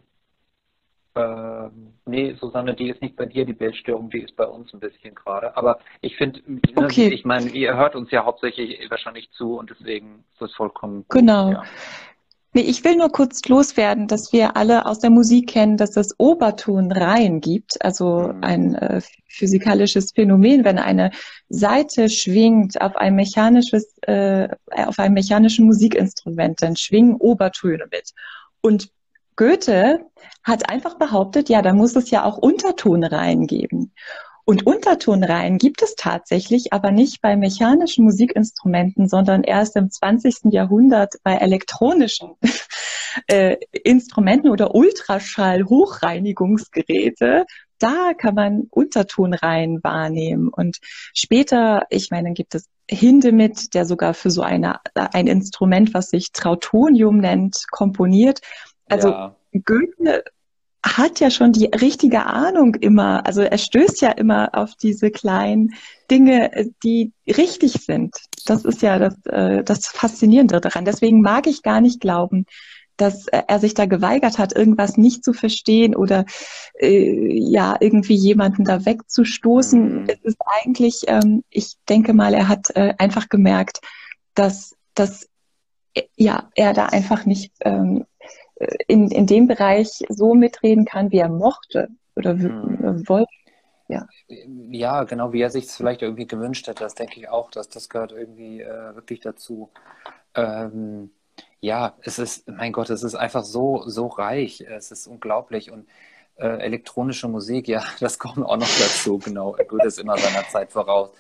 äh, 1.19 1.71
nee, 2.07 2.37
Susanne, 2.41 2.75
die 2.75 2.91
ist 2.91 3.03
nicht 3.03 3.17
bei 3.17 3.27
dir, 3.27 3.45
die 3.45 3.53
Bildstörung, 3.53 4.11
die 4.11 4.21
ist 4.21 4.37
bei 4.37 4.47
uns 4.47 4.73
ein 4.73 4.81
bisschen 4.81 5.15
gerade. 5.15 5.57
Aber 5.57 5.79
ich 6.01 6.17
finde, 6.17 6.41
ne, 6.47 6.61
okay. 6.77 7.09
ich 7.09 7.25
meine, 7.25 7.51
ihr 7.51 7.77
hört 7.77 7.97
uns 7.97 8.11
ja 8.11 8.25
hauptsächlich 8.25 8.89
wahrscheinlich 8.91 9.31
zu 9.33 9.59
und 9.59 9.71
deswegen 9.71 10.25
ist 10.33 10.41
das 10.41 10.53
vollkommen 10.55 11.05
gut. 11.09 11.21
Genau. 11.21 11.53
Ja. 11.53 11.65
Nee, 12.55 12.63
ich 12.63 12.83
will 12.83 12.97
nur 12.97 13.11
kurz 13.11 13.47
loswerden, 13.47 14.07
dass 14.07 14.33
wir 14.33 14.57
alle 14.57 14.87
aus 14.87 15.01
der 15.01 15.11
Musik 15.11 15.51
kennen, 15.51 15.77
dass 15.77 15.97
es 15.97 16.19
Obertonreihen 16.19 17.41
gibt, 17.41 17.85
also 17.85 18.33
mhm. 18.33 18.43
ein 18.43 18.75
äh, 18.75 19.03
physikalisches 19.29 20.13
Phänomen, 20.13 20.65
wenn 20.65 20.79
eine 20.79 21.11
Seite 21.51 22.09
schwingt 22.09 22.81
auf 22.81 22.97
ein 22.97 23.15
mechanisches, 23.17 23.99
äh, 24.03 24.49
auf 24.71 24.99
einem 24.99 25.15
mechanischen 25.15 25.67
Musikinstrument, 25.67 26.63
dann 26.63 26.77
schwingen 26.77 27.17
Obertöne 27.17 27.87
mit. 27.91 28.13
Und 28.63 28.91
Goethe 29.39 30.05
hat 30.43 30.69
einfach 30.69 30.99
behauptet, 30.99 31.49
ja, 31.49 31.63
da 31.63 31.73
muss 31.73 31.97
es 31.97 32.11
ja 32.11 32.25
auch 32.25 32.37
Untertonreihen 32.39 33.47
geben. 33.47 33.95
Und 34.45 34.67
Untertonreihen 34.67 35.59
gibt 35.59 35.81
es 35.83 35.95
tatsächlich, 35.95 36.73
aber 36.73 36.91
nicht 36.91 37.21
bei 37.21 37.37
mechanischen 37.37 38.05
Musikinstrumenten, 38.05 39.09
sondern 39.09 39.45
erst 39.45 39.77
im 39.77 39.91
20. 39.91 40.53
Jahrhundert 40.53 41.15
bei 41.23 41.37
elektronischen 41.37 42.33
äh, 43.29 43.59
Instrumenten 43.85 44.51
oder 44.51 44.75
Ultraschall-Hochreinigungsgeräte. 44.75 47.47
Da 47.79 48.15
kann 48.15 48.35
man 48.35 48.67
Untertonreihen 48.71 49.85
wahrnehmen. 49.85 50.49
Und 50.49 50.79
später, 51.15 51.87
ich 51.91 52.11
meine, 52.11 52.29
dann 52.29 52.35
gibt 52.35 52.57
es 52.57 52.69
Hindemith, 52.91 53.75
der 53.75 53.85
sogar 53.85 54.15
für 54.15 54.31
so 54.31 54.43
eine, 54.43 54.81
ein 54.95 55.27
Instrument, 55.27 55.93
was 55.95 56.09
sich 56.09 56.33
Trautonium 56.33 57.19
nennt, 57.19 57.65
komponiert. 57.71 58.41
Also 58.89 59.09
ja. 59.09 59.37
Goethe 59.65 60.25
hat 60.85 61.21
ja 61.21 61.31
schon 61.31 61.53
die 61.53 61.67
richtige 61.67 62.27
Ahnung 62.27 62.75
immer. 62.77 63.27
Also 63.27 63.43
er 63.43 63.59
stößt 63.59 64.01
ja 64.01 64.11
immer 64.11 64.51
auf 64.53 64.75
diese 64.77 65.11
kleinen 65.11 65.75
Dinge, 66.11 66.53
äh, 66.53 66.67
die 66.83 67.13
richtig 67.27 67.73
sind. 67.73 68.17
Das 68.47 68.65
ist 68.65 68.83
ja 68.83 68.99
das, 68.99 69.15
äh, 69.27 69.65
das 69.65 69.89
Faszinierende 69.89 70.61
daran. 70.61 70.85
Deswegen 70.85 71.21
mag 71.21 71.47
ich 71.47 71.63
gar 71.63 71.81
nicht 71.81 72.01
glauben, 72.01 72.47
dass 72.97 73.27
er 73.29 73.61
sich 73.61 73.75
da 73.75 73.87
geweigert 73.87 74.39
hat, 74.39 74.55
irgendwas 74.55 74.97
nicht 74.97 75.25
zu 75.25 75.33
verstehen 75.33 75.95
oder 75.95 76.25
äh, 76.81 77.33
ja 77.33 77.77
irgendwie 77.79 78.17
jemanden 78.17 78.65
da 78.65 78.85
wegzustoßen. 78.85 80.03
Mhm. 80.03 80.07
Es 80.09 80.19
ist 80.23 80.39
eigentlich, 80.63 81.03
ähm, 81.07 81.45
ich 81.49 81.75
denke 81.89 82.13
mal, 82.13 82.35
er 82.35 82.49
hat 82.49 82.71
äh, 82.75 82.95
einfach 82.99 83.29
gemerkt, 83.29 83.81
dass, 84.35 84.75
dass 84.95 85.29
äh, 85.95 86.03
ja 86.17 86.51
er 86.57 86.73
da 86.73 86.87
einfach 86.87 87.25
nicht 87.25 87.53
ähm, 87.61 88.05
in, 88.87 89.11
in 89.11 89.27
dem 89.27 89.47
Bereich 89.47 90.05
so 90.09 90.35
mitreden 90.35 90.85
kann, 90.85 91.13
wie 91.13 91.19
er 91.19 91.29
mochte 91.29 91.89
oder 92.17 92.35
mhm. 92.35 93.09
wollte. 93.09 93.31
Ja. 93.91 94.07
ja, 94.71 95.05
genau, 95.05 95.33
wie 95.33 95.41
er 95.41 95.49
sich 95.49 95.65
es 95.65 95.77
vielleicht 95.77 96.03
irgendwie 96.03 96.27
gewünscht 96.27 96.67
hätte, 96.67 96.85
das 96.85 96.95
denke 96.95 97.19
ich 97.19 97.31
auch, 97.31 97.51
dass 97.51 97.71
das 97.71 97.89
gehört 97.89 98.13
irgendwie 98.13 98.61
äh, 98.61 98.95
wirklich 98.95 99.21
dazu. 99.21 99.71
Ähm, 100.35 101.11
ja, 101.61 101.95
es 102.03 102.19
ist, 102.19 102.47
mein 102.51 102.73
Gott, 102.73 102.91
es 102.91 103.03
ist 103.03 103.15
einfach 103.15 103.45
so, 103.45 103.85
so 103.87 104.09
reich, 104.09 104.61
es 104.61 104.91
ist 104.93 105.07
unglaublich 105.07 105.71
und 105.71 105.89
äh, 106.37 106.59
elektronische 106.59 107.29
Musik, 107.29 107.67
ja, 107.67 107.83
das 108.01 108.19
kommt 108.19 108.45
auch 108.45 108.59
noch 108.59 108.69
dazu, 108.79 109.19
genau, 109.19 109.57
Goethe 109.67 109.87
ist 109.87 109.99
immer 109.99 110.19
seiner 110.19 110.47
Zeit 110.49 110.71
voraus. 110.71 111.11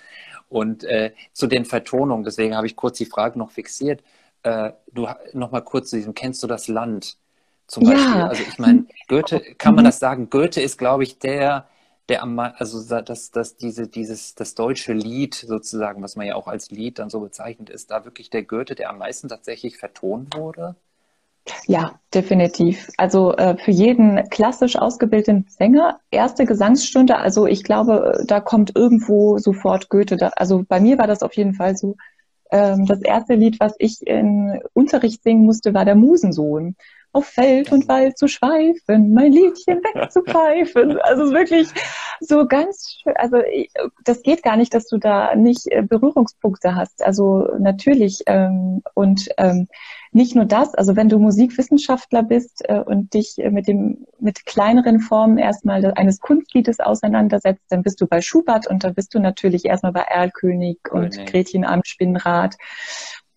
Und 0.50 0.84
äh, 0.84 1.12
zu 1.32 1.46
den 1.46 1.64
Vertonungen, 1.64 2.24
deswegen 2.24 2.54
habe 2.54 2.66
ich 2.66 2.76
kurz 2.76 2.98
die 2.98 3.06
Frage 3.06 3.38
noch 3.38 3.50
fixiert, 3.50 4.02
äh, 4.42 4.72
du 4.92 5.08
noch 5.32 5.50
mal 5.50 5.62
kurz 5.62 5.90
zu 5.90 5.96
diesem, 5.96 6.14
kennst 6.14 6.42
du 6.42 6.46
das 6.46 6.68
Land? 6.68 7.16
Zum 7.68 7.84
Beispiel. 7.84 8.18
Ja. 8.18 8.28
Also 8.28 8.42
ich 8.42 8.58
meine, 8.58 8.86
Goethe, 9.08 9.40
kann 9.58 9.74
man 9.74 9.84
mhm. 9.84 9.88
das 9.88 9.98
sagen? 9.98 10.30
Goethe 10.30 10.60
ist, 10.60 10.78
glaube 10.78 11.04
ich, 11.04 11.18
der, 11.18 11.68
der 12.08 12.22
am 12.22 12.38
also 12.38 12.82
dass, 13.02 13.30
dass 13.30 13.56
diese, 13.56 13.86
dieses, 13.86 14.34
das 14.34 14.54
deutsche 14.54 14.94
Lied 14.94 15.34
sozusagen, 15.34 16.02
was 16.02 16.16
man 16.16 16.26
ja 16.26 16.34
auch 16.34 16.48
als 16.48 16.70
Lied 16.70 16.98
dann 16.98 17.10
so 17.10 17.20
bezeichnet, 17.20 17.68
ist 17.68 17.90
da 17.90 18.04
wirklich 18.06 18.30
der 18.30 18.42
Goethe, 18.42 18.74
der 18.74 18.88
am 18.90 18.98
meisten 18.98 19.28
tatsächlich 19.28 19.76
vertont 19.76 20.34
wurde? 20.34 20.74
Ja, 21.66 21.98
definitiv. 22.12 22.88
Also 22.96 23.34
äh, 23.34 23.56
für 23.56 23.70
jeden 23.70 24.28
klassisch 24.30 24.76
ausgebildeten 24.76 25.46
Sänger, 25.48 25.98
erste 26.10 26.46
Gesangsstunde, 26.46 27.16
also 27.16 27.46
ich 27.46 27.64
glaube, 27.64 28.22
da 28.26 28.40
kommt 28.40 28.76
irgendwo 28.76 29.38
sofort 29.38 29.88
Goethe. 29.88 30.16
Da, 30.16 30.28
also 30.36 30.64
bei 30.66 30.80
mir 30.80 30.98
war 30.98 31.06
das 31.06 31.22
auf 31.22 31.34
jeden 31.34 31.54
Fall 31.54 31.76
so. 31.76 31.96
Ähm, 32.50 32.86
das 32.86 33.02
erste 33.02 33.34
Lied, 33.34 33.60
was 33.60 33.74
ich 33.78 34.06
in 34.06 34.60
Unterricht 34.72 35.22
singen 35.22 35.44
musste, 35.44 35.74
war 35.74 35.84
der 35.84 35.96
Musensohn 35.96 36.76
auf 37.12 37.26
Feld 37.26 37.72
und 37.72 37.88
Wald 37.88 38.18
zu 38.18 38.28
schweifen, 38.28 39.12
mein 39.14 39.32
Liedchen 39.32 39.80
wegzupfeifen. 39.82 40.98
Also 41.08 41.32
wirklich 41.32 41.68
so 42.20 42.46
ganz 42.46 42.98
schön. 43.02 43.14
Also 43.16 43.38
das 44.04 44.22
geht 44.22 44.42
gar 44.42 44.56
nicht, 44.56 44.74
dass 44.74 44.88
du 44.88 44.98
da 44.98 45.34
nicht 45.34 45.66
äh, 45.68 45.82
Berührungspunkte 45.82 46.74
hast. 46.74 47.02
Also 47.04 47.48
natürlich 47.58 48.22
ähm, 48.26 48.82
und 48.94 49.28
ähm, 49.38 49.68
nicht 50.12 50.34
nur 50.34 50.44
das. 50.44 50.74
Also 50.74 50.96
wenn 50.96 51.08
du 51.08 51.18
Musikwissenschaftler 51.18 52.22
bist 52.22 52.62
äh, 52.68 52.80
und 52.80 53.14
dich 53.14 53.36
mit 53.50 53.68
dem 53.68 54.06
mit 54.18 54.44
kleineren 54.44 55.00
Formen 55.00 55.38
erstmal 55.38 55.84
eines 55.94 56.20
Kunstliedes 56.20 56.80
auseinandersetzt, 56.80 57.64
dann 57.70 57.82
bist 57.82 58.00
du 58.00 58.06
bei 58.06 58.20
Schubert 58.20 58.66
und 58.66 58.84
dann 58.84 58.94
bist 58.94 59.14
du 59.14 59.20
natürlich 59.20 59.64
erstmal 59.64 59.92
bei 59.92 60.02
Erlkönig 60.02 60.78
und. 60.90 61.16
Gretchen 61.28 61.64
am 61.64 61.82
Spinnrad 61.84 62.56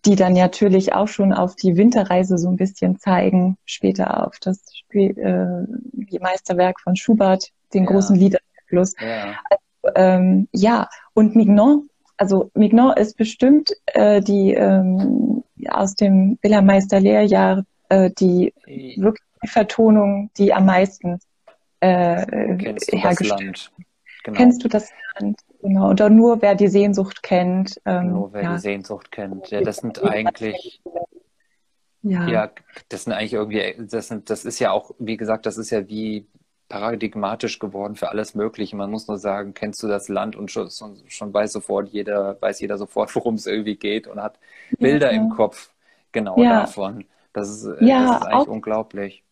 die 0.04 0.16
dann 0.16 0.32
natürlich 0.32 0.92
auch 0.94 1.08
schon 1.08 1.32
auf 1.32 1.54
die 1.54 1.76
Winterreise 1.76 2.38
so 2.38 2.48
ein 2.48 2.56
bisschen 2.56 2.98
zeigen, 2.98 3.56
später 3.64 4.26
auf 4.26 4.38
das 4.40 4.60
Spiel, 4.74 5.16
äh, 5.18 6.18
Meisterwerk 6.18 6.80
von 6.80 6.96
Schubert, 6.96 7.50
den 7.72 7.84
ja. 7.84 7.90
großen 7.90 8.16
Liederfluss. 8.16 8.94
Ja. 9.00 9.38
Also, 9.48 9.94
ähm, 9.96 10.48
ja, 10.52 10.88
und 11.14 11.36
Mignon, 11.36 11.88
also 12.16 12.50
Mignon 12.54 12.96
ist 12.96 13.16
bestimmt 13.16 13.72
äh, 13.86 14.20
die 14.20 14.54
ähm, 14.54 15.44
aus 15.68 15.94
dem 15.94 16.38
Wilhelmeister 16.42 17.00
Lehrjahr 17.00 17.64
äh, 17.92 18.10
die 18.10 18.52
wirklich 18.66 19.24
die 19.42 19.48
Vertonung, 19.48 20.30
die 20.38 20.52
am 20.52 20.66
meisten 20.66 21.18
äh, 21.80 22.24
hergestellt. 22.92 23.70
Genau. 24.24 24.36
Kennst 24.36 24.64
du 24.64 24.68
das 24.68 24.90
Land? 25.18 25.40
Genau, 25.62 25.90
oder 25.90 26.10
nur 26.10 26.42
wer 26.42 26.56
die 26.56 26.66
Sehnsucht 26.66 27.22
kennt. 27.22 27.80
Ähm, 27.84 28.12
nur 28.12 28.32
wer 28.32 28.42
ja. 28.42 28.52
die 28.54 28.58
Sehnsucht 28.58 29.12
kennt. 29.12 29.48
Ja, 29.50 29.60
das 29.60 29.76
sind 29.76 30.02
eigentlich, 30.02 30.82
ja. 32.02 32.26
ja, 32.26 32.50
das 32.88 33.04
sind 33.04 33.12
eigentlich 33.12 33.34
irgendwie, 33.34 33.76
das 33.78 34.08
sind, 34.08 34.28
das 34.28 34.44
ist 34.44 34.58
ja 34.58 34.72
auch, 34.72 34.90
wie 34.98 35.16
gesagt, 35.16 35.46
das 35.46 35.58
ist 35.58 35.70
ja 35.70 35.88
wie 35.88 36.26
paradigmatisch 36.68 37.60
geworden 37.60 37.94
für 37.94 38.08
alles 38.08 38.34
Mögliche. 38.34 38.74
Man 38.74 38.90
muss 38.90 39.06
nur 39.06 39.18
sagen, 39.18 39.54
kennst 39.54 39.80
du 39.84 39.86
das 39.86 40.08
Land 40.08 40.34
und 40.34 40.50
schon, 40.50 40.68
schon 41.06 41.32
weiß 41.32 41.52
sofort 41.52 41.90
jeder, 41.90 42.40
weiß 42.40 42.60
jeder 42.60 42.76
sofort, 42.76 43.14
worum 43.14 43.36
es 43.36 43.46
irgendwie 43.46 43.76
geht 43.76 44.08
und 44.08 44.20
hat 44.20 44.40
Bilder 44.80 45.12
ja. 45.12 45.22
im 45.22 45.30
Kopf 45.30 45.70
genau 46.10 46.34
davon. 46.36 47.04
Das 47.32 47.48
ist, 47.48 47.68
ja, 47.80 48.06
das 48.06 48.16
ist 48.16 48.26
eigentlich 48.26 48.34
auch, 48.34 48.46
unglaublich. 48.48 49.22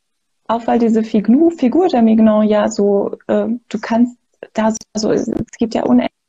Auch 0.46 0.64
weil 0.68 0.78
diese 0.78 1.02
Figur, 1.02 1.50
Figur 1.50 1.88
der 1.88 2.02
Mignon 2.02 2.46
ja 2.46 2.70
so, 2.70 3.18
äh, 3.26 3.46
du 3.68 3.78
kannst 3.80 4.16
da, 4.54 4.72
also 4.94 5.10
es 5.10 5.28
gibt 5.58 5.74
ja 5.74 5.82
unendlich 5.82 6.19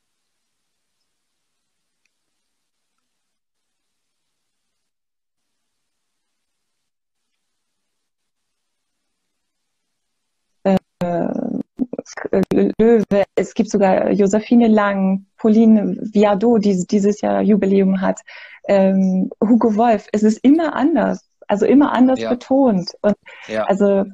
Löwe, 12.54 13.24
es 13.36 13.54
gibt 13.54 13.70
sogar 13.70 14.12
Josephine 14.12 14.68
Lang, 14.68 15.26
Pauline 15.38 15.98
Viardot, 16.14 16.64
die 16.64 16.86
dieses 16.88 17.22
Jahr 17.22 17.42
Jubiläum 17.42 18.02
hat, 18.02 18.22
ähm, 18.68 19.30
Hugo 19.44 19.76
Wolf. 19.76 20.08
Es 20.12 20.24
ist 20.24 20.38
immer 20.44 20.76
anders, 20.76 21.28
also 21.48 21.66
immer 21.66 21.92
anders 21.92 22.20
ja. 22.20 22.30
betont. 22.30 22.92
Und 23.02 23.16
ja. 23.48 23.64
also 23.66 24.06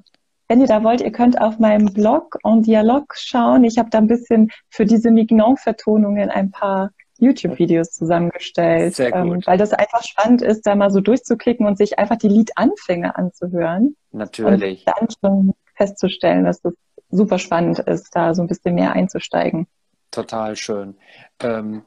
wenn 0.47 0.61
ihr 0.61 0.68
da 0.68 0.84
wollt, 0.84 1.01
ihr 1.01 1.11
könnt 1.11 1.39
auf 1.39 1.59
meinem 1.59 1.93
Blog 1.93 2.38
en 2.43 2.63
Dialog 2.63 3.13
schauen. 3.15 3.63
Ich 3.63 3.78
habe 3.78 3.89
da 3.89 3.97
ein 3.97 4.07
bisschen 4.07 4.49
für 4.70 4.86
diese 4.86 5.11
Mignon-Vertonungen 5.11 6.30
ein 6.30 6.51
paar 6.51 6.91
YouTube-Videos 7.20 7.91
zusammengestellt, 7.91 8.95
Sehr 8.95 9.13
ähm, 9.13 9.30
gut. 9.30 9.36
Ähm, 9.36 9.41
weil 9.45 9.57
das 9.57 9.74
einfach 9.74 10.03
spannend 10.03 10.41
ist, 10.41 10.65
da 10.65 10.76
mal 10.76 10.91
so 10.91 11.01
durchzuklicken 11.01 11.65
und 11.65 11.78
sich 11.78 11.99
einfach 11.99 12.18
die 12.18 12.30
Liedanfänge 12.30 13.15
anzuhören. 13.15 13.95
Natürlich. 14.11 14.86
Und 14.86 14.93
dann 14.95 15.07
schon 15.20 15.53
festzustellen, 15.76 16.45
dass 16.45 16.61
das 16.61 16.74
super 17.10 17.39
spannend 17.39 17.80
ist, 17.80 18.16
da 18.16 18.34
so 18.34 18.41
ein 18.41 18.47
bisschen 18.47 18.76
mehr 18.76 18.93
einzusteigen. 18.93 19.68
Total 20.12 20.55
schön. 20.55 20.95
Ähm, 21.41 21.84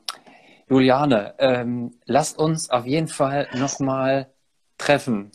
Juliane, 0.68 1.34
ähm, 1.38 1.94
lasst 2.04 2.38
uns 2.38 2.70
auf 2.70 2.86
jeden 2.86 3.08
Fall 3.08 3.48
nochmal 3.54 4.28
treffen. 4.78 5.32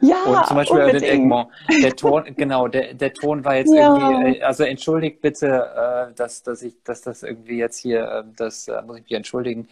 Ja, 0.00 0.22
und 0.24 0.46
zum 0.46 0.56
Beispiel 0.56 0.78
unbedingt. 0.78 1.02
den 1.02 1.22
Egmont. 1.22 1.48
Der 1.82 1.96
Ton, 1.96 2.24
genau, 2.36 2.68
der, 2.68 2.94
der 2.94 3.12
Ton 3.12 3.44
war 3.44 3.56
jetzt 3.56 3.74
ja. 3.74 3.94
irgendwie, 3.94 4.38
äh, 4.38 4.42
also 4.42 4.64
entschuldigt 4.64 5.20
bitte, 5.20 6.08
äh, 6.10 6.14
dass, 6.14 6.42
dass 6.42 6.62
ich, 6.62 6.82
dass 6.84 7.02
das 7.02 7.22
irgendwie 7.22 7.58
jetzt 7.58 7.78
hier, 7.78 8.04
äh, 8.04 8.24
das 8.36 8.68
äh, 8.68 8.80
muss 8.82 8.98
ich 8.98 9.02
mich 9.02 9.12
entschuldigen. 9.12 9.68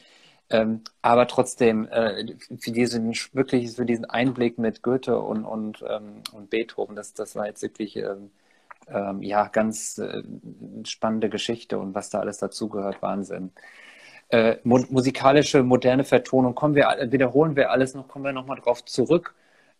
Ähm, 0.50 0.82
aber 1.02 1.26
trotzdem, 1.26 1.88
äh, 1.88 2.34
für 2.58 2.70
diesen 2.72 3.12
wirklich 3.32 3.72
für 3.72 3.84
diesen 3.84 4.04
Einblick 4.04 4.58
mit 4.58 4.82
Goethe 4.82 5.18
und, 5.18 5.44
und, 5.44 5.84
ähm, 5.88 6.22
und 6.32 6.50
Beethoven, 6.50 6.94
das, 6.94 7.14
das 7.14 7.34
war 7.34 7.46
jetzt 7.46 7.62
wirklich 7.62 7.96
ähm, 8.88 9.22
ja, 9.22 9.48
ganz 9.48 9.98
äh, 9.98 10.22
spannende 10.84 11.28
Geschichte 11.28 11.78
und 11.78 11.94
was 11.94 12.10
da 12.10 12.20
alles 12.20 12.38
dazugehört, 12.38 13.02
Wahnsinn. 13.02 13.52
Äh, 14.28 14.56
mu 14.64 14.80
musikalische, 14.90 15.62
moderne 15.62 16.04
Vertonung, 16.04 16.54
kommen 16.54 16.74
wir, 16.74 16.88
wiederholen 17.10 17.56
wir 17.56 17.70
alles 17.70 17.94
noch, 17.94 18.08
kommen 18.08 18.24
wir 18.24 18.32
nochmal 18.32 18.58
drauf 18.58 18.84
zurück. 18.84 19.34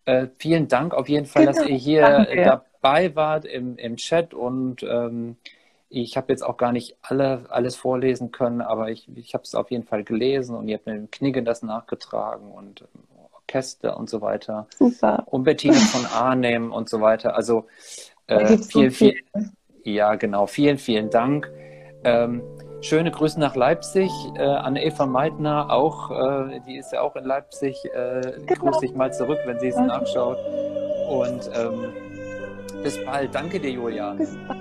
Äh, 0.05 0.29
vielen 0.39 0.69
Dank 0.69 0.95
auf 0.95 1.09
jeden 1.09 1.27
Fall, 1.27 1.47
dass 1.47 1.65
ihr 1.67 1.77
hier 1.77 2.03
Danke. 2.03 2.61
dabei 2.81 3.15
wart 3.17 3.45
im, 3.45 3.77
im 3.77 3.97
Chat 3.97 4.35
und 4.35 4.85
ähm, 4.85 5.37
ich 5.89 6.17
habe 6.17 6.33
jetzt 6.33 6.43
auch 6.43 6.57
gar 6.57 6.73
nicht 6.73 6.97
alle, 7.03 7.47
alles 7.49 7.77
vorlesen 7.77 8.33
können, 8.33 8.61
aber 8.61 8.91
ich, 8.91 9.09
ich 9.17 9.35
habe 9.35 9.45
es 9.45 9.55
auf 9.55 9.71
jeden 9.71 9.85
Fall 9.85 10.05
gelesen 10.05 10.57
und 10.57 10.69
ihr 10.69 10.77
habt 10.77 10.87
mit 10.87 10.97
dem 10.97 11.11
Knigge 11.11 11.43
das 11.43 11.63
nachgetragen 11.63 12.51
und 12.51 12.85
Orchester 13.33 13.97
und 13.97 14.11
so 14.11 14.21
weiter. 14.21 14.67
Super. 14.77 15.25
Und 15.27 15.45
Bettine 15.45 15.75
von 15.75 16.05
Arnhem 16.07 16.73
und 16.73 16.89
so 16.89 17.01
weiter. 17.01 17.37
Also 17.37 17.67
äh, 18.27 18.59
vielen, 18.59 18.91
so 18.91 18.97
viel. 18.97 19.15
ja, 19.85 20.15
genau. 20.15 20.47
Vielen, 20.47 20.79
vielen 20.79 21.11
Dank. 21.11 21.51
Ähm, 22.05 22.43
schöne 22.81 23.11
Grüße 23.11 23.39
nach 23.41 23.57
Leipzig 23.57 24.11
äh, 24.37 24.43
an 24.43 24.77
Eva 24.77 25.07
Meitner, 25.07 25.71
auch, 25.71 26.11
äh, 26.11 26.61
die 26.67 26.77
ist 26.77 26.93
ja 26.93 27.01
auch 27.01 27.17
in 27.17 27.25
Leipzig. 27.25 27.77
Äh, 27.95 28.33
genau. 28.47 28.71
Grüße 28.71 28.81
dich 28.81 28.95
mal 28.95 29.13
zurück, 29.13 29.39
wenn 29.45 29.59
sie 29.59 29.69
es 29.69 29.77
nachschaut. 29.77 30.39
Und 31.09 31.51
ähm, 31.55 31.93
bis 32.83 33.03
bald. 33.05 33.35
Danke 33.35 33.61
dir, 33.61 33.71
Julia. 33.71 34.13
Bis 34.15 34.37
bald. 34.47 34.59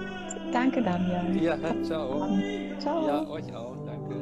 Danke, 0.52 0.82
Damian. 0.82 1.38
Ja, 1.38 1.58
ciao. 1.84 2.28
Ciao. 2.80 3.08
Ja, 3.08 3.28
euch 3.28 3.54
auch. 3.56 3.76
Danke. 3.86 4.16